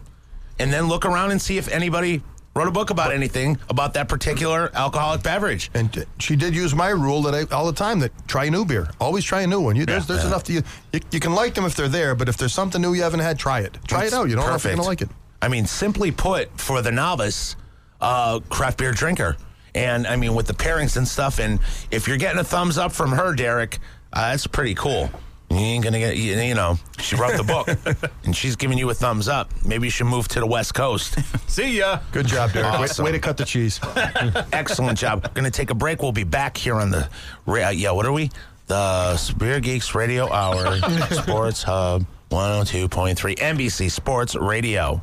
And 0.58 0.72
then 0.72 0.86
look 0.86 1.04
around 1.04 1.32
and 1.32 1.40
see 1.42 1.58
if 1.58 1.68
anybody 1.68 2.22
wrote 2.54 2.68
a 2.68 2.72
book 2.72 2.90
about 2.90 3.12
anything 3.12 3.58
about 3.68 3.94
that 3.94 4.08
particular 4.08 4.70
alcoholic 4.74 5.22
beverage. 5.22 5.70
And 5.74 6.06
she 6.18 6.36
did 6.36 6.54
use 6.54 6.74
my 6.74 6.88
rule 6.90 7.22
that 7.22 7.34
I 7.34 7.54
all 7.54 7.66
the 7.66 7.72
time 7.72 8.00
that 8.00 8.12
try 8.28 8.46
a 8.46 8.50
new 8.50 8.64
beer. 8.64 8.90
Always 9.00 9.24
try 9.24 9.42
a 9.42 9.46
new 9.46 9.60
one. 9.60 9.76
You, 9.76 9.86
there's 9.86 10.06
there's 10.06 10.24
enough 10.24 10.44
to 10.44 10.52
you, 10.52 10.62
you. 10.92 11.00
You 11.10 11.20
can 11.20 11.34
like 11.34 11.54
them 11.54 11.64
if 11.64 11.74
they're 11.74 11.88
there, 11.88 12.14
but 12.14 12.28
if 12.28 12.36
there's 12.36 12.54
something 12.54 12.80
new 12.80 12.94
you 12.94 13.02
haven't 13.02 13.20
had, 13.20 13.38
try 13.38 13.60
it. 13.60 13.78
Try 13.86 14.06
it 14.06 14.12
out. 14.12 14.28
You 14.28 14.36
don't 14.36 14.46
know 14.46 14.54
if 14.54 14.64
you're 14.64 14.72
perfect. 14.72 14.76
gonna 14.76 14.88
like 14.88 15.02
it. 15.02 15.08
I 15.40 15.48
mean, 15.48 15.66
simply 15.66 16.12
put, 16.12 16.60
for 16.60 16.82
the 16.82 16.92
novice 16.92 17.56
uh, 18.00 18.40
craft 18.48 18.78
beer 18.78 18.92
drinker, 18.92 19.36
and 19.74 20.06
I 20.06 20.16
mean 20.16 20.34
with 20.34 20.46
the 20.46 20.54
pairings 20.54 20.96
and 20.96 21.06
stuff. 21.08 21.38
And 21.40 21.58
if 21.90 22.06
you're 22.06 22.18
getting 22.18 22.38
a 22.38 22.44
thumbs 22.44 22.78
up 22.78 22.92
from 22.92 23.12
her, 23.12 23.34
Derek, 23.34 23.78
uh, 24.12 24.30
that's 24.30 24.46
pretty 24.46 24.74
cool. 24.74 25.10
You 25.52 25.58
ain't 25.66 25.84
gonna 25.84 25.98
get, 25.98 26.16
you, 26.16 26.34
you 26.40 26.54
know, 26.54 26.78
she 26.98 27.16
wrote 27.16 27.36
the 27.36 27.44
book, 27.44 27.68
and 28.24 28.34
she's 28.34 28.56
giving 28.56 28.78
you 28.78 28.88
a 28.90 28.94
thumbs 28.94 29.28
up. 29.28 29.50
Maybe 29.64 29.86
you 29.86 29.90
should 29.90 30.06
move 30.06 30.26
to 30.28 30.40
the 30.40 30.46
West 30.46 30.74
Coast. 30.74 31.18
See 31.50 31.78
ya. 31.78 32.00
Good 32.12 32.26
job, 32.26 32.52
Derek. 32.52 32.72
Way- 32.78 32.84
Awesome. 32.84 33.04
Way, 33.04 33.12
to 33.12 33.18
cut 33.18 33.36
the 33.36 33.44
cheese. 33.44 33.78
Excellent 34.52 34.98
job. 34.98 35.32
Going 35.34 35.44
to 35.44 35.50
take 35.50 35.70
a 35.70 35.74
break. 35.74 36.02
We'll 36.02 36.12
be 36.12 36.24
back 36.24 36.56
here 36.56 36.76
on 36.76 36.90
the, 36.90 37.08
uh, 37.46 37.68
yeah, 37.70 37.90
what 37.90 38.06
are 38.06 38.12
we? 38.12 38.30
The 38.68 39.16
Spear 39.16 39.60
Geeks 39.60 39.94
Radio 39.94 40.30
Hour, 40.32 40.76
Sports 41.10 41.62
Hub 41.64 42.04
102.3, 42.30 43.36
NBC 43.36 43.90
Sports 43.90 44.34
Radio. 44.36 45.02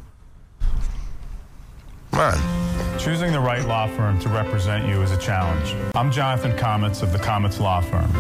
On. 2.14 2.34
Choosing 3.00 3.32
the 3.32 3.40
right 3.40 3.66
law 3.66 3.88
firm 3.88 4.20
to 4.20 4.30
represent 4.30 4.88
you 4.88 5.02
is 5.02 5.12
a 5.12 5.18
challenge. 5.18 5.74
I'm 5.96 6.12
Jonathan 6.12 6.58
Comets 6.58 7.02
of 7.02 7.14
the 7.14 7.20
Comets 7.20 7.60
Law 7.60 7.80
Firm. 7.82 8.12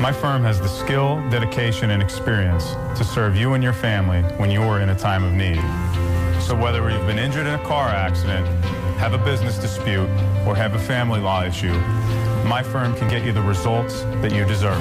My 0.00 0.12
firm 0.12 0.42
has 0.42 0.60
the 0.60 0.68
skill, 0.68 1.16
dedication, 1.30 1.90
and 1.90 2.00
experience 2.02 2.74
to 2.96 3.02
serve 3.04 3.34
you 3.34 3.54
and 3.54 3.62
your 3.62 3.72
family 3.72 4.22
when 4.38 4.50
you 4.50 4.62
are 4.62 4.80
in 4.80 4.90
a 4.90 4.94
time 4.94 5.24
of 5.24 5.32
need. 5.32 5.60
So 6.40 6.54
whether 6.54 6.88
you've 6.90 7.06
been 7.06 7.18
injured 7.18 7.46
in 7.46 7.54
a 7.54 7.64
car 7.64 7.88
accident, 7.88 8.46
have 8.98 9.14
a 9.14 9.18
business 9.18 9.58
dispute, 9.58 10.08
or 10.46 10.54
have 10.54 10.74
a 10.74 10.78
family 10.78 11.20
law 11.20 11.42
issue, 11.42 11.74
my 12.46 12.62
firm 12.62 12.94
can 12.94 13.08
get 13.08 13.24
you 13.24 13.32
the 13.32 13.42
results 13.42 14.02
that 14.22 14.32
you 14.32 14.44
deserve. 14.44 14.80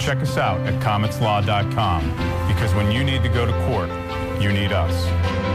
Check 0.00 0.18
us 0.18 0.38
out 0.38 0.60
at 0.60 0.80
cometslaw.com 0.82 2.10
because 2.48 2.74
when 2.74 2.90
you 2.90 3.04
need 3.04 3.22
to 3.22 3.28
go 3.28 3.44
to 3.44 3.52
court, 3.66 3.90
you 4.40 4.50
need 4.50 4.72
us. 4.72 5.51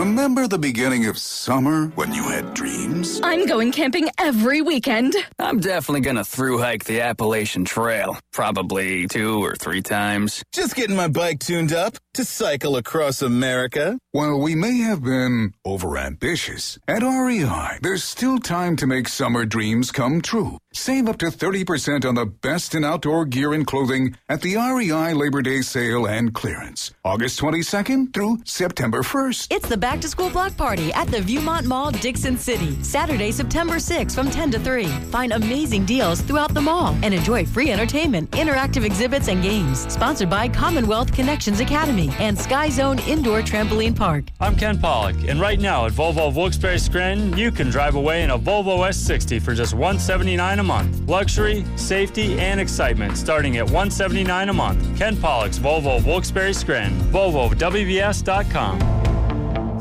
Remember 0.00 0.48
the 0.48 0.56
beginning 0.56 1.04
of 1.08 1.18
summer 1.18 1.88
when 1.88 2.14
you 2.14 2.22
had 2.22 2.54
dreams? 2.54 3.20
I'm 3.22 3.44
going 3.44 3.70
camping 3.70 4.08
every 4.16 4.62
weekend. 4.62 5.14
I'm 5.38 5.60
definitely 5.60 6.00
gonna 6.00 6.24
through 6.24 6.56
hike 6.56 6.84
the 6.84 7.02
Appalachian 7.02 7.66
Trail, 7.66 8.18
probably 8.32 9.06
two 9.08 9.44
or 9.44 9.56
three 9.56 9.82
times. 9.82 10.42
Just 10.52 10.74
getting 10.74 10.96
my 10.96 11.08
bike 11.08 11.40
tuned 11.40 11.74
up 11.74 11.98
to 12.14 12.24
cycle 12.24 12.76
across 12.76 13.20
America. 13.20 13.98
While 14.12 14.40
we 14.40 14.54
may 14.54 14.78
have 14.78 15.04
been 15.04 15.52
overambitious, 15.66 16.78
at 16.88 17.02
REI, 17.02 17.80
there's 17.82 18.02
still 18.02 18.38
time 18.38 18.76
to 18.76 18.86
make 18.86 19.06
summer 19.06 19.44
dreams 19.44 19.92
come 19.92 20.22
true. 20.22 20.56
Save 20.72 21.08
up 21.08 21.18
to 21.18 21.26
30% 21.26 22.04
on 22.04 22.14
the 22.14 22.26
best 22.26 22.76
in 22.76 22.84
outdoor 22.84 23.24
gear 23.24 23.52
and 23.54 23.66
clothing 23.66 24.16
at 24.28 24.40
the 24.40 24.54
REI 24.54 25.14
Labor 25.14 25.42
Day 25.42 25.62
sale 25.62 26.06
and 26.06 26.32
clearance. 26.32 26.92
August 27.04 27.40
22nd 27.40 28.14
through 28.14 28.38
September 28.44 29.02
1st. 29.02 29.48
It's 29.50 29.68
the 29.68 29.76
back 29.76 30.00
to 30.02 30.08
school 30.08 30.30
block 30.30 30.56
party 30.56 30.92
at 30.92 31.08
the 31.08 31.16
Viewmont 31.16 31.64
Mall, 31.64 31.90
Dickson 31.90 32.38
City. 32.38 32.80
Saturday, 32.84 33.32
September 33.32 33.76
6th 33.76 34.14
from 34.14 34.30
10 34.30 34.52
to 34.52 34.60
3. 34.60 34.86
Find 35.10 35.32
amazing 35.32 35.86
deals 35.86 36.20
throughout 36.20 36.54
the 36.54 36.60
mall 36.60 36.96
and 37.02 37.12
enjoy 37.12 37.44
free 37.44 37.72
entertainment, 37.72 38.30
interactive 38.30 38.84
exhibits, 38.84 39.26
and 39.26 39.42
games. 39.42 39.92
Sponsored 39.92 40.30
by 40.30 40.48
Commonwealth 40.48 41.12
Connections 41.12 41.58
Academy 41.58 42.10
and 42.20 42.38
Sky 42.38 42.68
Zone 42.68 43.00
Indoor 43.08 43.40
Trampoline 43.40 43.96
Park. 43.96 44.26
I'm 44.38 44.54
Ken 44.54 44.78
Pollock, 44.78 45.16
and 45.26 45.40
right 45.40 45.58
now 45.58 45.86
at 45.86 45.92
Volvo 45.92 46.28
of 46.28 46.36
Wilkes-Barre 46.36 46.78
Scranton, 46.78 47.36
you 47.36 47.50
can 47.50 47.70
drive 47.70 47.96
away 47.96 48.22
in 48.22 48.30
a 48.30 48.38
Volvo 48.38 48.88
S60 48.88 49.42
for 49.42 49.52
just 49.52 49.74
$179 49.74 50.59
a 50.60 50.62
month. 50.62 51.00
Luxury, 51.08 51.64
safety, 51.76 52.38
and 52.38 52.60
excitement 52.60 53.16
starting 53.16 53.56
at 53.56 53.64
179 53.64 54.48
a 54.48 54.52
month. 54.52 54.96
Ken 54.96 55.16
Pollock's 55.16 55.58
Volvo 55.58 56.04
Wilkes-Barre 56.06 56.52
Scranton. 56.52 56.98
Volvo 57.12 57.50
of 57.50 57.58
WBS.com. 57.58 59.00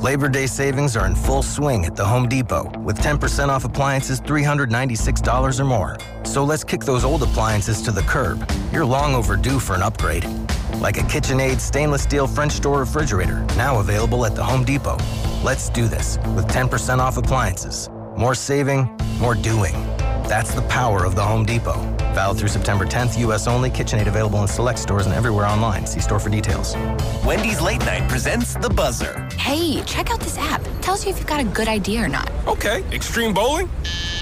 Labor 0.01 0.29
Day 0.29 0.47
savings 0.47 0.95
are 0.95 1.05
in 1.05 1.13
full 1.13 1.43
swing 1.43 1.83
at 1.85 1.93
the 1.93 2.05
Home 2.05 2.29
Depot 2.29 2.71
with 2.79 2.97
10% 2.99 3.49
off 3.49 3.65
appliances 3.65 4.21
$396 4.21 5.59
or 5.59 5.65
more. 5.65 5.97
So 6.23 6.45
let's 6.45 6.63
kick 6.63 6.81
those 6.81 7.03
old 7.03 7.21
appliances 7.21 7.81
to 7.81 7.91
the 7.91 8.01
curb. 8.03 8.49
You're 8.71 8.85
long 8.85 9.13
overdue 9.13 9.59
for 9.59 9.75
an 9.75 9.81
upgrade. 9.81 10.25
Like 10.75 10.97
a 10.97 11.01
KitchenAid 11.01 11.59
stainless 11.59 12.03
steel 12.03 12.27
French 12.27 12.61
door 12.61 12.79
refrigerator, 12.79 13.45
now 13.57 13.81
available 13.81 14.25
at 14.25 14.35
the 14.35 14.43
Home 14.43 14.63
Depot. 14.63 14.97
Let's 15.43 15.69
do 15.69 15.87
this 15.87 16.17
with 16.35 16.47
10% 16.47 16.99
off 16.99 17.17
appliances. 17.17 17.89
More 18.15 18.35
saving, 18.35 18.89
more 19.19 19.35
doing. 19.35 19.75
That's 20.29 20.53
the 20.53 20.61
power 20.61 21.05
of 21.05 21.15
the 21.15 21.23
Home 21.23 21.43
Depot. 21.43 21.81
Valid 22.13 22.37
through 22.37 22.49
September 22.49 22.85
10th, 22.85 23.17
U.S. 23.17 23.47
only. 23.47 23.71
KitchenAid 23.71 24.05
available 24.05 24.39
in 24.43 24.47
select 24.47 24.77
stores 24.77 25.07
and 25.07 25.15
everywhere 25.15 25.47
online. 25.47 25.87
See 25.87 25.99
store 26.01 26.19
for 26.19 26.29
details. 26.29 26.75
Wendy's 27.25 27.61
Late 27.61 27.79
Night 27.79 28.07
presents 28.07 28.53
The 28.53 28.69
Buzzer. 28.69 29.27
Hey, 29.39 29.81
check 29.85 30.11
out 30.11 30.19
this 30.19 30.37
app. 30.37 30.61
Tells 30.81 31.03
you 31.03 31.09
if 31.09 31.17
you've 31.17 31.25
got 31.25 31.39
a 31.39 31.43
good 31.43 31.67
idea 31.67 32.03
or 32.03 32.07
not. 32.07 32.31
Okay, 32.45 32.83
extreme 32.91 33.33
bowling? 33.33 33.71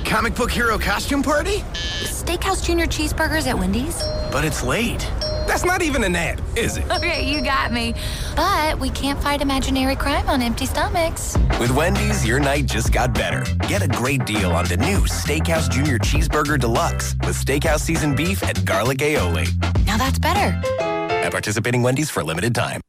Comic 0.06 0.34
book 0.34 0.50
hero 0.50 0.78
costume 0.80 1.22
party? 1.22 1.58
Steakhouse 1.74 2.64
Junior 2.64 2.86
cheeseburgers 2.86 3.46
at 3.46 3.60
Wendy's? 3.60 4.02
But 4.32 4.46
it's 4.46 4.64
late. 4.64 5.12
That's 5.48 5.64
not 5.66 5.82
even 5.82 6.04
an 6.04 6.16
ad, 6.16 6.42
is 6.56 6.78
it? 6.78 6.90
Okay, 6.92 7.26
you 7.28 7.42
got 7.42 7.72
me. 7.72 7.96
But 8.36 8.78
we 8.80 8.90
can't 8.90 9.20
fight 9.22 9.42
imaginary 9.42 9.96
crime 9.96 10.30
on 10.30 10.42
empty 10.42 10.66
stomachs. 10.66 11.38
With 11.60 11.72
Wendy's, 11.72 12.26
your 12.26 12.40
night 12.40 12.66
just 12.66 12.92
got 12.92 13.14
better. 13.14 13.44
Get 13.68 13.82
a 13.82 13.88
great 13.88 14.26
deal 14.26 14.52
on 14.52 14.66
the 14.66 14.78
new 14.78 15.00
Steakhouse 15.00 15.70
Junior 15.70 15.98
Cheeseburger 16.00 16.60
Deluxe 16.60 17.16
with 17.26 17.44
Steakhouse 17.44 17.80
seasoned 17.80 18.18
beef 18.18 18.44
and 18.44 18.64
garlic 18.66 19.00
aioli. 19.00 19.48
Now 19.86 19.98
that's 19.98 20.20
better. 20.20 20.60
At 20.84 21.32
participating 21.32 21.82
Wendy's 21.82 22.10
for 22.10 22.20
a 22.20 22.24
limited 22.24 22.54
time. 22.54 22.82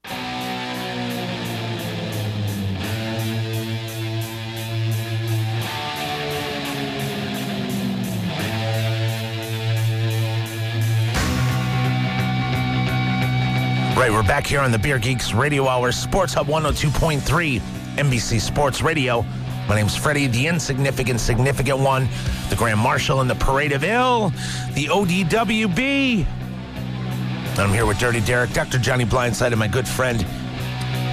Right, 13.99 14.13
we're 14.13 14.23
back 14.23 14.47
here 14.47 14.61
on 14.61 14.71
the 14.71 14.79
Beer 14.79 15.01
Geeks 15.01 15.35
Radio 15.35 15.67
Hour, 15.67 15.91
Sports 15.91 16.33
Hub 16.33 16.47
102.3, 16.47 17.59
NBC 17.97 18.41
Sports 18.41 18.81
Radio. 18.81 19.23
My 19.69 19.75
name's 19.75 19.97
Freddie, 19.97 20.29
the 20.29 20.47
insignificant, 20.47 21.19
significant 21.19 21.81
one, 21.81 22.09
the 22.49 22.55
Grand 22.55 22.79
Marshal 22.79 23.23
in 23.23 23.27
the 23.27 23.35
Parade 23.35 23.73
of 23.73 23.83
Ill, 23.83 24.29
the 24.75 24.87
ODWB. 24.87 26.25
And 26.25 27.59
I'm 27.59 27.73
here 27.73 27.87
with 27.87 27.99
Dirty 27.99 28.21
Derek, 28.21 28.53
Dr. 28.53 28.79
Johnny 28.79 29.05
Blindside, 29.05 29.49
and 29.49 29.59
my 29.59 29.67
good 29.67 29.89
friend, 29.89 30.21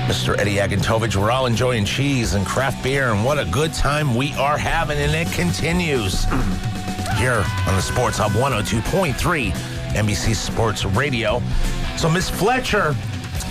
Mr. 0.05 0.37
Eddie 0.37 0.57
Agantovich. 0.57 1.15
We're 1.15 1.31
all 1.31 1.47
enjoying 1.47 1.85
cheese 1.85 2.35
and 2.35 2.45
craft 2.45 2.83
beer, 2.83 3.11
and 3.11 3.25
what 3.25 3.39
a 3.39 3.45
good 3.45 3.73
time 3.73 4.13
we 4.15 4.31
are 4.35 4.59
having, 4.59 4.99
and 4.99 5.11
it 5.11 5.33
continues 5.33 6.25
here 7.15 7.43
on 7.65 7.75
the 7.75 7.81
Sports 7.81 8.19
Hub 8.19 8.33
102.3, 8.33 9.53
NBC 9.95 10.35
Sports 10.35 10.85
Radio. 10.85 11.41
So, 11.97 12.09
Miss 12.09 12.29
Fletcher 12.29 12.95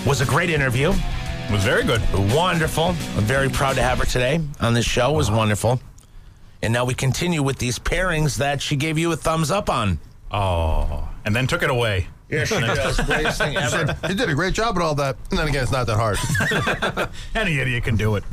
was 0.05 0.21
a 0.21 0.25
great 0.25 0.49
interview. 0.49 0.91
It 0.91 1.51
was 1.51 1.63
very 1.63 1.83
good. 1.83 2.01
Wonderful. 2.33 2.85
I'm 2.85 3.23
very 3.23 3.49
proud 3.49 3.75
to 3.75 3.81
have 3.81 3.97
her 3.99 4.05
today 4.05 4.39
on 4.61 4.73
this 4.73 4.85
show. 4.85 5.13
It 5.13 5.17
was 5.17 5.31
wonderful. 5.31 5.79
And 6.61 6.71
now 6.73 6.85
we 6.85 6.93
continue 6.93 7.43
with 7.43 7.57
these 7.57 7.77
pairings 7.79 8.37
that 8.37 8.61
she 8.61 8.75
gave 8.75 8.97
you 8.97 9.11
a 9.11 9.15
thumbs 9.15 9.51
up 9.51 9.69
on. 9.69 9.99
Oh, 10.31 11.07
and 11.25 11.35
then 11.35 11.47
took 11.47 11.63
it 11.63 11.69
away. 11.69 12.07
Yeah, 12.29 12.45
she 12.45 12.59
does. 12.59 12.99
Greatest 13.01 13.37
thing 13.39 13.55
ever. 13.57 13.69
said, 13.69 13.97
he 14.07 14.15
did 14.15 14.29
a 14.29 14.33
great 14.33 14.53
job 14.53 14.75
at 14.77 14.81
all 14.81 14.95
that. 14.95 15.17
And 15.29 15.39
then 15.39 15.47
again, 15.47 15.63
it's 15.63 15.71
not 15.71 15.85
that 15.87 15.97
hard. 15.97 17.09
Any 17.35 17.59
idiot 17.59 17.83
can 17.83 17.97
do 17.97 18.15
it. 18.15 18.23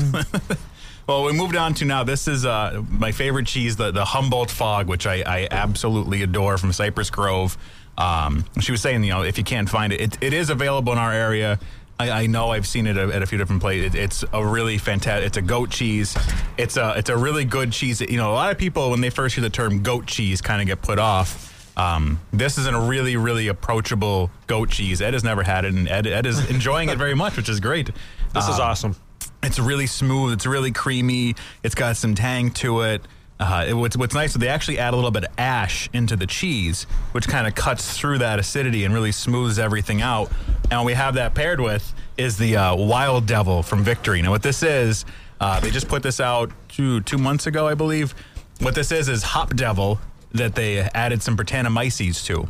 well, 1.06 1.24
we 1.24 1.32
moved 1.32 1.56
on 1.56 1.74
to 1.74 1.84
now. 1.84 2.04
This 2.04 2.26
is 2.28 2.46
uh, 2.46 2.82
my 2.88 3.12
favorite 3.12 3.46
cheese, 3.46 3.76
the, 3.76 3.90
the 3.90 4.04
Humboldt 4.04 4.50
Fog, 4.50 4.88
which 4.88 5.06
I, 5.06 5.22
I 5.26 5.48
absolutely 5.50 6.22
adore 6.22 6.56
from 6.58 6.72
Cypress 6.72 7.10
Grove. 7.10 7.58
Um, 7.98 8.44
she 8.60 8.72
was 8.72 8.80
saying, 8.80 9.04
you 9.04 9.10
know, 9.10 9.22
if 9.22 9.38
you 9.38 9.44
can't 9.44 9.68
find 9.68 9.92
it, 9.92 10.00
it, 10.00 10.18
it 10.22 10.32
is 10.32 10.50
available 10.50 10.92
in 10.92 10.98
our 10.98 11.12
area. 11.12 11.58
I, 12.00 12.10
I 12.22 12.26
know 12.26 12.50
I've 12.50 12.66
seen 12.66 12.86
it 12.86 12.96
at 12.96 13.22
a 13.22 13.26
few 13.26 13.38
different 13.38 13.60
places. 13.60 13.94
It, 13.94 13.98
it's 13.98 14.24
a 14.32 14.44
really 14.44 14.78
fantastic. 14.78 15.26
It's 15.26 15.36
a 15.36 15.42
goat 15.42 15.70
cheese. 15.70 16.16
It's 16.56 16.76
a 16.76 16.94
it's 16.96 17.10
a 17.10 17.16
really 17.16 17.44
good 17.44 17.70
cheese. 17.72 18.00
You 18.00 18.16
know, 18.16 18.32
a 18.32 18.34
lot 18.34 18.50
of 18.50 18.58
people 18.58 18.90
when 18.90 19.00
they 19.02 19.10
first 19.10 19.34
hear 19.34 19.42
the 19.42 19.50
term 19.50 19.82
goat 19.82 20.06
cheese, 20.06 20.40
kind 20.40 20.60
of 20.60 20.66
get 20.66 20.80
put 20.82 20.98
off. 20.98 21.50
Um, 21.78 22.18
this 22.32 22.58
is 22.58 22.66
a 22.66 22.78
really 22.80 23.16
really 23.16 23.48
approachable 23.48 24.30
goat 24.46 24.70
cheese. 24.70 25.00
Ed 25.00 25.12
has 25.14 25.22
never 25.22 25.42
had 25.42 25.64
it, 25.64 25.74
and 25.74 25.88
Ed, 25.88 26.06
Ed 26.06 26.26
is 26.26 26.48
enjoying 26.50 26.88
it 26.88 26.98
very 26.98 27.14
much, 27.14 27.36
which 27.36 27.48
is 27.48 27.60
great. 27.60 27.90
This 28.34 28.48
is 28.48 28.56
Um, 28.56 28.60
awesome. 28.62 28.96
it's 29.42 29.58
really 29.58 29.86
smooth. 29.86 30.32
It's 30.32 30.46
really 30.46 30.72
creamy. 30.72 31.34
It's 31.62 31.74
got 31.74 31.96
some 31.96 32.14
tang 32.14 32.50
to 32.52 32.80
it. 32.82 33.02
Uh, 33.40 33.64
it 33.68 33.74
what's, 33.74 33.96
what's 33.96 34.14
nice 34.14 34.30
is 34.30 34.36
they 34.36 34.48
actually 34.48 34.78
add 34.78 34.92
a 34.94 34.96
little 34.96 35.10
bit 35.10 35.24
of 35.24 35.32
ash 35.36 35.88
into 35.92 36.14
the 36.14 36.26
cheese, 36.26 36.84
which 37.12 37.26
kind 37.26 37.46
of 37.46 37.54
cuts 37.54 37.98
through 37.98 38.18
that 38.18 38.38
acidity 38.38 38.84
and 38.84 38.94
really 38.94 39.10
smooths 39.10 39.58
everything 39.58 40.00
out. 40.00 40.30
And 40.70 40.84
we 40.86 40.94
have 40.94 41.14
that 41.14 41.34
paired 41.34 41.60
with 41.60 41.92
is 42.16 42.38
the 42.38 42.56
uh, 42.56 42.76
Wild 42.76 43.26
Devil 43.26 43.62
from 43.62 43.82
Victory. 43.82 44.22
Now, 44.22 44.30
what 44.30 44.42
this 44.42 44.62
is, 44.62 45.04
uh, 45.40 45.58
they 45.60 45.70
just 45.70 45.88
put 45.88 46.02
this 46.02 46.20
out 46.20 46.52
two 46.68 47.00
two 47.00 47.18
months 47.18 47.46
ago, 47.46 47.66
I 47.66 47.74
believe. 47.74 48.14
What 48.60 48.76
this 48.76 48.92
is 48.92 49.08
is 49.08 49.24
Hop 49.24 49.56
Devil 49.56 49.98
that 50.32 50.54
they 50.54 50.78
added 50.78 51.22
some 51.22 51.36
Brettanomyces 51.36 52.24
to. 52.26 52.48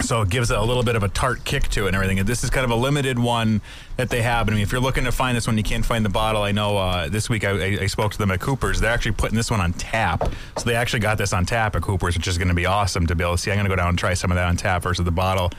So 0.00 0.22
it 0.22 0.30
gives 0.30 0.50
it 0.50 0.58
a 0.58 0.62
little 0.62 0.82
bit 0.82 0.96
of 0.96 1.02
a 1.02 1.08
tart 1.08 1.44
kick 1.44 1.64
to 1.70 1.84
it 1.84 1.88
and 1.88 1.96
everything. 1.96 2.24
This 2.24 2.42
is 2.42 2.50
kind 2.50 2.64
of 2.64 2.70
a 2.70 2.76
limited 2.76 3.18
one 3.18 3.60
that 3.96 4.10
they 4.10 4.22
have. 4.22 4.48
I 4.48 4.52
mean, 4.52 4.60
if 4.60 4.72
you're 4.72 4.80
looking 4.80 5.04
to 5.04 5.12
find 5.12 5.36
this 5.36 5.46
one, 5.46 5.56
you 5.56 5.62
can't 5.62 5.84
find 5.84 6.04
the 6.04 6.10
bottle. 6.10 6.42
I 6.42 6.52
know 6.52 6.76
uh, 6.76 7.08
this 7.08 7.28
week 7.28 7.44
I, 7.44 7.82
I, 7.82 7.86
spoke 7.86 8.12
to 8.12 8.18
them 8.18 8.30
at 8.30 8.40
Cooper's. 8.40 8.80
They're 8.80 8.90
actually 8.90 9.12
putting 9.12 9.36
this 9.36 9.50
one 9.50 9.60
on 9.60 9.72
tap. 9.74 10.24
So 10.56 10.64
they 10.64 10.74
actually 10.74 11.00
got 11.00 11.18
this 11.18 11.32
on 11.32 11.46
tap 11.46 11.76
at 11.76 11.82
Cooper's, 11.82 12.16
which 12.16 12.26
is 12.26 12.38
going 12.38 12.48
to 12.48 12.54
be 12.54 12.66
awesome 12.66 13.06
to 13.06 13.14
be 13.14 13.22
able 13.22 13.36
to 13.36 13.38
see. 13.38 13.50
I'm 13.50 13.56
going 13.56 13.66
to 13.66 13.70
go 13.70 13.76
down 13.76 13.88
and 13.88 13.98
try 13.98 14.14
some 14.14 14.30
of 14.30 14.36
that 14.36 14.48
on 14.48 14.56
tap 14.56 14.82
versus 14.82 15.04
the 15.04 15.10
bottle. 15.10 15.50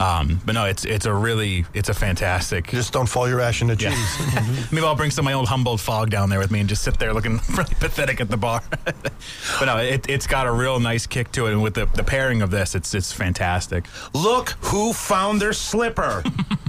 Um, 0.00 0.40
but 0.46 0.54
no, 0.54 0.64
it's 0.64 0.84
it's 0.86 1.04
a 1.04 1.12
really 1.12 1.66
it's 1.74 1.90
a 1.90 1.94
fantastic. 1.94 2.68
Just 2.68 2.92
don't 2.92 3.06
fall 3.08 3.28
your 3.28 3.40
ash 3.40 3.60
in 3.60 3.68
the 3.68 3.76
Yeah. 3.76 3.90
cheese. 3.90 4.72
Maybe 4.72 4.84
I'll 4.86 4.96
bring 4.96 5.10
some 5.10 5.24
of 5.26 5.30
my 5.30 5.34
old 5.34 5.46
Humboldt 5.48 5.78
fog 5.78 6.08
down 6.10 6.30
there 6.30 6.38
with 6.38 6.50
me 6.50 6.60
and 6.60 6.68
just 6.68 6.82
sit 6.82 6.98
there 6.98 7.12
looking 7.12 7.38
really 7.50 7.74
pathetic 7.78 8.18
at 8.20 8.30
the 8.30 8.36
bar. 8.38 8.62
but 8.84 9.64
no, 9.66 9.76
it, 9.76 10.08
it's 10.08 10.26
got 10.26 10.46
a 10.46 10.52
real 10.52 10.80
nice 10.80 11.06
kick 11.06 11.30
to 11.32 11.46
it, 11.46 11.52
and 11.52 11.62
with 11.62 11.74
the, 11.74 11.84
the 11.94 12.02
pairing 12.02 12.40
of 12.40 12.50
this, 12.50 12.74
it's 12.74 12.94
it's 12.94 13.12
fantastic. 13.12 13.84
Look 14.14 14.50
who 14.62 14.92
found 14.94 15.40
their 15.40 15.52
slipper. 15.52 16.24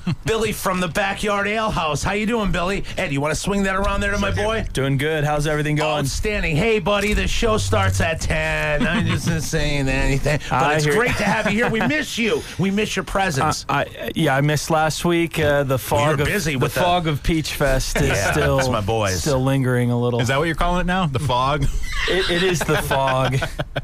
Billy 0.26 0.52
from 0.52 0.80
the 0.80 0.88
backyard 0.88 1.48
ale 1.48 1.70
house. 1.70 2.04
How 2.04 2.14
you 2.14 2.26
doing, 2.26 2.52
Billy? 2.52 2.84
Ed, 2.98 3.12
you 3.12 3.22
want 3.22 3.34
to 3.34 3.40
swing 3.40 3.64
that 3.64 3.76
around 3.76 4.02
there 4.02 4.12
to 4.12 4.18
my 4.18 4.32
boy? 4.32 4.66
Doing 4.74 4.98
good. 4.98 5.24
How's 5.24 5.48
everything 5.48 5.76
going? 5.76 6.00
Outstanding. 6.00 6.56
Hey, 6.56 6.80
buddy, 6.80 7.14
the 7.14 7.28
show 7.28 7.58
starts 7.58 8.02
at 8.02 8.20
10. 8.22 8.86
I'm 8.86 9.06
just 9.06 9.28
not 9.28 9.42
saying 9.44 9.88
anything. 9.88 10.40
But 10.50 10.64
I 10.64 10.76
it's 10.76 10.86
hear- 10.86 10.94
great 10.96 11.16
to 11.18 11.24
have 11.26 11.46
you 11.52 11.64
here. 11.64 11.70
We 11.70 11.80
miss 11.88 12.18
you. 12.18 12.42
We 12.60 12.72
miss 12.72 12.96
your 12.96 13.06
presence. 13.06 13.66
I, 13.70 13.82
I, 13.84 14.12
yeah, 14.16 14.36
I 14.36 14.42
missed 14.42 14.70
last 14.70 15.06
week. 15.06 15.40
Uh, 15.40 15.64
the 15.64 15.78
fog 15.80 16.18
were 16.18 16.24
of 16.24 16.28
busy 16.28 16.54
the 16.54 16.60
with 16.60 16.74
that. 16.76 16.84
fog 16.84 17.08
of 17.08 17.22
Peach 17.24 17.54
Fest 17.54 17.98
is 17.98 18.10
Yeah, 18.10 18.32
still 18.32 18.58
that's 18.58 18.70
my 18.70 18.82
boys. 18.82 19.22
still 19.22 19.42
lingering 19.44 19.92
a 19.92 20.00
little. 20.00 20.20
Is 20.20 20.28
that 20.30 20.38
what 20.38 20.46
you're 20.46 20.56
calling 20.56 20.82
it 20.82 20.86
now? 20.88 21.06
The 21.08 21.20
fog? 21.20 21.66
It, 22.10 22.30
it 22.30 22.44
is 22.44 22.60
the 22.60 22.78
fog, 22.84 23.38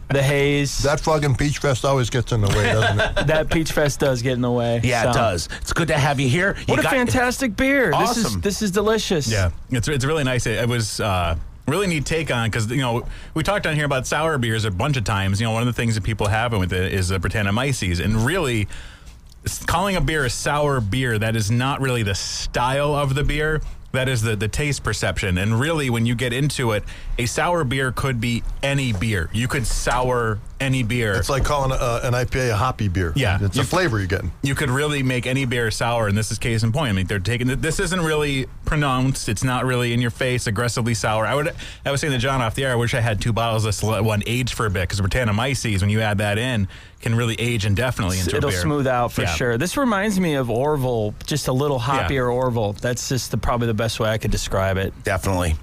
the 0.09 0.21
haze. 0.23 0.83
that 0.83 0.99
fucking 0.99 1.35
Peach 1.35 1.59
Fest 1.59 1.85
always 1.85 2.09
gets 2.09 2.31
in 2.31 2.41
the 2.41 2.47
way, 2.47 2.63
doesn't 2.63 2.99
it? 2.99 3.27
that 3.27 3.49
Peach 3.49 3.71
Fest 3.71 3.99
does 3.99 4.21
get 4.21 4.33
in 4.33 4.41
the 4.41 4.51
way. 4.51 4.81
yeah, 4.83 5.03
so. 5.03 5.09
it 5.09 5.13
does. 5.13 5.49
It's 5.61 5.73
good 5.73 5.87
to 5.89 5.97
have 5.97 6.19
you 6.19 6.29
here. 6.29 6.55
You 6.59 6.65
What 6.73 6.79
a 6.79 6.89
fantastic 6.89 7.55
beer! 7.55 7.91
This 7.91 8.17
is 8.17 8.25
Awesome. 8.25 8.41
this 8.41 8.61
is 8.61 8.71
delicious. 8.71 9.31
Yeah, 9.31 9.51
it's 9.69 9.87
it's 9.87 10.05
really 10.05 10.23
nice. 10.23 10.45
It, 10.45 10.59
it 10.59 10.69
was 10.69 10.99
uh, 10.99 11.35
really 11.67 11.87
neat 11.87 12.05
take 12.05 12.31
on 12.31 12.49
because 12.49 12.69
you 12.71 12.77
know 12.77 13.05
we 13.33 13.43
talked 13.43 13.67
on 13.67 13.75
here 13.75 13.85
about 13.85 14.07
sour 14.07 14.37
beers 14.37 14.65
a 14.65 14.71
bunch 14.71 14.97
of 14.97 15.03
times. 15.03 15.39
You 15.39 15.47
know, 15.47 15.53
one 15.53 15.61
of 15.61 15.67
the 15.67 15.73
things 15.73 15.95
that 15.95 16.03
people 16.03 16.27
have 16.27 16.53
with 16.53 16.73
it 16.73 16.93
is 16.93 17.09
the 17.09 17.19
Brettanomyces, 17.19 18.03
and 18.03 18.25
really 18.25 18.67
calling 19.65 19.95
a 19.95 20.01
beer 20.01 20.25
a 20.25 20.29
sour 20.29 20.81
beer 20.81 21.17
that 21.17 21.35
is 21.35 21.49
not 21.49 21.81
really 21.81 22.03
the 22.03 22.15
style 22.15 22.95
of 22.95 23.15
the 23.15 23.23
beer. 23.23 23.61
That 23.97 24.10
is 24.10 24.21
the, 24.21 24.36
the 24.36 24.47
taste 24.47 24.83
perception. 24.83 25.39
And 25.39 25.60
really, 25.60 25.89
when 25.89 26.05
you 26.05 26.13
get 26.13 26.31
into 26.31 26.71
it, 26.73 26.83
a 27.17 27.25
sour 27.25 27.63
beer 27.63 27.91
could 27.91 28.21
be 28.21 28.43
any 28.62 28.93
beer. 28.93 29.27
You 29.33 29.47
could 29.47 29.65
sour 29.65 30.38
any 30.59 30.83
beer. 30.83 31.13
It's 31.15 31.29
like 31.29 31.43
calling 31.43 31.71
a, 31.71 31.99
an 32.03 32.13
IPA 32.13 32.51
a 32.51 32.55
hoppy 32.55 32.87
beer. 32.87 33.13
Yeah. 33.15 33.37
It's 33.41 33.57
a 33.57 33.63
flavor 33.63 33.97
you're 33.99 34.07
getting. 34.07 34.31
you 34.41 34.55
could 34.55 34.69
really 34.69 35.03
make 35.03 35.27
any 35.27 35.45
beer 35.45 35.69
sour, 35.71 36.07
and 36.07 36.17
this 36.17 36.31
is 36.31 36.39
case 36.39 36.63
in 36.63 36.71
point. 36.71 36.89
I 36.89 36.93
mean, 36.93 37.07
they're 37.07 37.19
taking 37.19 37.47
this 37.47 37.79
isn't 37.79 38.01
really 38.01 38.47
pronounced. 38.65 39.29
It's 39.29 39.43
not 39.43 39.65
really 39.65 39.93
in 39.93 40.01
your 40.01 40.11
face, 40.11 40.47
aggressively 40.47 40.93
sour. 40.93 41.25
I 41.25 41.35
would. 41.35 41.53
I 41.85 41.91
was 41.91 42.01
saying 42.01 42.13
to 42.13 42.19
John 42.19 42.41
off 42.41 42.55
the 42.55 42.65
air. 42.65 42.71
I 42.71 42.75
wish 42.75 42.93
I 42.93 42.99
had 43.01 43.21
two 43.21 43.33
bottles 43.33 43.65
of 43.65 43.69
this 43.69 43.83
one 43.83 44.23
age 44.25 44.53
for 44.53 44.65
a 44.65 44.69
bit 44.69 44.81
because 44.89 44.99
Brettanomyces, 45.01 45.81
when 45.81 45.89
you 45.89 46.01
add 46.01 46.17
that 46.19 46.37
in, 46.37 46.67
can 47.01 47.13
really 47.15 47.35
age 47.39 47.65
indefinitely 47.65 48.19
into 48.19 48.35
It'll 48.37 48.49
a 48.49 48.51
beer. 48.51 48.61
smooth 48.61 48.87
out 48.87 49.11
for 49.11 49.21
Yeah. 49.21 49.35
sure. 49.35 49.57
This 49.57 49.77
reminds 49.77 50.19
me 50.19 50.33
of 50.35 50.47
Orval, 50.47 51.13
just 51.25 51.47
a 51.47 51.53
little 51.53 51.77
Yeah. 51.77 52.07
hoppier 52.07 52.27
Orval. 52.29 52.75
That's 52.79 53.09
just 53.09 53.31
the, 53.31 53.37
probably 53.37 53.67
the 53.67 53.73
best 53.75 53.99
way 53.99 54.09
I 54.09 54.17
could 54.17 54.31
describe 54.31 54.77
it. 54.77 54.93
Definitely. 55.03 55.55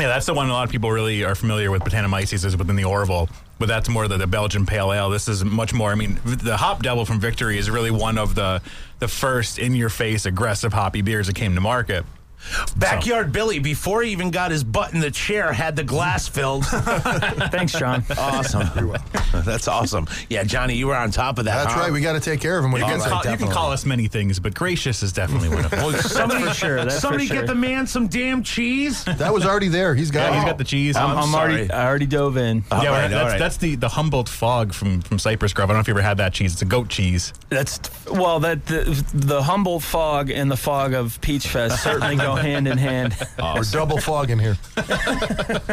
Yeah, 0.00 0.08
that's 0.08 0.26
the 0.26 0.34
one 0.34 0.48
a 0.48 0.52
lot 0.52 0.64
of 0.64 0.70
people 0.70 0.90
really 0.90 1.22
are 1.24 1.34
familiar 1.34 1.70
with. 1.70 1.82
Brettanomyces 1.82 2.44
is 2.44 2.56
within 2.56 2.76
the 2.76 2.82
Orval, 2.82 3.28
but 3.62 3.68
that's 3.68 3.88
more 3.88 4.08
the, 4.08 4.18
the 4.18 4.26
Belgian 4.26 4.66
Pale 4.66 4.92
Ale. 4.92 5.08
This 5.08 5.28
is 5.28 5.44
much 5.44 5.72
more. 5.72 5.92
I 5.92 5.94
mean, 5.94 6.18
the 6.24 6.56
Hop 6.56 6.82
Devil 6.82 7.06
from 7.06 7.20
Victory 7.20 7.58
is 7.58 7.70
really 7.70 7.92
one 7.92 8.18
of 8.18 8.34
the 8.34 8.60
the 8.98 9.06
first 9.06 9.60
in 9.60 9.76
your 9.76 9.88
face 9.88 10.26
aggressive 10.26 10.72
hoppy 10.72 11.00
beers 11.00 11.28
that 11.28 11.36
came 11.36 11.54
to 11.54 11.60
market. 11.60 12.04
Backyard 12.76 13.32
Billy, 13.32 13.58
before 13.58 14.02
he 14.02 14.10
even 14.12 14.30
got 14.30 14.50
his 14.50 14.64
butt 14.64 14.92
in 14.92 15.00
the 15.00 15.10
chair, 15.10 15.52
had 15.52 15.76
the 15.76 15.84
glass 15.84 16.28
filled. 16.28 16.64
Thanks, 16.66 17.72
John. 17.72 18.04
awesome. 18.18 18.94
That's 19.44 19.68
awesome. 19.68 20.06
Yeah, 20.28 20.44
Johnny, 20.44 20.74
you 20.74 20.88
were 20.88 20.96
on 20.96 21.10
top 21.10 21.38
of 21.38 21.44
that. 21.46 21.62
That's 21.64 21.74
huh? 21.74 21.80
right. 21.80 21.92
We 21.92 22.00
got 22.00 22.12
to 22.14 22.20
take 22.20 22.40
care 22.40 22.58
of 22.58 22.64
him. 22.64 22.72
When 22.72 22.80
You 22.80 22.86
he 22.86 22.92
can, 22.92 23.00
gets 23.00 23.10
call, 23.10 23.30
you 23.32 23.36
can 23.38 23.48
call 23.48 23.70
us 23.72 23.86
many 23.86 24.08
things, 24.08 24.38
but 24.40 24.54
gracious 24.54 25.02
is 25.02 25.12
definitely 25.12 25.48
one 25.50 25.64
of 25.64 25.70
them. 25.70 25.80
Well, 25.80 25.92
somebody, 26.02 26.44
for 26.44 26.54
sure, 26.54 26.76
that's 26.84 27.00
for 27.00 27.18
sure. 27.18 27.36
get 27.36 27.46
the 27.46 27.54
man 27.54 27.86
some 27.86 28.08
damn 28.08 28.42
cheese. 28.42 29.04
That 29.04 29.32
was 29.32 29.46
already 29.46 29.68
there. 29.68 29.94
He's 29.94 30.10
got 30.10 30.30
Yeah, 30.30 30.32
it. 30.32 30.34
he's 30.40 30.44
got 30.44 30.58
the 30.58 30.64
cheese. 30.64 30.96
I'm, 30.96 31.10
I'm 31.12 31.18
I'm 31.18 31.28
sorry. 31.30 31.52
already 31.54 31.70
I 31.72 31.86
already 31.86 32.06
dove 32.06 32.36
in. 32.36 32.58
yeah, 32.58 32.62
All 32.76 32.82
well, 32.82 32.92
right, 32.92 33.08
that's, 33.08 33.14
all 33.22 33.28
right. 33.28 33.38
that's 33.38 33.56
the, 33.58 33.74
the 33.76 33.88
Humboldt 33.88 34.28
Fog 34.28 34.72
from, 34.72 35.00
from 35.02 35.18
Cypress 35.18 35.52
Grove. 35.52 35.70
I 35.70 35.72
don't 35.72 35.76
know 35.78 35.80
if 35.82 35.88
you 35.88 35.94
ever 35.94 36.02
had 36.02 36.16
that 36.18 36.32
cheese. 36.34 36.52
It's 36.52 36.62
a 36.62 36.66
goat 36.66 36.88
cheese. 36.88 37.32
That's 37.48 37.80
well, 38.10 38.40
that 38.40 38.66
the, 38.66 39.04
the 39.14 39.42
Humboldt 39.42 39.82
fog 39.82 40.30
and 40.30 40.50
the 40.50 40.56
fog 40.56 40.94
of 40.94 41.20
Peach 41.20 41.46
Fest 41.46 41.82
certainly 41.82 42.16
go 42.16 42.31
go 42.36 42.42
hand 42.42 42.68
in 42.68 42.78
hand. 42.78 43.16
We're 43.38 43.62
double 43.70 43.98
fogging 43.98 44.38
here. 44.38 44.56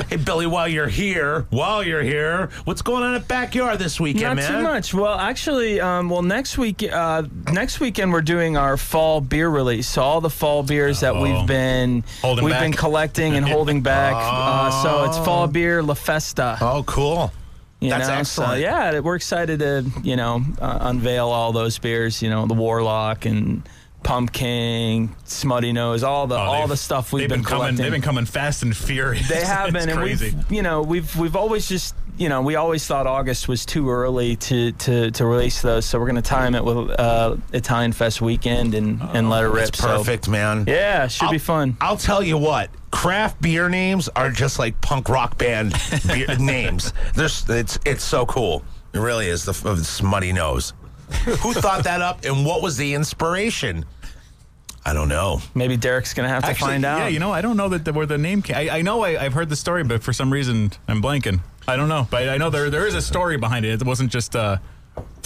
Hey, 0.10 0.16
Billy, 0.18 0.48
while 0.48 0.68
you're 0.68 0.88
here, 0.88 1.46
while 1.50 1.84
you're 1.84 2.02
here, 2.02 2.50
what's 2.66 2.82
going 2.82 3.04
on 3.04 3.16
at 3.16 3.28
Backyard 3.28 3.78
this 3.80 4.00
weekend, 4.00 4.24
Not 4.24 4.36
man? 4.38 4.52
too 4.52 4.62
much. 4.64 4.94
Well, 4.94 5.14
actually, 5.18 5.80
um, 5.80 6.10
well 6.10 6.22
next 6.24 6.58
week, 6.58 6.84
uh, 6.84 7.24
next 7.52 7.80
weekend 7.80 8.12
we're 8.12 8.22
doing 8.22 8.58
our 8.58 8.76
fall 8.78 9.22
beer 9.22 9.50
release. 9.50 9.88
So 9.88 10.02
all 10.02 10.22
the 10.22 10.30
fall 10.30 10.64
beers 10.64 11.02
that 11.02 11.16
Oh. 11.16 11.22
we've 11.22 11.46
been 11.48 12.04
Holding 12.22 12.46
we've 12.46 12.54
back. 12.54 12.62
been 12.62 12.74
collecting 12.74 13.36
and 13.36 13.46
holding 13.48 13.82
back. 13.82 14.14
Uh, 14.18 14.72
so 14.84 15.04
it's 15.06 15.18
fall 15.20 15.48
beer 15.48 15.84
La 15.84 15.94
Festa. 15.94 16.58
Oh, 16.62 16.84
cool. 16.84 17.32
You 17.80 17.90
That's 17.92 18.08
know? 18.08 18.16
excellent. 18.16 18.52
So 18.52 18.56
yeah, 18.58 19.00
we're 19.00 19.16
excited 19.16 19.60
to 19.60 19.86
you 20.04 20.16
know 20.16 20.42
uh, 20.60 20.80
unveil 20.82 21.30
all 21.30 21.52
those 21.54 21.78
beers. 21.78 22.22
You 22.22 22.30
know, 22.30 22.46
the 22.46 22.54
Warlock 22.54 23.26
and 23.26 23.62
Pumpkin, 24.04 25.10
Smuttynose, 25.26 26.04
all 26.04 26.28
the 26.28 26.36
all 26.36 26.56
Oh, 26.56 26.60
they've- 26.62 26.70
the 26.70 26.78
stuff 26.78 27.12
we've 27.14 27.22
they've 27.22 27.30
been, 27.30 27.40
been 27.40 27.46
coming. 27.46 27.60
collecting. 27.60 27.84
They've 27.84 27.92
been 27.92 28.02
coming 28.02 28.26
fast 28.26 28.64
and 28.64 28.76
furious. 28.76 29.28
They 29.28 29.42
have 29.46 29.74
been, 29.74 29.90
and 29.90 30.00
crazy. 30.00 30.34
we've 30.36 30.52
you 30.52 30.62
know 30.62 30.82
we've 30.82 31.16
we've 31.16 31.36
always 31.36 31.68
just 31.68 31.96
you 32.18 32.28
know 32.30 32.42
we 32.42 32.56
always 32.56 32.86
thought 32.86 33.08
August 33.08 33.48
was 33.48 33.66
too 33.66 33.90
early 33.90 34.36
to 34.36 34.72
to, 34.74 35.12
to 35.12 35.26
release 35.26 35.62
those, 35.62 35.86
so 35.86 36.00
we're 36.00 36.08
gonna 36.08 36.22
time 36.22 36.56
it 36.56 36.64
with 36.64 36.90
uh, 37.00 37.36
Italian 37.54 37.92
Fest 37.94 38.22
weekend 38.22 38.74
and 38.76 39.02
and 39.14 39.30
let 39.30 39.44
it 39.44 39.48
rip. 39.48 39.66
That's 39.66 39.80
So- 39.80 39.98
perfect, 39.98 40.28
man. 40.28 40.66
yeah, 40.68 41.08
should 41.08 41.32
be 41.32 41.38
fun. 41.38 41.78
I'll 41.82 41.98
tell 41.98 42.22
you 42.24 42.38
what, 42.38 42.70
craft 42.92 43.42
beer 43.42 43.70
names 43.70 44.10
are 44.16 44.32
just 44.32 44.60
like 44.60 44.80
punk 44.82 45.10
rock 45.10 45.38
band 45.38 45.74
beer 46.08 46.36
names. 46.38 46.94
There's, 47.16 47.48
it's 47.50 47.80
it's 47.86 48.04
so 48.04 48.26
cool. 48.26 48.64
It 48.92 49.00
really 49.00 49.28
is. 49.28 49.46
The, 49.46 49.52
the 49.52 49.84
smutty 49.84 50.34
nose. 50.34 50.74
Who 51.42 51.54
thought 51.54 51.84
that 51.84 52.02
up, 52.02 52.24
and 52.26 52.46
what 52.46 52.62
was 52.62 52.78
the 52.78 52.94
inspiration? 52.94 53.86
I 54.86 54.94
don't 54.94 55.10
know. 55.10 55.42
Maybe 55.54 55.78
Derek's 55.78 56.14
gonna 56.14 56.30
have 56.30 56.44
to 56.44 56.50
Actually, 56.50 56.70
find 56.70 56.86
out. 56.86 57.00
Yeah, 57.00 57.08
you 57.10 57.20
know, 57.20 57.32
I 57.32 57.42
don't 57.42 57.58
know 57.58 57.70
that 57.70 57.86
the, 57.86 57.94
where 57.94 58.06
the 58.06 58.18
name 58.18 58.42
came. 58.42 58.56
I, 58.56 58.78
I 58.78 58.82
know 58.82 59.04
I, 59.04 59.24
I've 59.24 59.34
heard 59.34 59.50
the 59.50 59.56
story, 59.56 59.84
but 59.84 60.02
for 60.04 60.14
some 60.14 60.32
reason 60.32 60.72
I'm 60.88 61.02
blanking. 61.02 61.42
I 61.68 61.76
don't 61.76 61.90
know, 61.90 62.08
but 62.10 62.30
I 62.30 62.38
know 62.38 62.50
there 62.50 62.70
there 62.70 62.88
is 62.88 62.96
a 62.96 63.02
story 63.02 63.38
behind 63.38 63.66
it. 63.66 63.82
It 63.82 63.86
wasn't 63.86 64.12
just 64.12 64.36
uh, 64.36 64.58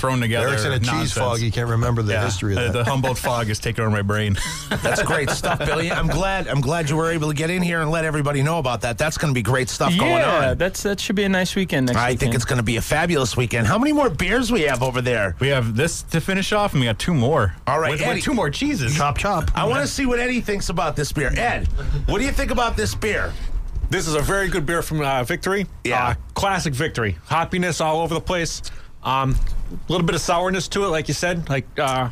thrown 0.04 0.20
together. 0.20 0.50
Eric's 0.50 0.66
in 0.66 0.74
a 0.74 0.80
cheese 0.82 1.14
fog. 1.14 1.40
He 1.40 1.50
can't 1.50 1.70
remember 1.70 2.02
the 2.02 2.12
Yeah, 2.12 2.26
history 2.26 2.54
of 2.54 2.58
uh, 2.58 2.62
that. 2.64 2.74
The 2.74 2.84
Humboldt 2.84 3.18
fog 3.18 3.50
is 3.50 3.58
taking 3.58 3.86
over 3.86 3.90
my 3.90 4.02
brain. 4.02 4.38
That's 4.84 5.02
great 5.02 5.30
stuff, 5.30 5.60
Billy. 5.60 5.90
I'm 5.90 6.08
glad. 6.08 6.50
I'm 6.50 6.60
glad 6.60 6.90
you 6.90 6.98
were 6.98 7.10
able 7.10 7.30
to 7.30 7.34
get 7.34 7.50
in 7.50 7.62
here 7.62 7.80
and 7.80 7.90
let 7.90 8.04
everybody 8.04 8.44
know 8.44 8.60
about 8.60 8.82
that. 8.82 8.98
That's 8.98 9.18
going 9.18 9.34
to 9.34 9.38
be 9.38 9.42
great 9.42 9.70
stuff 9.70 9.98
going 9.98 10.12
yeah, 10.12 10.50
on. 10.50 10.58
that's 10.58 10.84
that 10.84 11.00
should 11.00 11.16
be 11.16 11.24
a 11.24 11.30
nice 11.30 11.56
weekend 11.56 11.86
next 11.86 11.98
I 11.98 12.08
weekend. 12.08 12.20
think 12.20 12.36
it's 12.36 12.44
going 12.44 12.58
to 12.58 12.64
be 12.64 12.76
a 12.76 12.82
fabulous 12.82 13.38
weekend. 13.38 13.66
How 13.66 13.78
many 13.80 13.94
more 13.94 14.10
beers 14.10 14.52
we 14.52 14.64
have 14.64 14.84
over 14.84 15.02
there? 15.02 15.38
We 15.40 15.48
have 15.48 15.74
this 15.74 16.04
to 16.04 16.20
finish 16.20 16.52
off, 16.52 16.74
and 16.74 16.82
we 16.82 16.86
got 16.88 17.00
two 17.00 17.14
more. 17.14 17.56
All 17.66 17.80
right, 17.80 17.92
with, 17.92 18.02
Eddie. 18.02 18.16
with 18.16 18.24
two 18.26 18.34
more 18.34 18.50
cheeses. 18.50 18.98
Chop 18.98 19.18
chop. 19.18 19.52
I 19.56 19.64
want 19.64 19.84
to 19.84 19.88
see 19.88 20.06
what 20.06 20.20
Eddie 20.20 20.42
thinks 20.42 20.68
about 20.68 20.98
this 20.98 21.14
beer. 21.14 21.32
Ed, 21.38 21.68
what 22.08 22.20
do 22.20 22.26
you 22.26 22.34
think 22.34 22.52
about 22.52 22.76
this 22.76 22.94
beer? 22.94 23.32
This 23.90 24.06
is 24.10 24.16
a 24.16 24.22
very 24.22 24.50
good 24.50 24.66
beer 24.66 24.82
from 24.82 25.00
uh, 25.00 25.24
Victory. 25.24 25.66
Yeah. 25.86 26.08
Uh, 26.10 26.16
classic 26.34 26.74
Victory. 26.74 27.16
Hoppiness 27.30 27.80
all 27.80 28.02
over 28.02 28.14
the 28.14 28.22
place. 28.22 28.64
Um, 29.04 29.36
a 29.72 29.92
little 29.92 30.06
bit 30.06 30.16
of 30.16 30.22
sourness 30.22 30.68
to 30.70 30.86
it, 30.86 30.90
like 30.90 31.08
you 31.08 31.14
said. 31.14 31.50
Like 31.50 31.68
uh, 31.78 32.10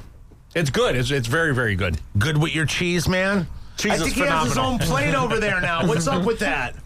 it's 0.55 0.69
good. 0.69 0.95
It's, 0.95 1.11
it's 1.11 1.27
very 1.27 1.53
very 1.53 1.75
good. 1.75 1.97
Good 2.17 2.37
with 2.37 2.53
your 2.53 2.65
cheese, 2.65 3.07
man. 3.07 3.47
Cheese 3.77 3.91
I 3.93 3.95
is 3.95 4.01
think 4.03 4.15
he 4.15 4.21
has 4.21 4.49
his 4.49 4.57
own 4.57 4.77
plate 4.79 5.15
over 5.15 5.39
there 5.39 5.61
now. 5.61 5.87
What's 5.87 6.07
up 6.07 6.25
with 6.25 6.39
that? 6.39 6.75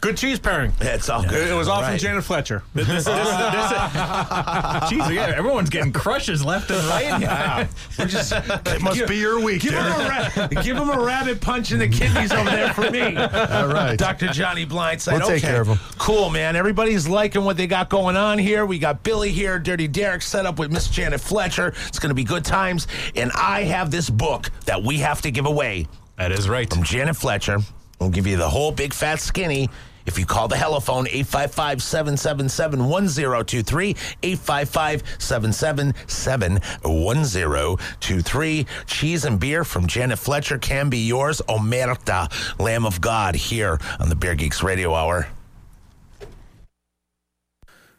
Good 0.00 0.16
cheese 0.16 0.38
pairing. 0.38 0.72
It's 0.80 1.10
all 1.10 1.22
good. 1.22 1.48
It 1.48 1.52
was 1.54 1.68
all 1.68 1.80
from 1.82 1.90
Right. 1.90 2.00
Janet 2.00 2.24
Fletcher. 2.24 2.62
This, 2.74 2.86
this, 2.86 3.04
this, 3.04 3.14
Jeez, 3.14 5.14
yeah, 5.14 5.34
everyone's 5.36 5.68
getting 5.68 5.92
crushes 5.92 6.42
left 6.44 6.70
and 6.70 6.82
right. 6.84 7.00
Yeah. 7.20 7.66
We're 7.98 8.06
just, 8.06 8.32
It 8.32 8.80
must 8.80 9.06
be 9.06 9.16
your 9.18 9.40
week, 9.40 9.62
give 9.62 9.72
him, 9.74 9.82
Derek. 9.82 10.36
a 10.36 10.40
ra- 10.40 10.62
give 10.62 10.76
him 10.76 10.88
a 10.88 11.04
rabbit 11.04 11.40
punch 11.40 11.72
in 11.72 11.80
the 11.80 11.88
kidneys 11.88 12.32
over 12.32 12.48
there 12.48 12.72
for 12.72 12.90
me. 12.90 13.16
All 13.16 13.66
right. 13.68 13.98
Dr. 13.98 14.28
Johnny 14.28 14.64
Blindside. 14.64 15.18
We'll 15.18 15.28
take 15.28 15.44
okay. 15.44 15.52
care 15.52 15.60
of 15.60 15.68
him. 15.68 15.78
Cool, 15.98 16.30
man. 16.30 16.56
Everybody's 16.56 17.06
liking 17.06 17.44
what 17.44 17.58
they 17.58 17.66
got 17.66 17.90
going 17.90 18.16
on 18.16 18.38
here. 18.38 18.64
We 18.64 18.78
got 18.78 19.02
Billy 19.02 19.32
here, 19.32 19.58
Dirty 19.58 19.88
Derek 19.88 20.22
set 20.22 20.46
up 20.46 20.58
with 20.58 20.72
Miss 20.72 20.88
Janet 20.88 21.20
Fletcher. 21.20 21.74
It's 21.88 21.98
going 21.98 22.10
to 22.10 22.14
be 22.14 22.24
good 22.24 22.44
times. 22.44 22.86
And 23.16 23.30
I 23.34 23.64
have 23.64 23.90
this 23.90 24.08
book 24.08 24.50
that 24.64 24.82
we 24.82 24.98
have 24.98 25.20
to 25.22 25.30
give 25.30 25.44
away 25.46 25.88
That 26.16 26.32
is 26.32 26.48
right. 26.48 26.72
from 26.72 26.84
Janet 26.84 27.16
Fletcher. 27.16 27.58
We'll 28.00 28.10
give 28.10 28.26
you 28.26 28.38
the 28.38 28.48
whole 28.48 28.72
big 28.72 28.94
fat 28.94 29.20
skinny. 29.20 29.68
If 30.06 30.18
you 30.18 30.26
call 30.26 30.48
the 30.48 30.56
telephone 30.56 31.06
855 31.06 31.82
777 31.82 32.88
1023, 32.88 33.96
855 34.22 35.02
777 35.18 36.60
1023. 36.82 38.66
Cheese 38.86 39.24
and 39.24 39.40
beer 39.40 39.64
from 39.64 39.86
Janet 39.86 40.18
Fletcher 40.18 40.58
can 40.58 40.90
be 40.90 40.98
yours. 40.98 41.40
Omerta, 41.48 42.30
Lamb 42.58 42.84
of 42.86 43.00
God, 43.00 43.34
here 43.34 43.78
on 43.98 44.08
the 44.08 44.16
Beer 44.16 44.34
Geeks 44.34 44.62
Radio 44.62 44.94
Hour. 44.94 45.28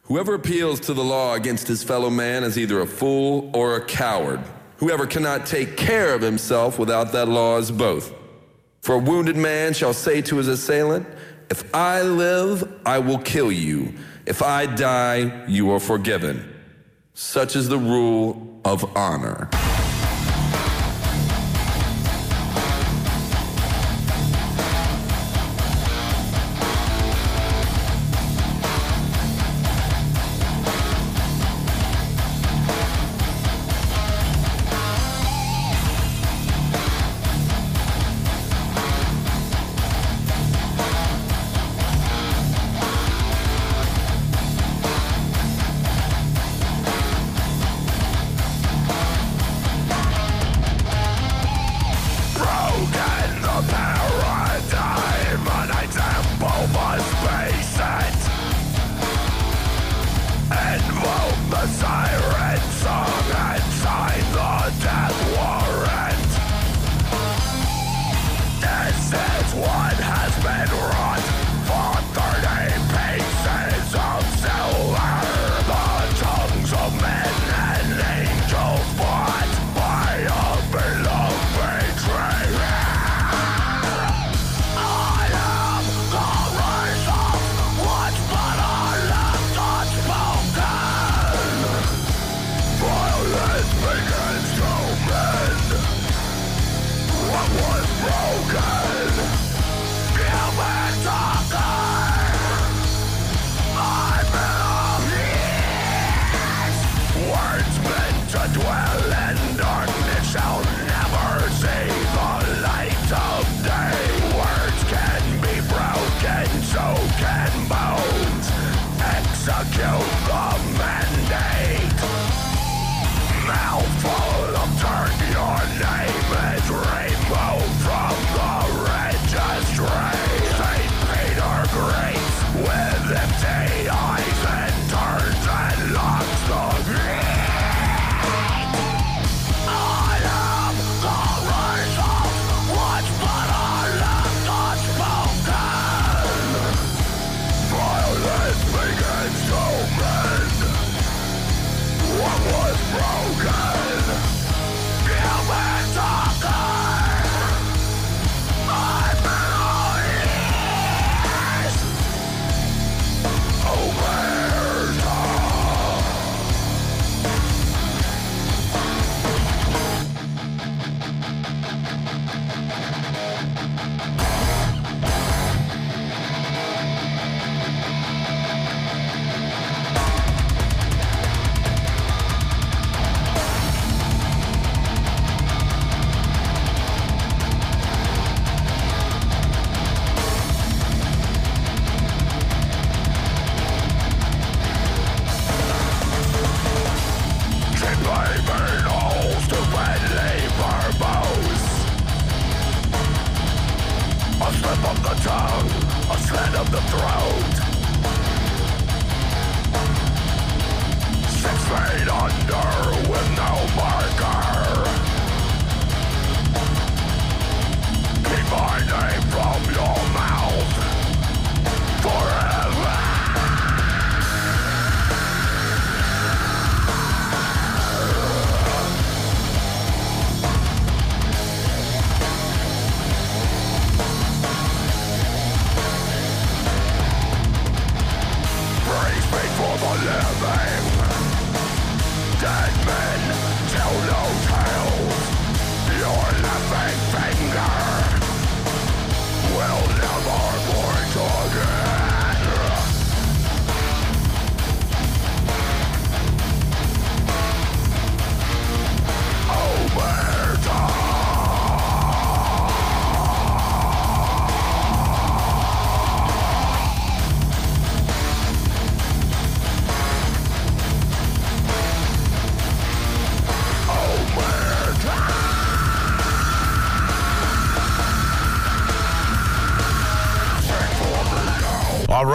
Whoever 0.04 0.34
appeals 0.34 0.80
to 0.80 0.94
the 0.94 1.04
law 1.04 1.34
against 1.34 1.68
his 1.68 1.82
fellow 1.82 2.10
man 2.10 2.42
is 2.42 2.58
either 2.58 2.80
a 2.80 2.86
fool 2.86 3.50
or 3.54 3.76
a 3.76 3.84
coward. 3.84 4.40
Whoever 4.78 5.06
cannot 5.06 5.46
take 5.46 5.76
care 5.76 6.12
of 6.12 6.20
himself 6.20 6.78
without 6.78 7.12
that 7.12 7.28
law 7.28 7.56
is 7.58 7.70
both. 7.70 8.12
For 8.80 8.96
a 8.96 8.98
wounded 8.98 9.36
man 9.36 9.74
shall 9.74 9.94
say 9.94 10.20
to 10.22 10.36
his 10.36 10.48
assailant, 10.48 11.06
If 11.52 11.74
I 11.74 12.00
live, 12.00 12.80
I 12.86 12.98
will 12.98 13.18
kill 13.18 13.52
you. 13.52 13.92
If 14.24 14.40
I 14.40 14.64
die, 14.64 15.44
you 15.46 15.70
are 15.72 15.80
forgiven. 15.80 16.50
Such 17.12 17.56
is 17.56 17.68
the 17.68 17.76
rule 17.76 18.58
of 18.64 18.96
honor. 18.96 19.50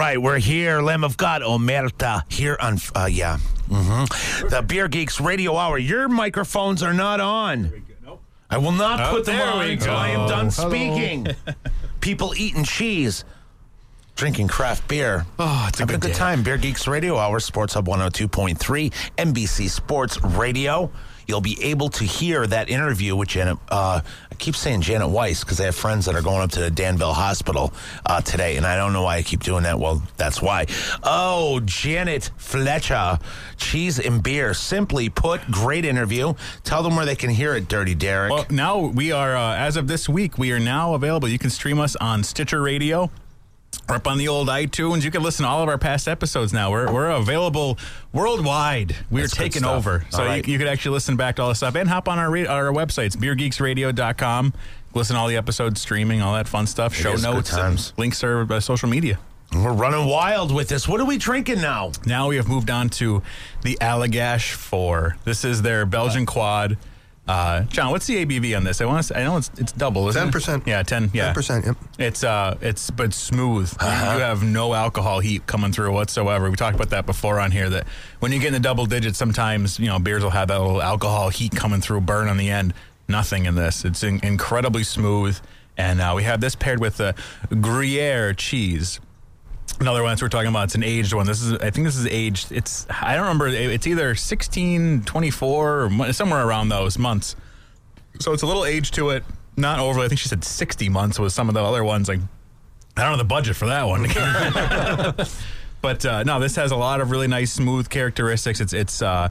Right, 0.08 0.22
we're 0.22 0.38
here, 0.38 0.80
Lamb 0.80 1.04
of 1.04 1.16
God, 1.16 1.42
Omerta, 1.42 2.22
here 2.32 2.56
on, 2.60 2.78
uh, 2.94 3.06
yeah, 3.10 3.36
hmm 3.68 4.04
the 4.48 4.64
Beer 4.66 4.88
Geeks 4.88 5.20
Radio 5.20 5.56
Hour. 5.56 5.76
Your 5.78 6.08
microphones 6.08 6.82
are 6.82 6.94
not 6.94 7.20
on. 7.20 7.70
I 8.50 8.56
will 8.56 8.72
not 8.72 8.98
Oh, 9.00 9.10
put 9.16 9.26
them 9.26 9.38
on 9.40 9.68
until 9.68 9.94
I 9.94 10.08
am 10.08 10.26
done 10.26 10.48
Hello. 10.48 10.70
speaking. 10.70 11.26
People 12.00 12.32
eating 12.34 12.64
cheese, 12.64 13.24
drinking 14.16 14.48
craft 14.48 14.88
beer. 14.88 15.26
Oh, 15.38 15.66
it's 15.68 15.78
a 15.80 15.82
Having 15.82 16.00
good 16.00 16.04
a 16.04 16.12
good 16.12 16.16
time. 16.16 16.42
Beer 16.42 16.56
Geeks 16.56 16.88
Radio 16.88 17.18
Hour, 17.18 17.40
Sports 17.40 17.74
Hub 17.74 17.86
102.3, 17.86 18.90
NBC 19.18 19.68
Sports 19.68 20.22
Radio. 20.24 20.90
You'll 21.28 21.42
be 21.42 21.62
able 21.62 21.90
to 21.90 22.04
hear 22.04 22.46
that 22.46 22.70
interview 22.70 23.14
with 23.14 23.28
Janet. 23.28 23.58
Uh, 23.68 24.00
I 24.32 24.34
keep 24.36 24.56
saying 24.56 24.80
Janet 24.80 25.10
Weiss 25.10 25.44
because 25.44 25.60
I 25.60 25.66
have 25.66 25.76
friends 25.76 26.06
that 26.06 26.14
are 26.14 26.22
going 26.22 26.40
up 26.40 26.50
to 26.52 26.60
the 26.60 26.70
Danville 26.70 27.12
Hospital 27.12 27.70
uh, 28.06 28.22
today, 28.22 28.56
and 28.56 28.64
I 28.64 28.78
don't 28.78 28.94
know 28.94 29.02
why 29.02 29.18
I 29.18 29.22
keep 29.22 29.42
doing 29.42 29.64
that. 29.64 29.78
Well, 29.78 30.02
that's 30.16 30.40
why. 30.40 30.64
Oh, 31.02 31.60
Janet 31.66 32.30
Fletcher, 32.38 33.18
cheese 33.58 34.00
and 34.00 34.22
beer. 34.22 34.54
Simply 34.54 35.10
put, 35.10 35.42
great 35.50 35.84
interview. 35.84 36.32
Tell 36.64 36.82
them 36.82 36.96
where 36.96 37.04
they 37.04 37.16
can 37.16 37.28
hear 37.28 37.54
it, 37.54 37.68
Dirty 37.68 37.94
Derek. 37.94 38.32
Well, 38.32 38.46
now 38.48 38.78
we 38.78 39.12
are, 39.12 39.36
uh, 39.36 39.54
as 39.54 39.76
of 39.76 39.86
this 39.86 40.08
week, 40.08 40.38
we 40.38 40.50
are 40.52 40.58
now 40.58 40.94
available. 40.94 41.28
You 41.28 41.38
can 41.38 41.50
stream 41.50 41.78
us 41.78 41.94
on 41.96 42.24
Stitcher 42.24 42.62
Radio. 42.62 43.10
Or 43.88 43.96
up 43.96 44.06
on 44.06 44.18
the 44.18 44.28
old 44.28 44.48
iTunes. 44.48 45.02
You 45.02 45.10
can 45.10 45.22
listen 45.22 45.44
to 45.44 45.48
all 45.48 45.62
of 45.62 45.68
our 45.68 45.78
past 45.78 46.08
episodes 46.08 46.52
now. 46.52 46.70
We're, 46.70 46.92
we're 46.92 47.10
available 47.10 47.78
worldwide. 48.12 48.94
We're 49.10 49.22
That's 49.22 49.34
taking 49.34 49.64
over. 49.64 50.04
So 50.10 50.24
All 50.24 50.36
you, 50.36 50.42
you 50.46 50.58
could 50.58 50.66
actually 50.68 50.92
listen 50.92 51.16
back 51.16 51.36
to 51.36 51.42
all 51.42 51.48
this 51.48 51.58
stuff 51.58 51.74
and 51.74 51.88
hop 51.88 52.08
on 52.08 52.18
our, 52.18 52.30
ra- 52.30 52.44
our 52.48 52.72
websites, 52.72 53.16
beergeeksradio.com. 53.16 54.52
Listen 54.94 55.14
to 55.14 55.20
all 55.20 55.28
the 55.28 55.36
episodes, 55.36 55.80
streaming, 55.80 56.20
all 56.22 56.34
that 56.34 56.48
fun 56.48 56.66
stuff, 56.66 56.94
show 56.94 57.14
notes, 57.14 57.52
and 57.54 57.92
links 57.96 58.22
our 58.24 58.50
uh, 58.52 58.60
social 58.60 58.88
media. 58.88 59.18
We're 59.52 59.72
running 59.72 60.06
wild 60.06 60.52
with 60.54 60.68
this. 60.68 60.86
What 60.86 61.00
are 61.00 61.06
we 61.06 61.16
drinking 61.16 61.62
now? 61.62 61.92
Now 62.04 62.28
we 62.28 62.36
have 62.36 62.48
moved 62.48 62.68
on 62.68 62.90
to 62.90 63.22
the 63.62 63.78
Allagash 63.80 64.52
4. 64.52 65.16
This 65.24 65.44
is 65.44 65.62
their 65.62 65.86
Belgian 65.86 66.26
quad. 66.26 66.76
Uh, 67.28 67.60
John, 67.64 67.90
what's 67.90 68.06
the 68.06 68.24
ABV 68.24 68.56
on 68.56 68.64
this? 68.64 68.80
I 68.80 68.86
want 68.86 69.06
to. 69.06 69.18
I 69.18 69.22
know 69.22 69.36
it's 69.36 69.50
it's 69.58 69.70
double, 69.72 70.08
isn't 70.08 70.30
10%. 70.32 70.66
Yeah, 70.66 70.82
ten. 70.82 71.10
Yeah, 71.12 71.34
10%, 71.34 71.66
yep. 71.66 71.76
It's 71.98 72.24
uh, 72.24 72.56
it's 72.62 72.90
but 72.90 73.12
smooth. 73.12 73.70
You- 73.80 73.86
Uh-huh. 73.86 74.14
You 74.16 74.20
have 74.22 74.42
no 74.42 74.72
alcohol 74.72 75.20
heat 75.20 75.46
coming 75.46 75.70
through 75.70 75.92
whatsoever. 75.92 76.48
We 76.48 76.56
talked 76.56 76.74
about 76.76 76.88
that 76.90 77.04
before 77.04 77.38
on 77.38 77.50
here. 77.50 77.68
That 77.68 77.86
when 78.20 78.32
you 78.32 78.38
get 78.38 78.48
in 78.48 78.52
the 78.54 78.60
double 78.60 78.86
digits, 78.86 79.18
sometimes 79.18 79.78
you 79.78 79.86
know 79.88 79.98
beers 79.98 80.22
will 80.22 80.30
have 80.30 80.48
that 80.48 80.58
little 80.58 80.80
alcohol 80.82 81.28
heat 81.28 81.52
coming 81.54 81.80
through, 81.82 82.00
burn 82.00 82.28
on 82.28 82.38
the 82.38 82.48
end. 82.50 82.72
Nothing 83.08 83.44
in 83.46 83.54
this. 83.54 83.84
It's 83.84 84.02
in, 84.02 84.20
incredibly 84.22 84.82
smooth, 84.84 85.38
and 85.76 86.00
uh, 86.00 86.14
we 86.16 86.22
have 86.24 86.40
this 86.40 86.54
paired 86.54 86.80
with 86.80 86.96
the 86.96 87.14
Gruyere 87.60 88.32
cheese. 88.34 89.00
Another 89.80 90.02
one 90.02 90.14
that 90.14 90.22
we're 90.22 90.28
talking 90.28 90.48
about. 90.48 90.64
It's 90.64 90.74
an 90.74 90.82
aged 90.82 91.12
one. 91.12 91.26
This 91.26 91.40
is, 91.40 91.52
I 91.54 91.70
think, 91.70 91.86
this 91.86 91.96
is 91.96 92.06
aged. 92.06 92.50
It's, 92.50 92.86
I 92.90 93.14
don't 93.14 93.22
remember. 93.22 93.46
It's 93.46 93.86
either 93.86 94.14
16, 94.14 95.02
24, 95.04 95.82
or 95.82 96.12
somewhere 96.12 96.44
around 96.44 96.68
those 96.68 96.98
months. 96.98 97.36
So 98.18 98.32
it's 98.32 98.42
a 98.42 98.46
little 98.46 98.64
age 98.64 98.90
to 98.92 99.10
it. 99.10 99.24
Not 99.56 99.78
overly. 99.78 100.06
I 100.06 100.08
think 100.08 100.20
she 100.20 100.28
said 100.28 100.44
60 100.44 100.88
months 100.88 101.18
was 101.18 101.34
some 101.34 101.48
of 101.48 101.54
the 101.54 101.62
other 101.62 101.84
ones. 101.84 102.08
Like, 102.08 102.20
I 102.96 103.02
don't 103.02 103.12
know 103.12 103.18
the 103.18 103.24
budget 103.24 103.54
for 103.54 103.66
that 103.66 103.86
one. 103.86 104.02
but 105.80 106.04
uh, 106.04 106.24
no, 106.24 106.40
this 106.40 106.56
has 106.56 106.72
a 106.72 106.76
lot 106.76 107.00
of 107.00 107.10
really 107.10 107.28
nice, 107.28 107.52
smooth 107.52 107.88
characteristics. 107.88 108.60
It's 108.60 108.72
it's 108.72 109.02
uh, 109.02 109.28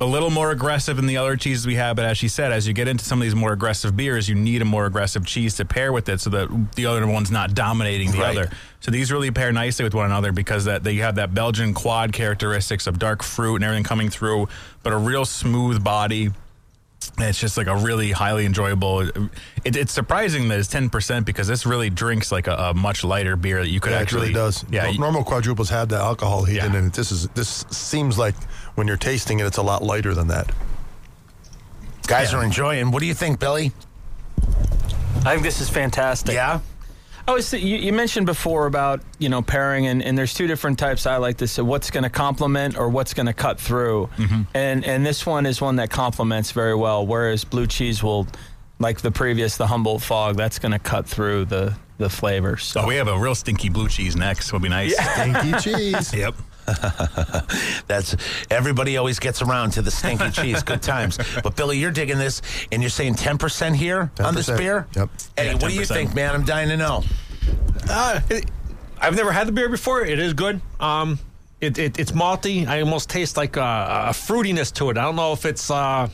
a 0.00 0.06
little 0.06 0.30
more 0.30 0.52
aggressive 0.52 0.94
than 0.96 1.06
the 1.06 1.16
other 1.16 1.36
cheeses 1.36 1.66
we 1.66 1.74
have. 1.74 1.96
But 1.96 2.04
as 2.04 2.16
she 2.18 2.28
said, 2.28 2.52
as 2.52 2.68
you 2.68 2.72
get 2.72 2.86
into 2.86 3.04
some 3.04 3.20
of 3.20 3.24
these 3.24 3.34
more 3.34 3.52
aggressive 3.52 3.96
beers, 3.96 4.28
you 4.28 4.34
need 4.36 4.62
a 4.62 4.64
more 4.64 4.86
aggressive 4.86 5.26
cheese 5.26 5.56
to 5.56 5.64
pair 5.64 5.92
with 5.92 6.08
it, 6.08 6.20
so 6.20 6.30
that 6.30 6.48
the 6.76 6.86
other 6.86 7.04
one's 7.06 7.30
not 7.32 7.52
dominating 7.54 8.12
the 8.12 8.18
Right. 8.18 8.36
other. 8.38 8.50
So 8.80 8.90
these 8.92 9.10
really 9.10 9.30
pair 9.32 9.50
nicely 9.50 9.82
with 9.84 9.94
one 9.94 10.06
another 10.06 10.30
because 10.30 10.66
that 10.66 10.84
they 10.84 10.96
have 10.96 11.16
that 11.16 11.34
Belgian 11.34 11.74
quad 11.74 12.12
characteristics 12.12 12.86
of 12.86 12.98
dark 13.00 13.24
fruit 13.24 13.56
and 13.56 13.64
everything 13.64 13.82
coming 13.84 14.08
through, 14.08 14.48
but 14.84 14.92
a 14.92 14.96
real 14.96 15.24
smooth 15.24 15.82
body. 15.82 16.30
And 17.16 17.26
It's 17.26 17.38
just 17.40 17.56
like 17.56 17.68
a 17.68 17.76
really 17.76 18.10
highly 18.12 18.44
enjoyable. 18.44 19.00
It, 19.00 19.14
it's 19.64 19.92
surprising 19.92 20.48
that 20.48 20.58
it's 20.58 20.68
ten 20.68 20.90
percent 20.90 21.26
because 21.26 21.46
this 21.48 21.64
really 21.64 21.90
drinks 21.90 22.30
like 22.32 22.46
a, 22.48 22.54
a 22.54 22.74
much 22.74 23.02
lighter 23.02 23.34
beer 23.36 23.60
that 23.62 23.68
you 23.70 23.80
could 23.80 23.92
Yeah, 23.92 23.98
actually. 23.98 24.18
it 24.18 24.22
really 24.22 24.34
does. 24.34 24.64
Yeah, 24.70 24.90
normal 24.92 25.24
quadruples 25.24 25.70
have 25.70 25.88
the 25.88 25.96
alcohol 25.96 26.44
heat 26.44 26.58
in 26.62 26.74
it. 26.74 26.92
This 26.92 27.10
is 27.12 27.28
this 27.28 27.64
seems 27.70 28.18
like 28.18 28.34
when 28.78 28.86
you're 28.86 28.96
tasting 28.96 29.40
it, 29.40 29.46
it's 29.46 29.58
a 29.58 29.62
lot 29.62 29.82
lighter 29.82 30.14
than 30.14 30.28
that. 30.28 30.50
Guys 32.06 32.32
are 32.32 32.42
enjoying. 32.42 32.90
What 32.90 33.00
do 33.00 33.06
you 33.06 33.12
think, 33.14 33.38
Billy? 33.38 33.72
I 35.26 35.32
think 35.32 35.42
this 35.42 35.60
is 35.60 35.68
fantastic. 35.68 36.34
Yeah. 36.34 36.60
I 37.26 37.32
was 37.32 37.52
you, 37.52 37.76
you 37.76 37.92
mentioned 37.92 38.24
before 38.24 38.64
about 38.64 39.02
you 39.18 39.28
know 39.28 39.42
pairing 39.42 39.86
and, 39.86 40.02
and 40.02 40.16
there's 40.16 40.32
two 40.32 40.46
different 40.46 40.78
types 40.78 41.04
I 41.06 41.18
like 41.18 41.36
this. 41.36 41.52
So 41.52 41.62
what's 41.64 41.90
going 41.90 42.04
to 42.04 42.08
complement 42.10 42.78
or 42.78 42.88
what's 42.88 43.12
going 43.12 43.26
to 43.26 43.34
cut 43.34 43.60
through, 43.60 44.08
Mm-hmm. 44.16 44.42
and 44.54 44.82
and 44.86 45.04
this 45.04 45.26
one 45.26 45.44
is 45.44 45.60
one 45.60 45.76
that 45.76 45.90
complements 45.90 46.52
very 46.52 46.74
well. 46.74 47.06
Whereas 47.06 47.44
blue 47.44 47.66
cheese 47.66 48.02
will, 48.02 48.26
like 48.78 49.02
the 49.02 49.10
previous, 49.10 49.58
the 49.58 49.66
Humboldt 49.66 50.00
Fog, 50.02 50.36
that's 50.36 50.58
going 50.58 50.72
to 50.72 50.78
cut 50.78 51.06
through 51.06 51.44
the 51.44 51.76
the 51.98 52.08
flavors. 52.08 52.64
So 52.64 52.80
Oh, 52.82 52.86
we 52.86 52.94
have 52.94 53.08
a 53.08 53.18
real 53.18 53.34
stinky 53.34 53.68
blue 53.68 53.88
cheese 53.88 54.16
next. 54.16 54.50
Will 54.50 54.60
be 54.60 54.70
nice. 54.70 54.96
Stinky 54.96 55.52
cheese. 55.60 56.14
Yep. 56.14 56.34
That's 57.86 58.16
everybody 58.50 58.96
always 58.96 59.18
gets 59.18 59.42
around 59.42 59.72
to 59.72 59.82
the 59.82 59.90
stinky 59.90 60.30
cheese. 60.32 60.62
Good 60.62 60.82
times. 60.82 61.18
But 61.42 61.56
Billy, 61.56 61.78
you're 61.78 61.90
digging 61.90 62.18
this, 62.18 62.42
and 62.72 62.82
you're 62.82 62.90
saying 62.90 63.14
10% 63.14 63.74
here 63.74 64.10
on 64.20 64.34
this 64.34 64.48
beer. 64.48 64.86
Yep. 64.94 65.10
Eddie, 65.36 65.48
Yeah, 65.48 65.52
what 65.54 65.68
do 65.70 65.74
you 65.74 65.84
think, 65.84 66.14
man? 66.14 66.34
I'm 66.34 66.44
dying 66.44 66.68
to 66.68 66.76
know. 66.76 67.02
Uh, 67.88 68.20
it, 68.28 68.46
I've 69.00 69.16
never 69.16 69.32
had 69.32 69.46
the 69.48 69.52
beer 69.52 69.68
before. 69.68 70.04
It 70.04 70.18
is 70.18 70.34
good. 70.34 70.60
Um, 70.80 71.18
it, 71.60 71.78
it 71.78 71.98
it's 71.98 72.12
malty. 72.12 72.66
I 72.66 72.80
almost 72.80 73.08
taste 73.10 73.36
like 73.36 73.56
a, 73.56 73.60
a 74.08 74.10
fruitiness 74.12 74.72
to 74.74 74.90
it. 74.90 74.98
I 74.98 75.02
don't 75.02 75.16
know 75.16 75.32
if 75.32 75.44
it's. 75.44 75.70
Uh, 75.70 76.08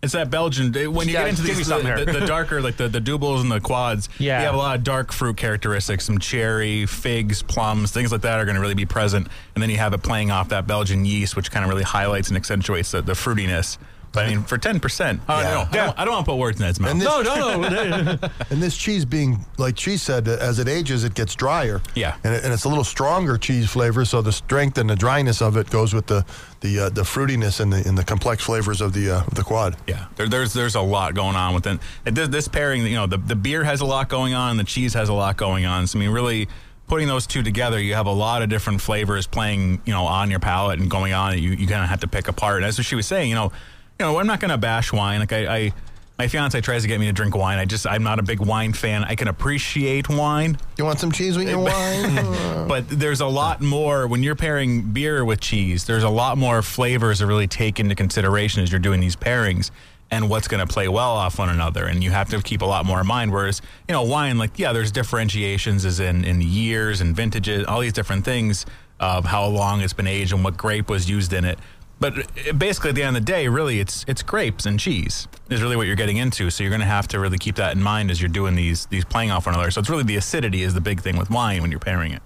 It's 0.00 0.12
that 0.12 0.30
Belgian. 0.30 0.72
When 0.94 1.08
you 1.08 1.14
Yeah, 1.14 1.22
get 1.22 1.30
into 1.30 1.42
these, 1.42 1.66
the, 1.66 1.78
the, 2.06 2.20
the 2.20 2.26
darker, 2.26 2.60
like 2.62 2.76
the, 2.76 2.88
the 2.88 3.00
doubles 3.00 3.42
and 3.42 3.50
the 3.50 3.58
quads, 3.58 4.08
Yeah. 4.18 4.38
you 4.38 4.46
have 4.46 4.54
a 4.54 4.58
lot 4.58 4.76
of 4.76 4.84
dark 4.84 5.10
fruit 5.10 5.36
characteristics. 5.36 6.04
Some 6.04 6.18
cherry, 6.20 6.86
figs, 6.86 7.42
plums, 7.42 7.90
things 7.90 8.12
like 8.12 8.20
that 8.20 8.38
are 8.38 8.44
going 8.44 8.54
to 8.54 8.60
really 8.60 8.74
be 8.74 8.86
present. 8.86 9.26
And 9.56 9.62
then 9.62 9.70
you 9.70 9.76
have 9.78 9.92
it 9.94 10.02
playing 10.04 10.30
off 10.30 10.50
that 10.50 10.68
Belgian 10.68 11.04
yeast, 11.04 11.34
which 11.34 11.50
kind 11.50 11.64
of 11.64 11.68
really 11.68 11.82
highlights 11.82 12.28
and 12.28 12.36
accentuates 12.36 12.92
the, 12.92 13.02
the 13.02 13.14
fruitiness. 13.14 13.76
But 14.12 14.24
I 14.24 14.28
mean, 14.30 14.42
for 14.42 14.56
10%, 14.58 15.20
I 15.28 15.42
don't 15.42 15.44
Yeah. 15.44 15.54
know. 15.54 15.60
I 15.60 15.86
don't, 15.86 15.98
I 16.00 16.04
don't 16.04 16.14
want 16.14 16.24
to 16.26 16.30
put 16.32 16.38
words 16.38 16.58
in 16.60 16.66
Ed's 16.66 16.80
mouth. 16.80 16.92
And 16.92 17.00
this, 17.00 17.06
no, 17.08 17.22
no, 17.22 17.60
no. 17.68 18.18
and 18.50 18.62
this 18.62 18.76
cheese 18.76 19.04
being, 19.04 19.44
like 19.58 19.78
she 19.78 19.96
said, 19.98 20.26
as 20.28 20.58
it 20.58 20.66
ages, 20.68 21.04
it 21.04 21.14
gets 21.14 21.34
drier. 21.34 21.82
Yeah. 21.94 22.16
And, 22.24 22.34
it, 22.34 22.44
and 22.44 22.52
it's 22.52 22.64
a 22.64 22.68
little 22.68 22.84
stronger 22.84 23.36
cheese 23.36 23.68
flavor, 23.70 24.04
so 24.04 24.22
the 24.22 24.32
strength 24.32 24.78
and 24.78 24.88
the 24.88 24.96
dryness 24.96 25.42
of 25.42 25.56
it 25.56 25.68
goes 25.70 25.92
with 25.94 26.06
the 26.06 26.24
the 26.60 26.78
uh, 26.80 26.88
the 26.88 27.02
fruitiness 27.02 27.60
and 27.60 27.72
the 27.72 27.86
and 27.88 27.96
the 27.96 28.02
complex 28.02 28.42
flavors 28.42 28.80
of 28.80 28.92
the 28.92 29.10
uh, 29.10 29.20
of 29.24 29.34
the 29.34 29.44
quad. 29.44 29.76
Yeah, 29.86 30.06
there, 30.16 30.26
there's 30.26 30.52
there's 30.54 30.74
a 30.74 30.80
lot 30.80 31.14
going 31.14 31.36
on 31.36 31.54
with 31.54 31.66
it. 31.66 31.78
it 32.04 32.14
this, 32.16 32.28
this 32.28 32.48
pairing, 32.48 32.84
you 32.86 32.96
know, 32.96 33.06
the, 33.06 33.18
the 33.18 33.36
beer 33.36 33.62
has 33.62 33.80
a 33.80 33.84
lot 33.84 34.08
going 34.08 34.34
on, 34.34 34.56
the 34.56 34.64
cheese 34.64 34.94
has 34.94 35.08
a 35.08 35.14
lot 35.14 35.36
going 35.36 35.66
on. 35.66 35.86
So 35.86 35.98
I 35.98 36.00
mean, 36.00 36.10
really 36.10 36.48
putting 36.88 37.06
those 37.06 37.26
two 37.26 37.42
together, 37.42 37.78
you 37.78 37.94
have 37.94 38.06
a 38.06 38.10
lot 38.12 38.40
of 38.42 38.48
different 38.48 38.80
flavors 38.80 39.26
playing, 39.26 39.82
you 39.84 39.92
know, 39.92 40.06
on 40.06 40.30
your 40.30 40.40
palate 40.40 40.80
and 40.80 40.90
going 40.90 41.12
on. 41.12 41.32
that 41.32 41.40
You 41.40 41.50
you 41.50 41.66
kind 41.68 41.84
of 41.84 41.90
have 41.90 42.00
to 42.00 42.08
pick 42.08 42.26
apart. 42.26 42.56
And 42.56 42.64
as 42.64 42.76
she 42.84 42.94
was 42.96 43.06
saying, 43.06 43.28
you 43.28 43.34
know, 43.36 43.52
you 43.98 44.06
know, 44.06 44.18
I'm 44.18 44.26
not 44.26 44.40
going 44.40 44.50
to 44.50 44.58
bash 44.58 44.92
wine. 44.92 45.20
Like 45.20 45.32
I, 45.32 45.56
I, 45.56 45.72
my 46.18 46.28
fiance 46.28 46.60
tries 46.60 46.82
to 46.82 46.88
get 46.88 47.00
me 47.00 47.06
to 47.06 47.12
drink 47.12 47.36
wine. 47.36 47.58
I 47.58 47.64
just 47.64 47.86
I'm 47.86 48.02
not 48.02 48.18
a 48.18 48.22
big 48.22 48.40
wine 48.40 48.72
fan. 48.72 49.04
I 49.04 49.14
can 49.14 49.28
appreciate 49.28 50.08
wine. 50.08 50.58
You 50.76 50.84
want 50.84 51.00
some 51.00 51.12
cheese 51.12 51.36
with 51.36 51.48
your 51.48 51.58
wine? 51.58 52.18
Uh. 52.28 52.66
but 52.66 52.88
there's 52.88 53.20
a 53.20 53.26
lot 53.26 53.60
more 53.60 54.06
when 54.06 54.22
you're 54.22 54.34
pairing 54.34 54.82
beer 54.92 55.24
with 55.24 55.40
cheese. 55.40 55.84
There's 55.84 56.02
a 56.02 56.08
lot 56.08 56.38
more 56.38 56.62
flavors 56.62 57.18
to 57.18 57.26
really 57.26 57.46
take 57.46 57.80
into 57.80 57.94
consideration 57.94 58.62
as 58.62 58.70
you're 58.70 58.78
doing 58.80 59.00
these 59.00 59.16
pairings 59.16 59.70
and 60.10 60.28
what's 60.30 60.48
going 60.48 60.66
to 60.66 60.72
play 60.72 60.88
well 60.88 61.10
off 61.10 61.38
one 61.38 61.48
another. 61.48 61.86
And 61.86 62.02
you 62.02 62.10
have 62.10 62.30
to 62.30 62.40
keep 62.42 62.62
a 62.62 62.66
lot 62.66 62.86
more 62.86 63.00
in 63.00 63.06
mind. 63.06 63.32
Whereas 63.32 63.60
you 63.88 63.92
know 63.92 64.02
wine, 64.02 64.38
like 64.38 64.58
yeah, 64.58 64.72
there's 64.72 64.92
differentiations 64.92 65.84
as 65.84 66.00
in 66.00 66.24
in 66.24 66.40
years 66.40 67.00
and 67.00 67.14
vintages, 67.16 67.66
all 67.66 67.80
these 67.80 67.92
different 67.92 68.24
things 68.24 68.64
of 69.00 69.24
how 69.24 69.46
long 69.46 69.80
it's 69.80 69.92
been 69.92 70.08
aged 70.08 70.32
and 70.32 70.42
what 70.42 70.56
grape 70.56 70.88
was 70.88 71.08
used 71.08 71.32
in 71.32 71.44
it. 71.44 71.58
But 72.00 72.18
uh, 72.48 72.52
basically, 72.52 72.90
at 72.90 72.96
the 72.96 73.02
end 73.02 73.16
of 73.16 73.24
the 73.24 73.32
day, 73.32 73.48
really, 73.48 73.80
it's 73.80 74.04
it's 74.08 74.22
grapes 74.22 74.66
and 74.66 74.78
cheese 74.78 75.26
is 75.50 75.62
really 75.62 75.76
what 75.76 75.86
you're 75.86 75.96
getting 75.96 76.16
into. 76.16 76.50
So 76.50 76.62
you're 76.62 76.70
going 76.70 76.80
to 76.80 76.86
have 76.86 77.08
to 77.08 77.20
really 77.20 77.38
keep 77.38 77.56
that 77.56 77.74
in 77.74 77.82
mind 77.82 78.10
as 78.10 78.20
you're 78.20 78.28
doing 78.28 78.54
these 78.54 78.86
these 78.86 79.04
playing 79.04 79.30
off 79.30 79.46
one 79.46 79.54
another. 79.54 79.70
So 79.70 79.80
it's 79.80 79.90
really 79.90 80.04
the 80.04 80.16
acidity 80.16 80.62
is 80.62 80.74
the 80.74 80.80
big 80.80 81.00
thing 81.00 81.16
with 81.16 81.30
wine 81.30 81.62
when 81.62 81.70
you're 81.70 81.80
pairing 81.80 82.12
it. 82.12 82.22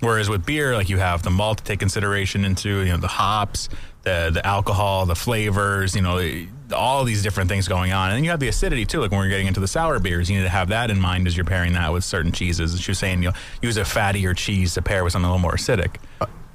Whereas 0.00 0.28
with 0.28 0.44
beer, 0.44 0.74
like 0.74 0.88
you 0.88 0.98
have 0.98 1.22
the 1.22 1.30
malt 1.30 1.58
to 1.58 1.64
take 1.64 1.78
consideration 1.78 2.44
into, 2.44 2.80
you 2.80 2.90
know, 2.90 2.96
the 2.96 3.06
hops, 3.06 3.68
the 4.02 4.30
the 4.32 4.44
alcohol, 4.44 5.06
the 5.06 5.14
flavors, 5.14 5.94
you 5.94 6.02
know, 6.02 6.46
all 6.74 7.04
these 7.04 7.22
different 7.22 7.48
things 7.48 7.68
going 7.68 7.92
on, 7.92 8.08
and 8.08 8.16
then 8.16 8.24
you 8.24 8.30
have 8.30 8.40
the 8.40 8.48
acidity 8.48 8.84
too. 8.84 9.00
Like 9.00 9.12
when 9.12 9.20
we're 9.20 9.28
getting 9.28 9.46
into 9.46 9.60
the 9.60 9.68
sour 9.68 10.00
beers, 10.00 10.28
you 10.28 10.38
need 10.38 10.42
to 10.42 10.48
have 10.48 10.70
that 10.70 10.90
in 10.90 11.00
mind 11.00 11.28
as 11.28 11.36
you're 11.36 11.44
pairing 11.44 11.74
that 11.74 11.92
with 11.92 12.02
certain 12.02 12.32
cheeses. 12.32 12.80
She 12.80 12.90
was 12.90 12.98
saying, 12.98 13.22
you 13.22 13.28
know, 13.28 13.36
use 13.62 13.76
a 13.76 13.82
fattier 13.82 14.36
cheese 14.36 14.74
to 14.74 14.82
pair 14.82 15.04
with 15.04 15.12
something 15.12 15.28
a 15.28 15.32
little 15.32 15.40
more 15.40 15.54
acidic. 15.54 15.98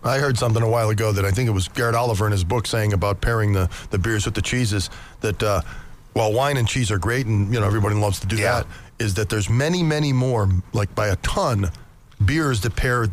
I 0.04 0.20
heard 0.20 0.38
something 0.38 0.62
a 0.62 0.70
while 0.70 0.89
ago 0.89 1.12
that 1.12 1.26
I 1.26 1.32
think 1.32 1.50
it 1.50 1.54
was 1.54 1.68
Garrett 1.68 1.95
Oliver 1.95 2.26
in 2.26 2.32
his 2.32 2.43
book 2.43 2.68
saying 2.68 2.93
about 2.93 3.22
pairing 3.22 3.54
the, 3.54 3.70
the 3.89 3.98
beers 3.98 4.26
with 4.26 4.36
the 4.36 4.41
cheeses 4.41 4.89
that 5.22 5.41
uh, 5.41 5.62
while 6.14 6.34
wine 6.34 6.58
and 6.58 6.68
cheese 6.68 6.91
are 6.91 6.98
great 6.98 7.26
and 7.26 7.54
you 7.54 7.60
know 7.60 7.66
everybody 7.66 7.95
loves 7.95 8.20
to 8.20 8.28
do 8.28 8.38
that 8.38 8.66
is 9.00 9.14
that 9.16 9.30
there's 9.30 9.50
many 9.50 9.84
many 9.84 10.12
more 10.12 10.50
like 10.74 10.93
by 10.95 11.08
a 11.08 11.16
ton 11.18 11.70
beers 12.26 12.62
that 12.62 12.76
pair 12.76 13.08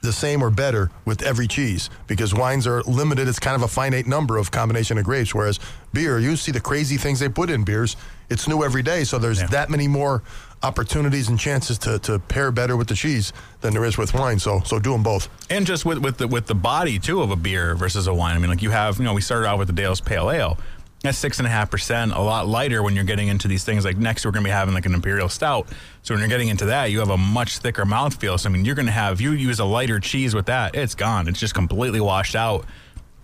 the 0.00 0.12
same 0.12 0.42
or 0.42 0.50
better 0.50 0.90
with 1.04 1.22
every 1.22 1.48
cheese 1.48 1.90
because 2.06 2.32
wines 2.32 2.66
are 2.66 2.82
limited. 2.82 3.28
It's 3.28 3.38
kind 3.38 3.56
of 3.56 3.62
a 3.62 3.68
finite 3.68 4.06
number 4.06 4.36
of 4.36 4.50
combination 4.50 4.98
of 4.98 5.04
grapes, 5.04 5.34
whereas 5.34 5.58
beer, 5.92 6.18
you 6.18 6.36
see 6.36 6.52
the 6.52 6.60
crazy 6.60 6.96
things 6.96 7.18
they 7.20 7.28
put 7.28 7.50
in 7.50 7.64
beers. 7.64 7.96
It's 8.30 8.46
new 8.46 8.62
every 8.62 8.82
day, 8.82 9.04
so 9.04 9.18
there's 9.18 9.42
that 9.50 9.70
many 9.70 9.88
more 9.88 10.22
opportunities 10.62 11.28
and 11.28 11.38
chances 11.38 11.78
to, 11.78 11.98
to 12.00 12.18
pair 12.18 12.50
better 12.50 12.76
with 12.76 12.88
the 12.88 12.94
cheese 12.94 13.32
than 13.60 13.72
there 13.72 13.84
is 13.84 13.96
with 13.96 14.12
wine. 14.14 14.38
So 14.38 14.60
so 14.64 14.78
do 14.78 14.92
them 14.92 15.02
both. 15.02 15.28
And 15.50 15.66
just 15.66 15.84
with 15.84 15.98
with 15.98 16.18
the 16.18 16.28
with 16.28 16.46
the 16.46 16.54
body 16.54 16.98
too 16.98 17.22
of 17.22 17.30
a 17.30 17.36
beer 17.36 17.74
versus 17.74 18.06
a 18.06 18.14
wine. 18.14 18.36
I 18.36 18.38
mean, 18.38 18.50
like 18.50 18.62
you 18.62 18.70
have, 18.70 18.98
you 18.98 19.04
know, 19.04 19.14
we 19.14 19.20
started 19.20 19.46
out 19.46 19.58
with 19.58 19.68
the 19.68 19.74
Dale's 19.74 20.00
Pale 20.00 20.30
Ale. 20.30 20.58
That's 21.02 21.16
six 21.16 21.38
and 21.38 21.46
a 21.46 21.50
half 21.50 21.70
percent, 21.70 22.12
a 22.12 22.20
lot 22.20 22.48
lighter 22.48 22.82
when 22.82 22.96
you're 22.96 23.04
getting 23.04 23.28
into 23.28 23.46
these 23.46 23.62
things. 23.62 23.84
Like 23.84 23.96
next, 23.96 24.24
we're 24.24 24.32
going 24.32 24.42
to 24.42 24.48
be 24.48 24.52
having 24.52 24.74
like 24.74 24.84
an 24.84 24.94
imperial 24.94 25.28
stout. 25.28 25.68
So 26.02 26.12
when 26.12 26.20
you're 26.20 26.28
getting 26.28 26.48
into 26.48 26.66
that, 26.66 26.90
you 26.90 26.98
have 26.98 27.10
a 27.10 27.16
much 27.16 27.58
thicker 27.58 27.84
mouthfeel. 27.84 28.38
So 28.40 28.48
I 28.48 28.52
mean, 28.52 28.64
you're 28.64 28.74
going 28.74 28.86
to 28.86 28.92
have 28.92 29.20
you 29.20 29.30
use 29.30 29.60
a 29.60 29.64
lighter 29.64 30.00
cheese 30.00 30.34
with 30.34 30.46
that, 30.46 30.74
it's 30.74 30.96
gone. 30.96 31.28
It's 31.28 31.38
just 31.38 31.54
completely 31.54 32.00
washed 32.00 32.34
out, 32.34 32.64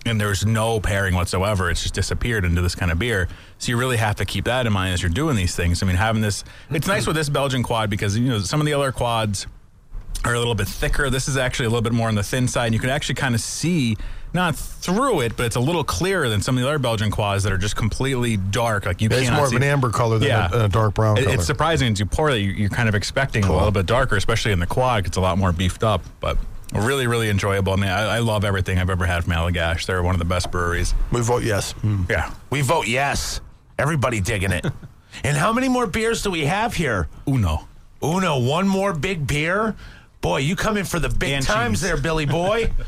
and 0.07 0.21
there's 0.21 0.47
no 0.47 0.79
pairing 0.79 1.15
whatsoever. 1.15 1.69
It's 1.69 1.83
just 1.83 1.95
disappeared 1.95 2.45
into 2.45 2.63
this 2.63 2.77
kind 2.77 2.93
of 2.93 2.99
beer. 2.99 3.29
So 3.59 3.71
you 3.71 3.77
really 3.77 3.97
have 3.97 4.17
to 4.17 4.25
keep 4.25 4.45
that 4.45 4.67
in 4.67 4.73
mind 4.73 4.95
as 4.95 5.03
you're 5.03 5.11
doing 5.11 5.35
these 5.35 5.57
things. 5.57 5.83
I 5.83 5.87
mean, 5.87 5.97
having 5.97 6.23
this, 6.23 6.45
it's 6.71 6.87
nice 6.87 7.09
with 7.09 7.17
this 7.17 7.29
Belgian 7.29 7.65
quad 7.65 7.91
because 7.91 8.17
you 8.17 8.29
know 8.29 8.39
some 8.39 8.61
of 8.61 8.67
the 8.67 8.75
other 8.75 8.93
quads 8.93 9.49
are 10.25 10.35
a 10.35 10.39
little 10.39 10.55
bit 10.55 10.69
thicker. 10.69 11.11
This 11.11 11.29
is 11.29 11.37
actually 11.37 11.67
a 11.67 11.71
little 11.71 11.83
bit 11.83 11.93
more 11.93 12.09
on 12.09 12.15
the 12.15 12.23
thin 12.23 12.49
side. 12.49 12.67
And 12.67 12.75
you 12.75 12.81
can 12.81 12.91
actually 12.91 13.17
kind 13.17 13.35
of 13.35 13.41
see 13.41 13.97
not 14.35 14.57
through 14.57 15.21
it, 15.21 15.37
but 15.37 15.47
it's 15.47 15.57
a 15.57 15.61
little 15.61 15.85
clearer 15.85 16.29
than 16.29 16.43
some 16.43 16.57
of 16.57 16.63
the 16.63 16.69
other 16.69 16.79
Belgian 16.79 17.11
quads 17.11 17.45
that 17.45 17.53
are 17.53 17.59
just 17.59 17.77
completely 17.77 18.37
dark. 18.37 18.85
Like 18.87 19.01
you 19.01 19.09
Yeah, 19.11 19.17
it's 19.19 19.25
cannot 19.27 19.37
more 19.39 19.47
of 19.47 19.53
an 19.53 19.63
amber 19.63 19.91
color 19.91 20.19
than 20.19 20.31
a- 20.31 20.65
a 20.65 20.69
dark 20.69 20.95
brown 20.95 21.17
It- 21.17 21.25
color. 21.25 21.35
It's 21.37 21.47
surprising 21.47 21.93
as 21.93 22.01
you 22.01 22.07
pour 22.07 22.31
that 22.31 22.41
you- 22.41 22.51
you're 22.53 22.69
kind 22.71 22.89
of 22.89 22.95
expecting 22.95 23.45
a 23.45 23.53
little 23.53 23.71
bit 23.71 23.87
darker, 23.87 24.17
especially 24.17 24.53
in 24.53 24.59
the 24.59 24.67
quad. 24.67 25.07
It's 25.07 25.17
a 25.17 25.21
lot 25.21 25.39
more 25.39 25.53
beefed 25.53 25.85
up, 25.85 26.03
but 26.21 26.37
really, 26.75 27.07
really 27.07 27.31
enjoyable. 27.31 27.73
I 27.73 27.77
mean, 27.77 27.91
I, 27.91 28.17
I 28.17 28.19
love 28.19 28.45
everything 28.45 28.79
I've 28.79 28.91
ever 28.91 29.07
had 29.07 29.23
from 29.25 29.33
Allagash. 29.35 29.87
They're 29.87 30.03
one 30.03 30.15
of 30.15 30.19
the 30.19 30.25
best 30.25 30.51
breweries. 30.51 30.93
We 31.13 31.21
vote 31.21 31.45
yes. 31.45 31.73
Mm. 31.85 32.11
Yeah. 32.11 32.31
We 32.51 32.61
vote 32.63 32.89
yes. 32.89 33.41
Everybody 33.79 34.21
digging 34.21 34.51
it. 34.51 34.67
and 35.25 35.37
how 35.37 35.53
many 35.53 35.69
more 35.69 35.87
beers 35.87 36.23
do 36.23 36.31
we 36.31 36.47
have 36.47 36.75
here? 36.75 37.07
Uno. 37.29 37.69
Uno, 38.03 38.39
one 38.41 38.67
more 38.67 38.93
big 38.93 39.27
beer? 39.27 39.77
Boy, 40.21 40.39
you 40.39 40.57
come 40.57 40.77
in 40.77 40.85
for 40.85 40.99
the 40.99 41.09
big 41.09 41.31
And 41.33 41.45
times 41.47 41.75
cheese. 41.79 41.83
there, 41.83 41.97
Billy 41.97 42.27
Boy. 42.27 42.73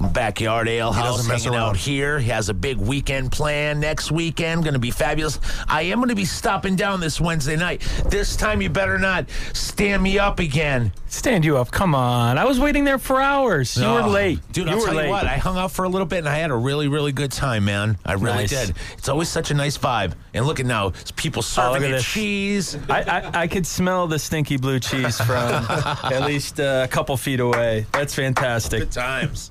Backyard 0.00 0.68
Ale 0.68 0.92
He 0.92 1.00
House 1.00 1.26
hanging 1.26 1.54
out 1.54 1.76
here. 1.76 2.18
He 2.18 2.30
has 2.30 2.48
a 2.48 2.54
big 2.54 2.78
weekend 2.78 3.32
plan 3.32 3.80
next 3.80 4.10
weekend. 4.10 4.64
Going 4.64 4.74
to 4.74 4.80
be 4.80 4.90
fabulous. 4.90 5.38
I 5.68 5.82
am 5.82 5.98
going 5.98 6.08
to 6.08 6.14
be 6.14 6.24
stopping 6.24 6.74
down 6.76 7.00
this 7.00 7.20
Wednesday 7.20 7.56
night. 7.56 7.82
This 8.06 8.34
time, 8.36 8.62
you 8.62 8.70
better 8.70 8.98
not 8.98 9.28
stand 9.52 10.02
me 10.02 10.18
up 10.18 10.38
again. 10.38 10.92
Stand 11.06 11.44
you 11.44 11.58
up. 11.58 11.70
Come 11.70 11.94
on. 11.94 12.38
I 12.38 12.44
was 12.44 12.58
waiting 12.58 12.84
there 12.84 12.98
for 12.98 13.20
hours. 13.20 13.76
You 13.76 13.84
were 13.84 14.02
Oh, 14.02 14.08
late. 14.08 14.38
Dude, 14.52 14.68
you 14.68 14.74
I'll 14.74 14.84
tell 14.84 14.94
late. 14.94 15.04
you 15.04 15.10
what, 15.10 15.26
I 15.26 15.36
hung 15.36 15.58
out 15.58 15.72
for 15.72 15.84
a 15.84 15.88
little 15.88 16.06
bit 16.06 16.20
and 16.20 16.28
I 16.28 16.36
had 16.36 16.50
a 16.50 16.56
really, 16.56 16.88
really 16.88 17.12
good 17.12 17.32
time, 17.32 17.64
man. 17.64 17.98
I 18.06 18.12
really 18.14 18.34
Nice. 18.46 18.50
did. 18.50 18.76
It's 18.96 19.08
always 19.08 19.28
such 19.28 19.50
a 19.50 19.54
nice 19.54 19.76
vibe. 19.76 20.14
And 20.34 20.46
look 20.46 20.60
at 20.60 20.66
now, 20.66 20.88
it's 20.88 21.10
people 21.10 21.40
Oh, 21.40 21.42
serving 21.42 21.90
at 21.92 22.00
cheese. 22.00 22.76
I, 22.88 23.02
I, 23.02 23.40
I 23.42 23.46
could 23.48 23.66
smell 23.66 24.06
the 24.06 24.18
stinky 24.18 24.56
blue 24.56 24.78
cheese 24.80 25.18
from 25.20 25.36
at 25.68 26.22
least 26.24 26.58
uh, 26.60 26.82
a 26.84 26.88
couple 26.88 27.16
feet 27.16 27.40
away. 27.40 27.86
That's 27.92 28.14
fantastic. 28.14 28.80
Good 28.80 28.92
times. 28.92 29.50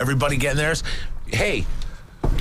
Everybody 0.00 0.36
getting 0.36 0.58
theirs. 0.58 0.82
Hey, 1.26 1.66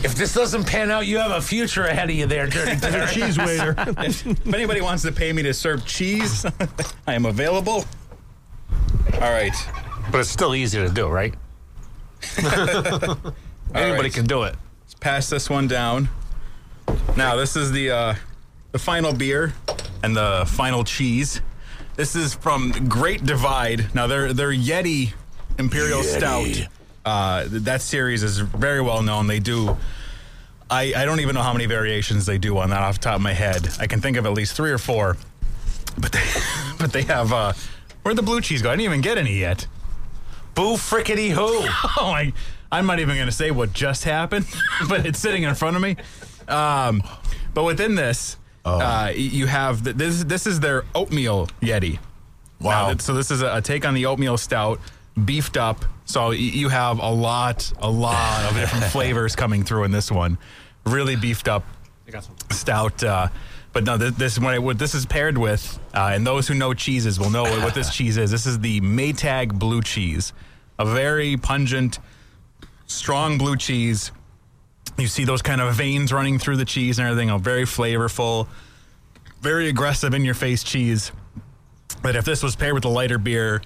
if 0.03 0.16
this 0.16 0.34
doesn't 0.34 0.66
pan 0.66 0.91
out, 0.91 1.08
you 1.08 1.18
have 1.18 1.32
a 1.32 1.41
future 1.41 1.86
ahead 1.86 2.10
of 2.10 2.16
you 2.16 2.28
there, 2.28 2.47
Dirty 2.47 2.76
Derek. 2.80 3.10
cheese 3.10 3.38
waiter. 3.38 3.74
if 3.97 4.53
anybody 4.53 4.82
wants 4.82 5.03
to 5.03 5.12
pay 5.12 5.34
me 5.34 5.41
to 5.43 5.53
serve 5.53 5.86
cheese, 5.86 6.45
I 7.08 7.14
am 7.14 7.26
available. 7.26 7.86
All 9.16 9.32
right. 9.32 9.55
But 10.12 10.22
it's 10.22 10.30
still 10.30 10.55
easy 10.55 10.78
to 10.80 10.89
do, 10.89 11.08
right? 11.08 11.34
Anybody 12.38 13.34
right. 13.74 14.14
can 14.14 14.26
do 14.26 14.43
it. 14.43 14.55
Let's 14.82 14.93
pass 14.99 15.30
this 15.30 15.49
one 15.49 15.68
down. 15.68 16.10
Now, 17.16 17.36
this 17.36 17.55
is 17.55 17.72
the 17.72 17.91
uh, 17.91 18.16
the 18.72 18.80
final 18.80 19.14
beer 19.14 19.53
and 20.03 20.16
the 20.16 20.45
final 20.47 20.84
cheese. 20.84 21.41
This 21.95 22.16
is 22.16 22.34
from 22.34 22.72
Great 22.88 23.26
Divide. 23.26 23.93
Now, 23.93 24.08
their 24.08 24.32
their 24.32 24.51
Yeti 24.53 25.14
Imperial 25.58 26.03
Stout. 26.03 26.68
Uh, 27.08 27.45
that 27.47 27.82
series 27.82 28.22
is 28.22 28.39
very 28.39 28.82
well 28.82 29.01
known. 29.01 29.28
They 29.28 29.39
do. 29.39 29.78
I, 30.70 30.93
I 30.93 31.05
don't 31.05 31.22
even 31.22 31.36
know 31.36 31.41
how 31.41 31.53
many 31.53 31.66
variations 31.66 32.26
they 32.26 32.38
do 32.38 32.58
on 32.58 32.70
that 32.72 32.82
off 32.82 32.95
the 32.95 33.03
top 33.03 33.16
of 33.16 33.22
my 33.22 33.32
head. 33.32 33.70
I 33.80 33.88
can 33.88 34.01
think 34.01 34.18
of 34.18 34.26
at 34.26 34.34
least 34.34 34.58
three 34.58 34.72
or 34.72 34.78
four. 34.78 35.16
But 35.97 36.12
they 36.12 36.26
but 36.78 36.91
they 36.91 37.03
have 37.03 37.32
uh, 37.32 37.53
where'd 38.03 38.18
the 38.18 38.24
blue 38.24 38.41
cheese 38.41 38.62
go? 38.62 38.70
I 38.70 38.74
didn't 38.74 38.84
even 38.84 38.99
get 38.99 39.18
any 39.18 39.38
yet. 39.38 39.68
Boo 40.53 40.74
frickety 40.74 41.30
who. 41.30 41.66
Oh, 41.99 42.12
I, 42.12 42.34
I'm 42.74 42.86
not 42.86 42.99
even 42.99 43.16
going 43.16 43.30
to 43.30 43.34
say 43.34 43.51
what 43.51 43.72
just 43.72 44.03
happened, 44.03 44.45
but 44.89 45.05
it's 45.05 45.20
sitting 45.20 45.43
in 45.43 45.55
front 45.55 45.78
of 45.78 45.82
me. 45.82 45.95
Um, 46.49 47.01
but 47.53 47.64
within 47.64 47.95
this, 47.95 48.36
uh, 48.66 49.14
you 49.16 49.47
have 49.47 49.82
th- 49.82 49.95
this. 49.95 50.26
This 50.26 50.45
is 50.45 50.60
their 50.60 50.84
oatmeal 50.93 51.47
Yeti. 51.62 51.99
Wow! 52.60 52.97
so 52.97 53.14
this 53.14 53.32
is 53.32 53.41
a, 53.41 53.58
a 53.58 53.62
take 53.62 53.86
on 53.86 53.93
the 53.93 54.08
oatmeal 54.08 54.38
stout, 54.38 54.82
beefed 55.26 55.57
up. 55.57 55.84
So 56.05 56.32
you 56.32 56.70
have 56.70 56.99
a 56.99 57.09
lot, 57.09 57.72
a 57.80 57.89
lot 57.89 58.45
of 58.49 58.55
different 58.55 58.86
flavors 58.91 59.36
coming 59.36 59.63
through 59.63 59.84
in 59.84 59.91
this 59.91 60.11
one. 60.11 60.38
Really 60.86 61.15
beefed 61.15 61.47
up 61.47 61.63
stout. 62.51 63.03
Uh, 63.03 63.28
but 63.74 63.84
no, 63.84 63.97
this, 63.97 64.15
this 64.15 64.39
what, 64.39 64.55
it, 64.55 64.63
what 64.63 64.80
this 64.80 64.95
is 64.95 65.05
paired 65.05 65.38
with, 65.38 65.80
uh, 65.93 66.11
and 66.13 66.26
those 66.26 66.47
who 66.47 66.53
know 66.53 66.74
cheeses 66.74 67.20
will 67.20 67.30
know 67.30 67.43
what, 67.43 67.61
what 67.61 67.74
this 67.76 67.89
cheese 67.95 68.18
is. 68.18 68.32
This 68.32 68.45
is 68.45 68.59
the 68.59 68.82
Maytag 68.82 69.57
blue 69.59 69.82
cheese, 69.82 70.34
a 70.80 70.86
very 70.86 71.38
pungent, 71.38 71.99
strong 72.86 73.38
blue 73.38 73.57
cheese. 73.57 74.11
You 74.97 75.07
see 75.07 75.26
those 75.26 75.41
kind 75.41 75.61
of 75.61 75.76
veins 75.76 76.11
running 76.11 76.39
through 76.39 76.57
the 76.57 76.65
cheese 76.65 76.97
and 76.97 77.07
everything. 77.07 77.30
A 77.30 77.38
very 77.38 77.65
flavorful, 77.65 78.47
very 79.41 79.68
aggressive 79.70 80.13
in 80.13 80.26
your 80.26 80.34
face 80.34 80.63
cheese. 80.63 81.11
But 82.01 82.15
if 82.15 82.26
this 82.26 82.41
was 82.41 82.55
paired 82.55 82.74
with 82.74 82.86
a 82.86 82.89
lighter 82.89 83.18
beer, 83.18 83.61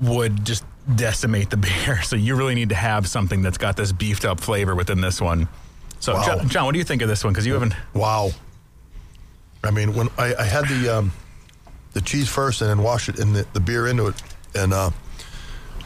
would 0.00 0.44
just 0.44 0.64
decimate 0.94 1.50
the 1.50 1.56
beer. 1.56 2.00
So 2.04 2.16
you 2.16 2.36
really 2.36 2.54
need 2.54 2.68
to 2.68 2.74
have 2.74 3.08
something 3.08 3.42
that's 3.42 3.58
got 3.58 3.76
this 3.76 3.92
beefed 3.92 4.24
up 4.24 4.40
flavor 4.40 4.74
within 4.74 5.00
this 5.00 5.20
one. 5.20 5.48
So 6.00 6.14
Wow. 6.14 6.26
John, 6.26 6.48
John, 6.48 6.64
what 6.66 6.72
do 6.72 6.78
you 6.78 6.84
think 6.84 7.02
of 7.02 7.08
this 7.08 7.24
one? 7.24 7.32
Because 7.32 7.46
you 7.46 7.54
haven't. 7.54 7.74
Wow. 7.94 8.30
I 9.64 9.70
mean, 9.70 9.94
when 9.94 10.08
I, 10.18 10.34
I 10.38 10.44
had 10.44 10.68
the 10.68 10.98
um, 10.98 11.12
the 11.92 12.00
cheese 12.00 12.28
first 12.28 12.60
and 12.60 12.70
then 12.70 12.82
wash 12.82 13.08
it 13.08 13.18
in 13.18 13.32
the, 13.32 13.46
the 13.52 13.60
beer 13.60 13.88
into 13.88 14.06
it, 14.06 14.22
and 14.54 14.72
uh, 14.72 14.90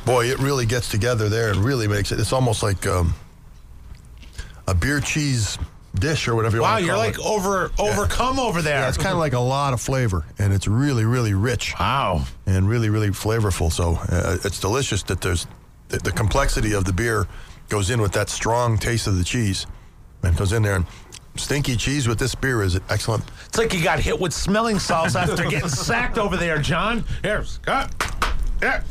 boy, 0.05 0.27
it 0.27 0.39
really 0.39 0.67
gets 0.67 0.89
together 0.89 1.29
there 1.29 1.51
and 1.51 1.59
really 1.59 1.89
makes 1.89 2.13
it. 2.13 2.21
It's 2.21 2.33
almost 2.33 2.63
like 2.63 2.87
um, 2.87 3.15
a 4.67 4.75
beer 4.75 5.01
cheese 5.01 5.57
dish 5.95 6.29
or 6.29 6.35
whatever 6.35 6.57
you 6.57 6.63
Wow, 6.63 6.73
want 6.75 6.85
to 6.85 6.91
call 6.91 6.97
it. 6.97 6.99
Wow, 6.99 7.05
you're 7.05 7.13
like 7.13 7.19
it. 7.19 7.27
over 7.27 7.73
overcome 7.79 8.39
over 8.39 8.63
there. 8.63 8.81
Yeah, 8.81 8.89
it's 8.89 8.97
kind 8.99 9.13
of 9.13 9.19
like 9.19 9.33
a 9.33 9.41
lot 9.41 9.73
of 9.73 9.81
flavor, 9.81 10.25
and 10.39 10.53
it's 10.53 10.69
really, 10.69 11.05
really 11.05 11.35
rich. 11.35 11.75
Wow. 11.79 12.25
And 12.47 12.69
really, 12.69 12.91
really 12.91 13.09
flavorful. 13.11 13.73
So 13.73 13.99
uh, 14.09 14.39
it's 14.45 14.61
delicious 14.61 15.03
that 15.05 15.21
there's 15.21 15.47
the, 15.89 15.99
the 15.99 16.13
complexity 16.13 16.73
of 16.73 16.85
the 16.85 16.93
beer 16.93 17.27
goes 17.69 17.91
in 17.91 18.01
with 18.01 18.13
that 18.13 18.29
strong 18.29 18.79
taste 18.79 19.07
of 19.07 19.17
the 19.19 19.25
cheese, 19.25 19.67
and 20.23 20.37
goes 20.37 20.53
in 20.53 20.63
there. 20.63 20.77
And 20.77 20.87
stinky 21.37 21.77
cheese 21.77 22.07
with 22.09 22.19
this 22.19 22.35
beer 22.35 22.63
is 22.63 22.79
excellent. 22.89 23.25
It's 23.47 23.59
like 23.59 23.73
you 23.73 23.83
got 23.83 24.01
hit 24.01 24.19
with 24.19 24.33
smelling 24.33 24.79
salts 24.79 25.17
after 25.17 25.45
getting 25.45 25.69
sacked 25.69 26.19
over 26.19 26.37
there, 26.37 26.59
John. 26.59 27.05
Here, 27.23 27.45
Scott. 27.45 27.93
Yeah. 28.63 28.83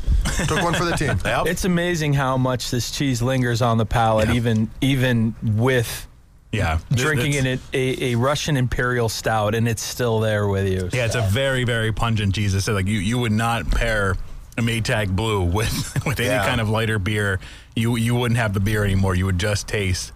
Took 0.47 0.63
one 0.63 0.73
for 0.73 0.83
the 0.85 0.95
team. 0.97 1.17
It's 1.45 1.63
amazing 1.65 2.13
how 2.13 2.37
much 2.37 2.71
this 2.71 2.91
cheese 2.91 3.21
lingers 3.21 3.61
on 3.61 3.77
the 3.77 3.85
palate, 3.85 4.29
even 4.31 4.69
even 4.81 5.35
with 5.43 6.07
Yeah, 6.51 6.79
drinking 6.91 7.33
in 7.33 7.45
It's- 7.45 7.69
a, 7.73 8.13
a 8.13 8.15
Russian 8.15 8.57
Imperial 8.57 9.07
Stout, 9.09 9.53
and 9.53 9.67
it's 9.67 9.83
still 9.83 10.19
there 10.19 10.47
with 10.47 10.67
you. 10.67 10.89
Yeah, 10.91 11.05
it's 11.05 11.15
a 11.15 11.21
very, 11.21 11.63
very 11.63 11.91
pungent 11.91 12.33
Jesus. 12.33 12.63
I 12.63 12.65
said 12.65 12.75
like 12.75 12.87
you, 12.87 12.97
you 12.99 13.19
would 13.19 13.31
not 13.31 13.69
pair 13.69 14.17
a 14.57 14.61
Maytag 14.61 15.15
Blue 15.15 15.41
with 15.57 16.05
with 16.05 16.19
any 16.19 16.29
Yeah. 16.29 16.45
kind 16.45 16.59
of 16.59 16.67
lighter 16.69 16.97
beer. 16.99 17.39
You 17.75 17.95
you 17.97 18.15
wouldn't 18.15 18.39
have 18.39 18.53
the 18.53 18.59
beer 18.59 18.83
anymore. 18.83 19.13
You 19.15 19.25
would 19.25 19.37
just 19.39 19.67
taste 19.67 20.11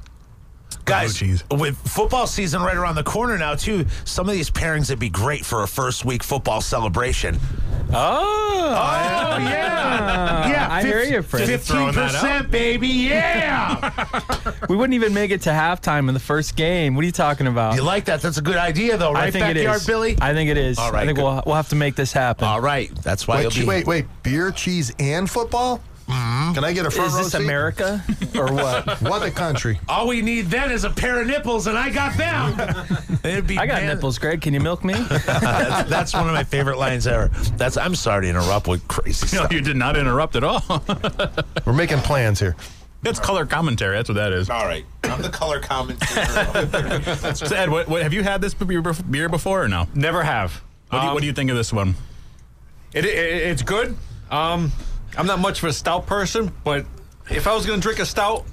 Guys, 0.85 1.15
oh, 1.21 1.25
blue 1.25 1.27
cheese. 1.37 1.43
with 1.51 1.77
football 1.77 2.27
season 2.27 2.61
right 2.61 2.75
around 2.75 2.95
the 2.95 3.03
corner 3.03 3.37
now, 3.37 3.55
too, 3.55 3.85
some 4.05 4.27
of 4.27 4.35
these 4.35 4.49
pairings 4.49 4.89
would 4.89 4.99
be 4.99 5.09
great 5.09 5.45
for 5.45 5.63
a 5.63 5.67
first 5.67 6.03
week 6.05 6.23
football 6.23 6.59
celebration. 6.61 7.39
Oh, 7.95 8.69
Oh, 8.75 9.37
yeah. 9.37 10.47
Yeah. 10.49 10.67
I 10.71 10.83
hear 10.83 11.03
you, 11.03 11.21
Fred. 11.21 11.47
Fifteen 11.47 11.93
percent, 11.93 12.49
baby. 12.51 12.87
Yeah. 12.87 13.91
We 14.69 14.77
wouldn't 14.77 14.93
even 14.93 15.13
make 15.13 15.29
it 15.31 15.41
to 15.41 15.49
halftime 15.49 16.07
in 16.07 16.13
the 16.13 16.19
first 16.19 16.55
game. 16.55 16.95
What 16.95 17.03
are 17.03 17.05
you 17.05 17.11
talking 17.11 17.47
about? 17.47 17.75
you 17.75 17.81
like 17.83 18.05
that? 18.05 18.21
That's 18.21 18.37
a 18.37 18.41
good 18.41 18.55
idea, 18.55 18.97
though, 18.97 19.11
right? 19.11 19.25
I 19.25 19.31
think 19.31 19.45
it 19.45 19.55
Backyard 19.55 19.81
is. 19.81 19.85
Billy. 19.85 20.17
I 20.21 20.33
think 20.33 20.49
it 20.49 20.57
is. 20.57 20.77
All 20.79 20.91
right, 20.91 21.03
I 21.03 21.05
think 21.05 21.17
good. 21.17 21.23
we'll 21.23 21.43
we'll 21.45 21.55
have 21.55 21.69
to 21.69 21.75
make 21.75 21.95
this 21.95 22.13
happen. 22.13 22.47
All 22.47 22.61
right. 22.61 22.89
That's 23.03 23.27
why 23.27 23.43
Wait, 23.43 23.55
you'll 23.55 23.65
be. 23.65 23.67
wait, 23.67 23.85
wait, 23.87 24.05
beer, 24.23 24.51
cheese, 24.51 24.93
and 24.99 25.29
football? 25.29 25.81
Mhm. 26.07 26.53
Can 26.55 26.63
I 26.63 26.73
get 26.73 26.85
a 26.85 26.91
front 26.91 27.07
Is 27.09 27.13
row 27.15 27.23
this 27.23 27.31
seat? 27.31 27.41
America 27.41 28.03
or 28.35 28.51
what? 28.53 29.01
What 29.01 29.19
the 29.19 29.31
country? 29.31 29.79
All 29.87 30.07
we 30.07 30.21
need 30.21 30.47
then 30.47 30.69
is 30.71 30.83
a 30.83 30.89
pair 30.89 31.21
of 31.21 31.27
nipples, 31.27 31.67
and 31.67 31.77
I 31.77 31.89
got 31.89 32.17
them. 32.17 32.59
It'd 33.23 33.47
be 33.47 33.57
I 33.57 33.65
got 33.65 33.81
man- 33.81 33.95
nipples, 33.95 34.17
Greg. 34.19 34.41
Can 34.41 34.53
you 34.53 34.59
milk 34.59 34.83
me? 34.83 34.93
that's, 35.25 35.89
that's 35.89 36.13
one 36.13 36.27
of 36.27 36.33
my 36.33 36.43
favorite 36.43 36.77
lines 36.77 37.07
ever. 37.07 37.29
That's 37.57 37.77
I'm 37.77 37.95
sorry 37.95 38.23
to 38.23 38.29
interrupt 38.29 38.67
with 38.67 38.85
crazy 38.87 39.35
No, 39.37 39.47
you 39.49 39.61
did 39.61 39.77
not 39.77 39.95
interrupt 39.97 40.35
at 40.35 40.43
all. 40.43 40.61
We're 41.65 41.73
making 41.73 41.99
plans 41.99 42.39
here. 42.39 42.55
That's 43.01 43.19
color 43.19 43.45
commentary. 43.45 43.97
That's 43.97 44.07
what 44.09 44.15
that 44.15 44.31
is. 44.31 44.49
All 44.49 44.65
right, 44.65 44.85
I'm 45.03 45.21
the 45.21 45.29
color 45.29 45.59
commentator. 45.59 47.35
So 47.35 47.53
Ed, 47.55 47.69
what, 47.69 47.87
what, 47.89 48.01
have 48.01 48.13
you 48.13 48.23
had 48.23 48.39
this 48.41 48.53
beer 48.53 48.81
before 49.29 49.63
or 49.63 49.67
no? 49.67 49.87
Never 49.93 50.23
have. 50.23 50.61
What, 50.89 50.99
do 50.99 51.03
you, 51.03 51.07
Um, 51.09 51.13
what 51.13 51.19
do 51.21 51.27
you 51.27 51.33
think 51.33 51.49
of 51.49 51.57
this 51.57 51.73
one? 51.73 51.95
It, 52.93 53.03
it, 53.05 53.09
it's 53.17 53.61
good. 53.61 53.97
Um, 54.31 54.71
I'm 55.17 55.27
not 55.27 55.39
much 55.39 55.61
of 55.63 55.69
a 55.69 55.73
stout 55.73 56.05
person, 56.05 56.51
but 56.63 56.85
if 57.29 57.47
I 57.47 57.53
was 57.53 57.65
going 57.65 57.79
to 57.79 57.83
drink 57.83 57.99
a 57.99 58.05
stout, 58.05 58.45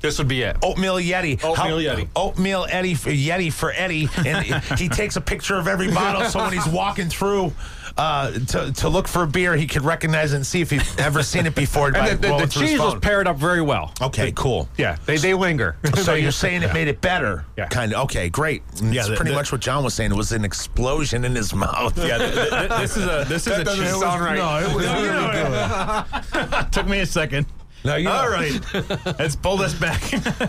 this 0.00 0.18
would 0.18 0.28
be 0.28 0.42
it. 0.42 0.56
Oatmeal 0.62 0.96
Yeti. 0.96 1.42
Oatmeal 1.44 1.78
Yeti. 1.78 2.08
Oatmeal 2.16 2.66
Eddie 2.68 2.94
for 2.94 3.10
Yeti 3.10 3.52
for 3.52 3.70
Eddie, 3.72 4.08
and 4.26 4.44
he 4.78 4.88
takes 4.88 5.16
a 5.16 5.20
picture 5.20 5.56
of 5.56 5.68
every 5.68 5.92
bottle, 5.92 6.24
so 6.24 6.40
when 6.40 6.52
he's 6.52 6.66
walking 6.66 7.08
through 7.08 7.52
uh, 7.96 8.30
to 8.32 8.72
to 8.72 8.88
look 8.88 9.06
for 9.08 9.22
a 9.22 9.26
beer, 9.26 9.56
he 9.56 9.66
could 9.66 9.82
recognize 9.82 10.32
it 10.32 10.36
and 10.36 10.46
see 10.46 10.60
if 10.60 10.70
he's 10.70 10.96
ever 10.98 11.22
seen 11.22 11.46
it 11.46 11.54
before. 11.54 11.92
by 11.92 12.08
And 12.08 12.08
the, 12.18 12.22
the, 12.22 12.28
rolling 12.28 12.46
the 12.46 12.52
cheese 12.52 12.78
was 12.78 12.94
paired 13.00 13.26
up 13.28 13.36
very 13.36 13.60
well. 13.62 13.92
Okay, 14.00 14.32
cool. 14.32 14.68
Yeah, 14.78 14.96
they, 15.06 15.16
they 15.18 15.34
linger. 15.34 15.76
So 16.02 16.14
you're 16.14 16.32
saying 16.32 16.62
it 16.62 16.72
made 16.74 16.88
it 16.88 17.00
better? 17.00 17.44
Yeah. 17.56 17.68
Kind 17.68 17.92
of. 17.92 18.04
Okay, 18.04 18.28
great. 18.28 18.62
Yeah, 18.82 18.90
That's 18.92 19.08
the- 19.10 19.16
pretty 19.16 19.30
the- 19.30 19.36
much 19.36 19.52
what 19.52 19.60
John 19.60 19.84
was 19.84 19.94
saying. 19.94 20.10
It 20.10 20.16
was 20.16 20.32
an 20.32 20.44
explosion 20.44 21.24
in 21.24 21.34
his 21.34 21.54
mouth. 21.64 21.96
Yeah, 21.98 22.18
th- 22.18 22.34
th- 22.34 22.50
th- 22.50 22.68
this 22.70 22.96
is 22.96 23.04
a 23.04 23.24
this 23.28 23.46
is 23.46 23.58
a 23.58 23.64
doesn't 23.64 23.84
cheese. 23.84 24.00
sound 24.00 24.20
right. 24.22 24.36
No, 24.38 24.58
it 24.58 24.74
was 24.74 24.86
really 24.86 26.52
good. 26.62 26.72
Took 26.72 26.88
me 26.88 27.00
a 27.00 27.06
second. 27.06 27.46
No, 27.84 27.96
you 27.96 28.08
All 28.08 28.24
know- 28.24 28.30
right, 28.30 29.18
let's 29.18 29.34
pull 29.36 29.56
this 29.56 29.74
back. 29.74 30.00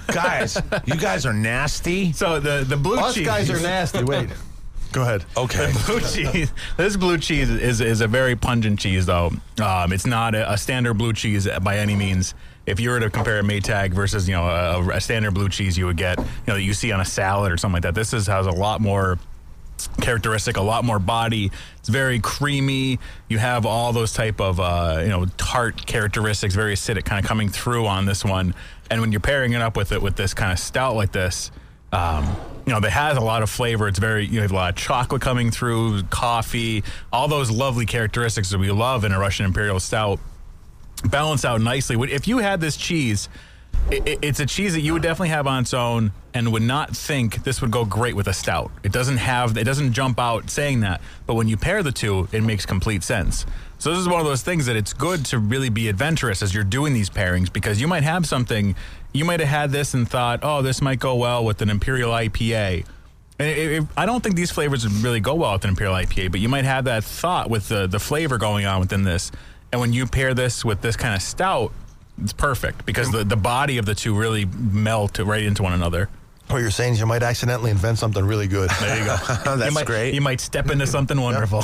guys, 0.08 0.56
you 0.86 0.96
guys 0.96 1.26
are 1.26 1.34
nasty. 1.34 2.12
So 2.14 2.40
the 2.40 2.64
the 2.68 2.78
blue 2.78 2.98
Us 2.98 3.16
cheese. 3.16 3.26
guys 3.26 3.50
are 3.50 3.60
nasty. 3.60 4.04
Wait. 4.04 4.30
Go 4.94 5.02
ahead. 5.02 5.26
Okay. 5.36 5.72
blue 5.86 6.00
cheese. 6.00 6.54
This 6.78 6.96
blue 6.96 7.18
cheese 7.18 7.50
is 7.50 7.82
is 7.82 8.02
a 8.02 8.08
very 8.08 8.36
pungent 8.36 8.80
cheese, 8.80 9.08
though. 9.08 9.32
Um, 9.62 9.92
it's 9.92 10.06
not 10.06 10.36
a, 10.36 10.54
a 10.54 10.58
standard 10.58 10.94
blue 10.94 11.14
cheese 11.14 11.48
by 11.62 11.80
any 11.80 11.96
means. 11.96 12.36
If 12.66 12.80
you 12.80 12.92
were 12.92 13.00
to 13.00 13.10
compare 13.10 13.40
a 13.40 13.44
Maytag 13.44 13.92
versus 13.92 14.30
you 14.30 14.36
know 14.36 14.48
a, 14.48 14.90
a 14.92 15.02
standard 15.02 15.34
blue 15.34 15.50
cheese 15.50 15.78
you 15.78 15.88
would 15.88 15.98
get, 15.98 16.20
you 16.20 16.26
know 16.48 16.54
that 16.54 16.62
you 16.62 16.74
see 16.74 16.92
on 16.92 17.02
a 17.02 17.06
salad 17.06 17.52
or 17.52 17.58
something 17.58 17.74
like 17.74 17.84
that, 17.84 17.96
this 17.96 18.14
is 18.14 18.28
has 18.28 18.46
a 18.46 18.52
lot 18.52 18.82
more 18.82 19.18
characteristic, 20.00 20.58
a 20.58 20.62
lot 20.62 20.86
more 20.86 21.00
body. 21.00 21.52
It's 21.78 21.90
very 21.90 22.20
creamy. 22.20 23.00
You 23.28 23.40
have 23.40 23.66
all 23.66 23.94
those 23.94 24.14
type 24.14 24.40
of 24.40 24.60
uh, 24.60 25.00
you 25.02 25.10
know 25.10 25.26
tart 25.38 25.88
characteristics, 25.88 26.54
very 26.54 26.76
acidic, 26.76 27.04
kind 27.04 27.24
of 27.24 27.28
coming 27.28 27.50
through 27.50 27.88
on 27.88 28.06
this 28.06 28.24
one. 28.24 28.54
And 28.92 29.02
when 29.02 29.12
you're 29.12 29.22
pairing 29.22 29.54
it 29.54 29.62
up 29.62 29.76
with 29.76 29.92
it 29.92 30.04
with 30.04 30.16
this 30.16 30.36
kind 30.36 30.52
of 30.52 30.60
stout 30.60 30.96
like 30.96 31.12
this, 31.12 31.52
um, 31.94 32.36
you 32.66 32.74
know, 32.74 32.80
that 32.80 32.92
has 32.92 33.18
a 33.18 33.22
lot 33.22 33.44
of 33.44 33.50
flavor. 33.50 33.88
It's 33.88 34.00
very 34.00 34.26
you 34.26 34.42
have 34.42 34.52
a 34.52 34.56
lot 34.56 34.70
of 34.72 34.76
chocolate 34.76 35.22
coming 35.22 35.52
through, 35.52 36.04
coffee, 36.04 36.84
all 37.12 37.28
those 37.28 37.52
lovely 37.52 37.86
characteristics 37.86 38.50
that 38.50 38.58
we 38.58 38.72
love 38.72 39.04
in 39.04 39.12
a 39.12 39.20
Russian 39.20 39.46
Imperial 39.46 39.80
Stout 39.80 40.20
balance 41.06 41.46
out 41.46 41.62
nicely. 41.62 41.98
If 42.12 42.28
you 42.28 42.40
had 42.40 42.62
this 42.62 42.78
cheese, 42.78 43.30
it's 43.90 44.40
a 44.40 44.46
cheese 44.46 44.74
that 44.74 44.82
you 44.82 44.94
would 44.94 45.02
definitely 45.02 45.30
have 45.30 45.46
on 45.46 45.64
its 45.64 45.74
own 45.74 46.14
and 46.34 46.52
would 46.54 46.62
not 46.62 46.96
think 46.96 47.44
this 47.44 47.62
would 47.62 47.72
go 47.72 47.84
great 47.86 48.16
with 48.16 48.28
a 48.28 48.34
stout. 48.34 48.72
It 48.82 48.92
doesn't 48.92 49.18
have, 49.18 49.58
it 49.58 49.66
doesn't 49.66 49.94
jump 49.94 50.20
out 50.20 50.50
saying 50.50 50.80
that, 50.82 51.02
but 51.26 51.36
when 51.36 51.48
you 51.48 51.58
pair 51.58 51.84
the 51.84 51.92
two, 51.92 52.28
it 52.32 52.42
makes 52.42 52.66
complete 52.66 53.04
sense. 53.04 53.46
So 53.78 53.90
this 53.90 54.00
is 54.00 54.08
one 54.08 54.22
of 54.22 54.26
those 54.26 54.42
things 54.42 54.66
that 54.68 54.78
it's 54.78 54.94
good 54.94 55.26
to 55.26 55.40
really 55.40 55.70
be 55.70 55.90
adventurous 55.90 56.42
as 56.42 56.54
you're 56.54 56.64
doing 56.64 56.94
these 56.94 57.10
pairings 57.10 57.52
because 57.52 57.82
you 57.82 57.88
might 57.88 58.04
have 58.04 58.26
something, 58.26 58.76
you 59.14 59.26
might 59.26 59.40
have 59.40 59.50
had 59.50 59.72
this 59.72 59.94
and 59.94 60.10
thought, 60.10 60.40
oh, 60.44 60.62
this 60.62 60.82
might 60.82 61.00
go 61.00 61.16
well 61.16 61.46
with 61.46 61.62
an 61.62 61.70
Imperial 61.70 62.12
IPA. 62.12 62.86
And 63.40 63.50
it, 63.50 63.72
it, 63.72 63.84
I 63.96 64.06
don't 64.06 64.22
think 64.22 64.36
these 64.36 64.52
flavors 64.52 64.84
would 64.84 65.04
really 65.04 65.20
go 65.20 65.36
well 65.36 65.54
with 65.54 65.64
an 65.64 65.70
Imperial 65.70 65.96
IPA, 65.96 66.32
but 66.32 66.40
you 66.40 66.50
might 66.50 66.66
have 66.66 66.86
that 66.86 67.04
thought 67.04 67.50
with 67.50 67.70
the, 67.70 67.88
the 67.88 68.00
flavor 68.00 68.38
going 68.38 68.66
on 68.66 68.80
within 68.80 69.04
this. 69.04 69.32
And 69.72 69.82
when 69.82 69.94
you 69.94 70.06
pair 70.06 70.34
this 70.34 70.64
with 70.64 70.82
this 70.82 70.96
kind 70.96 71.16
of 71.16 71.22
stout, 71.22 71.72
it's 72.22 72.34
perfect 72.34 72.86
because 72.86 73.12
the, 73.12 73.24
the 73.24 73.36
body 73.36 73.78
of 73.78 73.86
the 73.86 73.96
two 73.96 74.16
really 74.16 74.46
melt 74.46 75.18
right 75.20 75.44
into 75.44 75.64
one 75.64 75.74
another. 75.74 76.10
What 76.48 76.60
you're 76.60 76.72
saying 76.72 76.94
is 76.94 77.00
you 77.00 77.06
might 77.06 77.24
accidentally 77.24 77.72
invent 77.72 77.98
something 77.98 78.24
really 78.24 78.48
good. 78.48 78.70
There 78.80 79.00
you 79.00 79.06
go. 79.06 79.16
That's 79.56 79.66
you 79.66 79.72
might, 79.72 79.86
great. 79.88 80.14
You 80.14 80.22
might 80.22 80.42
step 80.42 80.70
into 80.70 80.86
something 80.86 81.20
wonderful. 81.20 81.64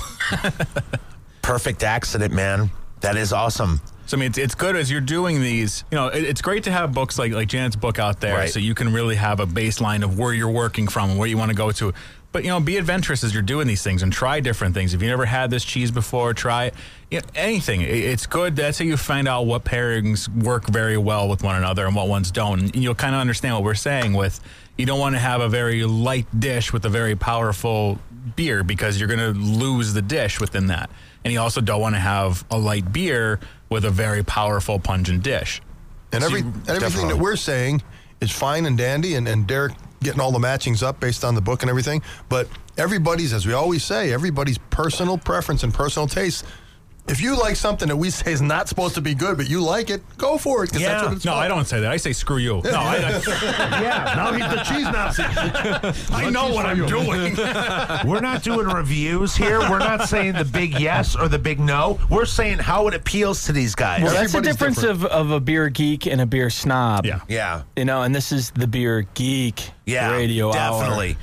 Perfect 1.41 1.83
accident, 1.83 2.33
man. 2.33 2.71
That 3.01 3.15
is 3.17 3.31
awesome. 3.31 3.81
So 4.09 4.17
I 4.17 4.19
mean, 4.21 4.29
it's, 4.29 4.39
it's 4.39 4.55
good 4.55 4.75
as 4.75 4.89
you're 4.89 5.01
doing 5.01 5.39
these. 5.39 5.83
You 5.91 5.95
know, 5.97 6.07
it, 6.07 6.23
it's 6.23 6.41
great 6.41 6.63
to 6.63 6.71
have 6.71 6.93
books 6.95 7.19
like 7.19 7.31
like 7.31 7.47
Janet's 7.47 7.75
book 7.75 7.99
out 7.99 8.19
there, 8.19 8.35
Right. 8.35 8.49
so 8.49 8.59
you 8.59 8.73
can 8.73 8.91
really 8.91 9.15
have 9.15 9.39
a 9.39 9.45
baseline 9.45 10.03
of 10.03 10.17
where 10.17 10.33
you're 10.33 10.49
working 10.49 10.87
from 10.87 11.11
and 11.11 11.19
where 11.19 11.27
you 11.27 11.37
want 11.37 11.51
to 11.51 11.55
go 11.55 11.71
to. 11.73 11.93
But 12.31 12.43
you 12.43 12.49
know, 12.49 12.59
be 12.59 12.77
adventurous 12.77 13.23
as 13.23 13.35
you're 13.35 13.43
doing 13.43 13.67
these 13.67 13.83
things 13.83 14.01
and 14.01 14.11
try 14.11 14.39
different 14.39 14.73
things. 14.73 14.95
If 14.95 15.03
you 15.03 15.07
never 15.09 15.25
had 15.25 15.51
this 15.51 15.63
cheese 15.63 15.91
before, 15.91 16.33
try 16.33 16.65
it. 16.65 16.73
You 17.11 17.19
know, 17.19 17.25
anything. 17.35 17.81
It- 17.81 17.89
it's 17.89 18.25
good. 18.25 18.55
That's 18.55 18.79
how 18.79 18.85
you 18.85 18.97
find 18.97 19.27
out 19.27 19.43
what 19.45 19.63
pairings 19.63 20.27
work 20.43 20.67
very 20.67 20.97
well 20.97 21.29
with 21.29 21.43
one 21.43 21.55
another 21.55 21.85
and 21.85 21.95
what 21.95 22.07
ones 22.07 22.31
don't. 22.31 22.61
And 22.61 22.75
you'll 22.75 22.95
kind 22.95 23.13
of 23.13 23.21
understand 23.21 23.53
what 23.53 23.63
we're 23.63 23.75
saying 23.75 24.13
with. 24.13 24.39
You 24.75 24.87
don't 24.87 24.99
want 24.99 25.13
to 25.15 25.19
have 25.19 25.39
a 25.41 25.49
very 25.49 25.83
light 25.83 26.25
dish 26.39 26.73
with 26.73 26.83
a 26.85 26.89
very 26.89 27.15
powerful 27.15 27.99
beer 28.35 28.63
because 28.63 28.99
you're 28.99 29.07
going 29.07 29.19
to 29.19 29.39
lose 29.39 29.93
the 29.93 30.01
dish 30.01 30.39
within 30.39 30.65
that. 30.67 30.89
And 31.23 31.31
you 31.33 31.39
also 31.39 31.61
don't 31.61 31.81
want 31.81 31.93
to 31.95 31.99
have 31.99 32.43
a 32.49 32.57
light 32.57 32.91
beer 32.93 33.39
with 33.69 33.85
a 33.85 33.89
very 33.89 34.23
powerful 34.23 34.79
pungent 34.79 35.23
dish. 35.23 35.61
And 36.11 36.23
every 36.23 36.41
and 36.41 36.55
everything 36.67 36.79
definitely. 36.79 37.13
that 37.13 37.21
we're 37.21 37.35
saying 37.35 37.83
is 38.21 38.31
fine 38.31 38.65
and 38.65 38.77
dandy, 38.77 39.15
and, 39.15 39.27
and 39.27 39.47
Derek 39.47 39.73
getting 40.01 40.19
all 40.19 40.31
the 40.31 40.39
matchings 40.39 40.81
up 40.81 40.99
based 40.99 41.23
on 41.23 41.35
the 41.35 41.41
book 41.41 41.61
and 41.61 41.69
everything. 41.69 42.01
But 42.29 42.47
everybody's, 42.77 43.33
as 43.33 43.45
we 43.45 43.53
always 43.53 43.83
say, 43.83 44.11
everybody's 44.13 44.57
personal 44.57 45.17
preference 45.17 45.63
and 45.63 45.73
personal 45.73 46.07
taste. 46.07 46.45
If 47.09 47.21
you 47.21 47.35
like 47.35 47.55
something 47.55 47.87
that 47.87 47.95
we 47.97 48.11
say 48.11 48.31
is 48.31 48.41
not 48.41 48.69
supposed 48.69 48.93
to 48.95 49.01
be 49.01 49.15
good, 49.15 49.35
but 49.35 49.49
you 49.49 49.61
like 49.61 49.89
it, 49.89 50.01
go 50.17 50.37
for 50.37 50.63
it. 50.63 50.71
'cause 50.71 50.81
that's 50.81 51.03
what 51.03 51.13
it's 51.13 51.25
no, 51.25 51.31
about. 51.33 51.41
I 51.43 51.47
don't 51.47 51.65
say 51.67 51.79
that. 51.81 51.91
I 51.91 51.97
say 51.97 52.13
screw 52.13 52.37
you. 52.37 52.61
No, 52.63 52.71
I, 52.71 52.97
yeah, 53.81 54.13
now 54.15 54.31
he's 54.31 54.47
the 54.47 54.63
cheese 54.63 54.83
Nazi. 54.83 55.23
I 56.13 56.29
know 56.29 56.53
what 56.53 56.65
I'm 56.67 56.85
doing. 56.85 57.35
We're 58.07 58.21
not 58.21 58.43
doing 58.43 58.67
reviews 58.67 59.35
here. 59.35 59.59
We're 59.59 59.79
not 59.79 60.07
saying 60.07 60.33
the 60.33 60.45
big 60.45 60.79
yes 60.79 61.15
or 61.15 61.27
the 61.27 61.39
big 61.39 61.59
no. 61.59 61.99
We're 62.09 62.25
saying 62.25 62.59
how 62.59 62.87
it 62.87 62.93
appeals 62.93 63.45
to 63.45 63.53
these 63.53 63.73
guys. 63.75 64.03
Well, 64.03 64.13
that's 64.13 64.31
the 64.33 64.41
difference 64.41 64.83
of, 64.83 65.03
of 65.05 65.31
a 65.31 65.39
beer 65.39 65.69
geek 65.69 66.05
and 66.05 66.21
a 66.21 66.25
beer 66.27 66.49
snob. 66.49 67.05
Yeah. 67.05 67.21
Yeah. 67.27 67.63
You 67.75 67.85
know, 67.85 68.03
and 68.03 68.13
this 68.13 68.31
is 68.31 68.51
the 68.51 68.67
beer 68.67 69.07
geek 69.15 69.71
Yeah, 69.85 70.11
radio 70.11 70.51
definitely. 70.51 71.17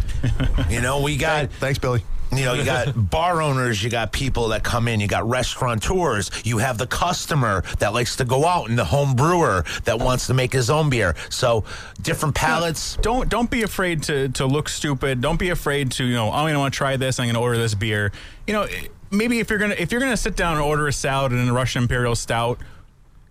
you 0.69 0.81
know, 0.81 1.01
we 1.03 1.17
got 1.17 1.51
thanks, 1.53 1.79
Billy. 1.79 2.03
You 2.37 2.45
know, 2.45 2.55
you 2.55 2.65
got 2.65 2.93
bar 3.11 3.43
owners, 3.43 3.83
you 3.83 3.91
got 3.91 4.13
people 4.13 4.49
that 4.49 4.63
come 4.63 4.89
in, 4.89 5.01
you 5.01 5.09
got 5.09 5.29
restaurateurs, 5.29 6.31
you 6.45 6.59
have 6.59 6.79
the 6.79 6.87
customer 6.87 7.63
that 7.79 7.93
likes 7.95 8.17
to 8.17 8.25
go 8.25 8.45
out, 8.45 8.69
and 8.69 8.79
the 8.79 8.85
home 8.85 9.15
brewer 9.15 9.65
that 9.85 9.99
wants 9.99 10.27
to 10.29 10.35
make 10.35 10.53
his 10.53 10.71
own 10.71 10.91
beer. 10.91 11.15
So 11.31 11.65
different 12.03 12.35
palates. 12.35 12.97
Don't 13.03 13.29
don't 13.29 13.51
be 13.51 13.63
afraid 13.63 14.03
to 14.05 14.29
to 14.31 14.47
look 14.47 14.69
stupid. 14.69 15.21
Don't 15.21 15.39
be 15.39 15.51
afraid 15.51 15.91
to 15.93 16.05
you 16.05 16.15
know. 16.15 16.31
I'm 16.31 16.47
gonna 16.47 16.59
want 16.59 16.75
to 16.75 16.79
try 16.79 16.97
this. 16.97 17.19
I'm 17.19 17.27
gonna 17.27 17.41
order 17.41 17.59
this 17.59 17.75
beer. 17.75 18.13
You 18.47 18.55
know, 18.55 18.67
maybe 19.11 19.41
if 19.41 19.51
you're 19.51 19.59
gonna 19.59 19.77
if 19.79 19.93
you're 19.93 20.01
gonna 20.01 20.17
sit 20.17 20.37
down 20.37 20.57
and 20.57 20.63
order 20.63 20.87
a 20.89 20.93
salad 20.93 21.33
and 21.33 21.49
a 21.49 21.53
Russian 21.53 21.83
Imperial 21.83 22.15
Stout, 22.15 22.59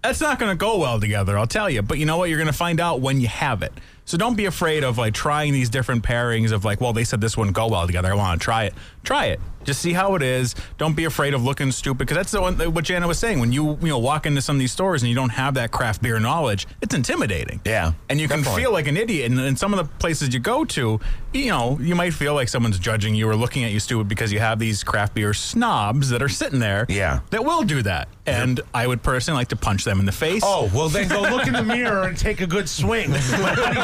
that's 0.02 0.22
not 0.22 0.40
gonna 0.40 0.56
go 0.56 0.78
well 0.78 1.00
together. 1.00 1.38
I'll 1.38 1.48
tell 1.48 1.70
you. 1.70 1.82
But 1.82 1.98
you 2.00 2.06
know 2.06 2.18
what? 2.18 2.30
You're 2.30 2.40
gonna 2.40 2.54
find 2.54 2.80
out 2.80 3.02
when 3.02 3.20
you 3.22 3.28
have 3.28 3.64
it. 3.64 3.74
So 4.06 4.18
don't 4.18 4.36
be 4.36 4.46
afraid 4.46 4.84
of 4.84 5.00
like 5.00 5.16
trying 5.16 5.52
these 5.52 5.70
different 5.70 6.04
pairings 6.04 6.52
of 6.52 6.64
like, 6.64 6.80
well, 6.80 6.94
they 6.94 7.04
said 7.04 7.22
this 7.22 7.36
wouldn't 7.36 7.56
go 7.56 7.68
well 7.68 7.88
together. 7.88 8.12
I 8.12 8.16
want 8.16 8.40
to 8.40 8.44
try 8.44 8.66
it. 8.66 8.76
Try 9.06 9.28
it. 9.28 9.40
Just 9.64 9.82
see 9.82 9.94
how 9.94 10.14
it 10.14 10.22
is. 10.22 10.54
Don't 10.78 10.96
be 10.96 11.06
afraid 11.06 11.34
of 11.34 11.44
looking 11.44 11.72
stupid 11.72 11.98
because 12.00 12.18
that's 12.18 12.32
the 12.32 12.40
one 12.40 12.56
what 12.72 12.86
Jana 12.86 13.08
was 13.08 13.18
saying. 13.18 13.40
When 13.40 13.52
you 13.52 13.80
you 13.82 13.88
know 13.88 13.98
walk 13.98 14.28
into 14.28 14.40
some 14.40 14.58
of 14.58 14.60
these 14.60 14.72
stores 14.72 15.02
and 15.02 15.10
you 15.10 15.16
don't 15.16 15.32
have 15.32 15.56
that 15.56 15.72
craft 15.72 16.04
beer 16.04 16.20
knowledge, 16.20 16.68
it's 16.84 16.94
intimidating. 16.94 17.62
Yeah, 17.66 17.94
and 18.08 18.22
you 18.22 18.28
can 18.28 18.40
definitely. 18.42 18.62
feel 18.62 18.72
like 18.72 18.88
an 18.88 18.96
idiot. 18.96 19.32
And 19.32 19.40
in 19.40 19.56
some 19.56 19.74
of 19.74 19.80
the 19.80 19.92
places 19.98 20.36
you 20.36 20.40
go 20.40 20.66
to, 20.66 21.00
you 21.34 21.48
know, 21.48 21.80
you 21.82 21.96
might 21.96 22.14
feel 22.14 22.36
like 22.36 22.48
someone's 22.48 22.78
judging 22.78 23.16
you 23.16 23.28
or 23.28 23.36
looking 23.36 23.64
at 23.64 23.72
you 23.72 23.80
stupid 23.80 24.08
because 24.08 24.32
you 24.32 24.38
have 24.40 24.60
these 24.60 24.84
craft 24.84 25.16
beer 25.16 25.34
snobs 25.34 26.10
that 26.12 26.22
are 26.22 26.30
sitting 26.30 26.60
there. 26.60 26.86
Yeah. 26.88 27.22
that 27.32 27.44
will 27.44 27.64
do 27.64 27.82
that. 27.82 28.08
And 28.28 28.60
I 28.74 28.88
would 28.88 29.04
personally 29.04 29.40
like 29.40 29.50
to 29.50 29.56
punch 29.56 29.84
them 29.84 30.00
in 30.00 30.06
the 30.06 30.12
face. 30.12 30.42
Oh, 30.44 30.70
well, 30.74 30.90
then 30.90 31.08
go 31.08 31.22
look 31.22 31.46
in 31.48 31.54
the 31.54 31.64
mirror 31.64 32.04
and 32.04 32.18
take 32.18 32.42
a 32.42 32.48
good 32.48 32.68
swing. 32.70 33.10
My 33.46 33.56
buddy, 33.56 33.76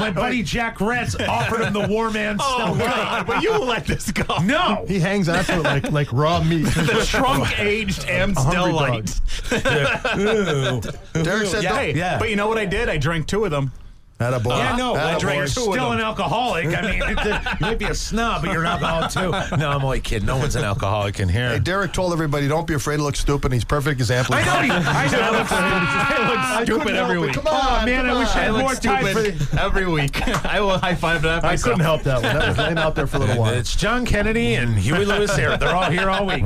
my 0.00 0.10
buddy 0.10 0.42
Jack 0.42 0.80
Retz 0.80 1.14
offered 1.16 1.62
him 1.62 1.72
the 1.72 1.86
War 1.88 2.10
Man 2.10 2.36
Oh, 2.38 2.76
God, 2.78 3.26
but 3.26 3.42
you 3.42 3.56
let 3.58 3.86
this 3.86 4.10
go. 4.10 4.24
No. 4.42 4.57
He 4.86 4.98
hangs 5.00 5.28
on 5.28 5.44
to 5.44 5.54
it 5.58 5.62
like 5.62 5.90
like 5.90 6.12
raw 6.12 6.42
meat. 6.42 6.62
the 6.64 7.04
trunk 7.08 7.58
aged 7.58 8.04
Amstel 8.08 8.72
Light. 8.72 9.20
Derek 9.50 11.46
said, 11.46 11.62
yeah, 11.62 11.70
don't- 11.70 11.96
hey, 11.96 12.16
but 12.18 12.30
you 12.30 12.36
know 12.36 12.48
what 12.48 12.58
I 12.58 12.64
did? 12.64 12.88
I 12.88 12.96
drank 12.98 13.26
two 13.26 13.44
of 13.44 13.50
them. 13.50 13.72
That 14.18 14.34
a 14.34 14.40
boy. 14.40 14.56
Yeah, 14.56 14.74
no, 14.76 14.94
boy. 14.94 15.32
you're 15.34 15.46
still 15.46 15.92
an 15.92 16.00
alcoholic. 16.00 16.66
I 16.76 16.82
mean, 16.82 16.94
you 17.08 17.60
might 17.60 17.78
be 17.78 17.84
a 17.84 17.94
snob, 17.94 18.42
but 18.42 18.52
you're 18.52 18.64
an 18.64 18.66
alcoholic 18.66 19.10
too. 19.50 19.56
No, 19.56 19.70
I'm 19.70 19.84
only 19.84 20.00
kidding. 20.00 20.26
No 20.26 20.36
one's 20.36 20.56
an 20.56 20.64
alcoholic 20.64 21.20
in 21.20 21.28
here. 21.28 21.50
Hey, 21.50 21.58
Derek 21.60 21.92
told 21.92 22.12
everybody, 22.12 22.48
don't 22.48 22.66
be 22.66 22.74
afraid 22.74 22.96
to 22.96 23.04
look 23.04 23.14
stupid. 23.14 23.52
He's 23.52 23.62
perfect 23.64 24.00
example. 24.00 24.34
I 24.34 24.44
know. 24.44 24.60
he- 24.62 24.70
I 24.72 25.06
know. 25.08 25.44
I 25.48 26.60
stupid 26.64 26.82
couldn't 26.82 26.96
every 26.98 27.14
help 27.14 27.24
it. 27.24 27.26
week. 27.28 27.34
Come 27.36 27.46
on, 27.46 27.82
oh, 27.82 27.86
man, 27.86 28.06
I 28.10 28.18
wish 28.18 28.28
I 28.28 28.32
on. 28.32 28.36
had 28.38 28.48
I 28.54 28.60
more 28.60 28.70
look 28.70 28.80
time 28.80 29.04
for 29.14 29.24
stupid 29.24 29.58
every 29.60 29.86
week. 29.86 30.28
I 30.44 30.60
will 30.60 30.78
high 30.78 30.94
five 30.96 31.22
that. 31.22 31.44
I 31.44 31.56
couldn't 31.56 31.80
help 31.80 32.02
that 32.02 32.14
one. 32.14 32.22
That 32.22 32.48
was 32.48 32.58
laying 32.58 32.78
out 32.78 32.96
there 32.96 33.06
for 33.06 33.18
a 33.18 33.20
little 33.20 33.38
while. 33.38 33.54
It's 33.54 33.76
John 33.76 34.04
Kennedy 34.04 34.54
and 34.54 34.74
Huey 34.76 35.04
Lewis 35.04 35.34
here. 35.36 35.56
They're 35.56 35.74
all 35.76 35.90
here 35.90 36.10
all 36.10 36.26
week. 36.26 36.44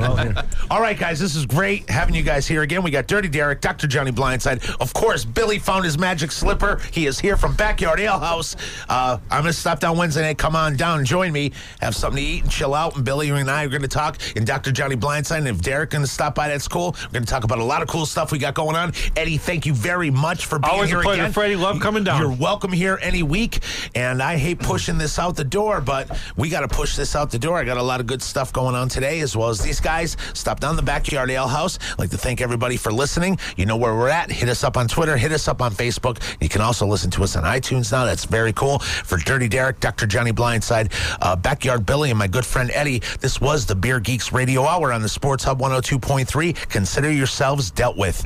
All 0.70 0.80
right, 0.82 0.98
guys, 0.98 1.18
this 1.18 1.34
is 1.36 1.46
great 1.46 1.88
having 1.88 2.14
you 2.14 2.22
guys 2.22 2.46
here 2.46 2.60
again. 2.62 2.82
We 2.82 2.90
got 2.90 3.06
Dirty 3.06 3.28
Derek, 3.28 3.62
Dr. 3.62 3.86
Johnny 3.86 4.12
Blindside. 4.12 4.76
Of 4.80 4.92
course, 4.92 5.24
Billy 5.24 5.58
found 5.58 5.84
his 5.86 5.96
magic 5.98 6.32
slipper. 6.32 6.78
He 6.92 7.06
is 7.06 7.18
here 7.18 7.36
from 7.38 7.54
Backyard 7.62 8.00
Ale 8.00 8.18
House. 8.18 8.56
Uh, 8.88 9.18
I'm 9.30 9.42
going 9.42 9.52
to 9.52 9.58
stop 9.58 9.78
down 9.78 9.96
Wednesday 9.96 10.22
night. 10.22 10.36
Come 10.36 10.56
on 10.56 10.74
down 10.74 10.98
and 10.98 11.06
join 11.06 11.30
me. 11.30 11.52
Have 11.80 11.94
something 11.94 12.20
to 12.20 12.28
eat 12.28 12.42
and 12.42 12.50
chill 12.50 12.74
out. 12.74 12.96
And 12.96 13.04
Billy 13.04 13.30
and 13.30 13.48
I 13.48 13.64
are 13.64 13.68
going 13.68 13.82
to 13.82 13.88
talk. 13.88 14.18
And 14.34 14.44
Dr. 14.44 14.72
Johnny 14.72 14.96
Blindside. 14.96 15.38
And 15.38 15.46
if 15.46 15.62
Derek 15.62 15.90
going 15.90 16.04
to 16.04 16.10
stop 16.10 16.34
by, 16.34 16.48
that's 16.48 16.66
cool. 16.66 16.96
We're 17.04 17.12
going 17.12 17.24
to 17.24 17.30
talk 17.30 17.44
about 17.44 17.60
a 17.60 17.64
lot 17.64 17.80
of 17.80 17.86
cool 17.86 18.04
stuff 18.04 18.32
we 18.32 18.40
got 18.40 18.54
going 18.54 18.74
on. 18.74 18.92
Eddie, 19.16 19.36
thank 19.36 19.64
you 19.64 19.74
very 19.74 20.10
much 20.10 20.46
for 20.46 20.58
being 20.58 20.72
Always 20.72 20.90
a 20.90 20.94
here 20.94 21.02
pleasure, 21.02 21.22
again. 21.22 21.32
Freddie. 21.32 21.54
Love 21.54 21.78
coming 21.78 22.02
down. 22.02 22.20
You're 22.20 22.32
welcome 22.32 22.72
here 22.72 22.98
any 23.00 23.22
week. 23.22 23.60
And 23.94 24.20
I 24.20 24.38
hate 24.38 24.58
pushing 24.58 24.98
this 24.98 25.20
out 25.20 25.36
the 25.36 25.44
door, 25.44 25.80
but 25.80 26.10
we 26.36 26.48
got 26.48 26.62
to 26.62 26.68
push 26.68 26.96
this 26.96 27.14
out 27.14 27.30
the 27.30 27.38
door. 27.38 27.58
I 27.58 27.64
got 27.64 27.76
a 27.76 27.82
lot 27.82 28.00
of 28.00 28.08
good 28.08 28.22
stuff 28.22 28.52
going 28.52 28.74
on 28.74 28.88
today, 28.88 29.20
as 29.20 29.36
well 29.36 29.50
as 29.50 29.60
these 29.60 29.78
guys. 29.78 30.16
Stop 30.34 30.58
down 30.58 30.74
the 30.74 30.82
Backyard 30.82 31.30
Ale 31.30 31.46
House. 31.46 31.78
I'd 31.92 31.98
like 32.00 32.10
to 32.10 32.18
thank 32.18 32.40
everybody 32.40 32.76
for 32.76 32.92
listening. 32.92 33.38
You 33.56 33.66
know 33.66 33.76
where 33.76 33.94
we're 33.94 34.08
at. 34.08 34.32
Hit 34.32 34.48
us 34.48 34.64
up 34.64 34.76
on 34.76 34.88
Twitter. 34.88 35.16
Hit 35.16 35.30
us 35.30 35.46
up 35.46 35.62
on 35.62 35.70
Facebook. 35.70 36.20
You 36.40 36.48
can 36.48 36.60
also 36.60 36.86
listen 36.88 37.08
to 37.12 37.22
us 37.22 37.36
on 37.36 37.51
iTunes 37.58 37.92
now. 37.92 38.04
That's 38.04 38.24
very 38.24 38.52
cool. 38.52 38.78
For 38.78 39.18
Dirty 39.18 39.48
Derek, 39.48 39.80
Dr. 39.80 40.06
Johnny 40.06 40.32
Blindside, 40.32 40.92
uh, 41.20 41.36
Backyard 41.36 41.84
Billy, 41.86 42.10
and 42.10 42.18
my 42.18 42.26
good 42.26 42.46
friend 42.46 42.70
Eddie, 42.72 43.00
this 43.20 43.40
was 43.40 43.66
the 43.66 43.74
Beer 43.74 44.00
Geeks 44.00 44.32
Radio 44.32 44.64
Hour 44.64 44.92
on 44.92 45.02
the 45.02 45.08
Sports 45.08 45.44
Hub 45.44 45.60
102.3. 45.60 46.68
Consider 46.68 47.10
yourselves 47.10 47.70
dealt 47.70 47.96
with. 47.96 48.20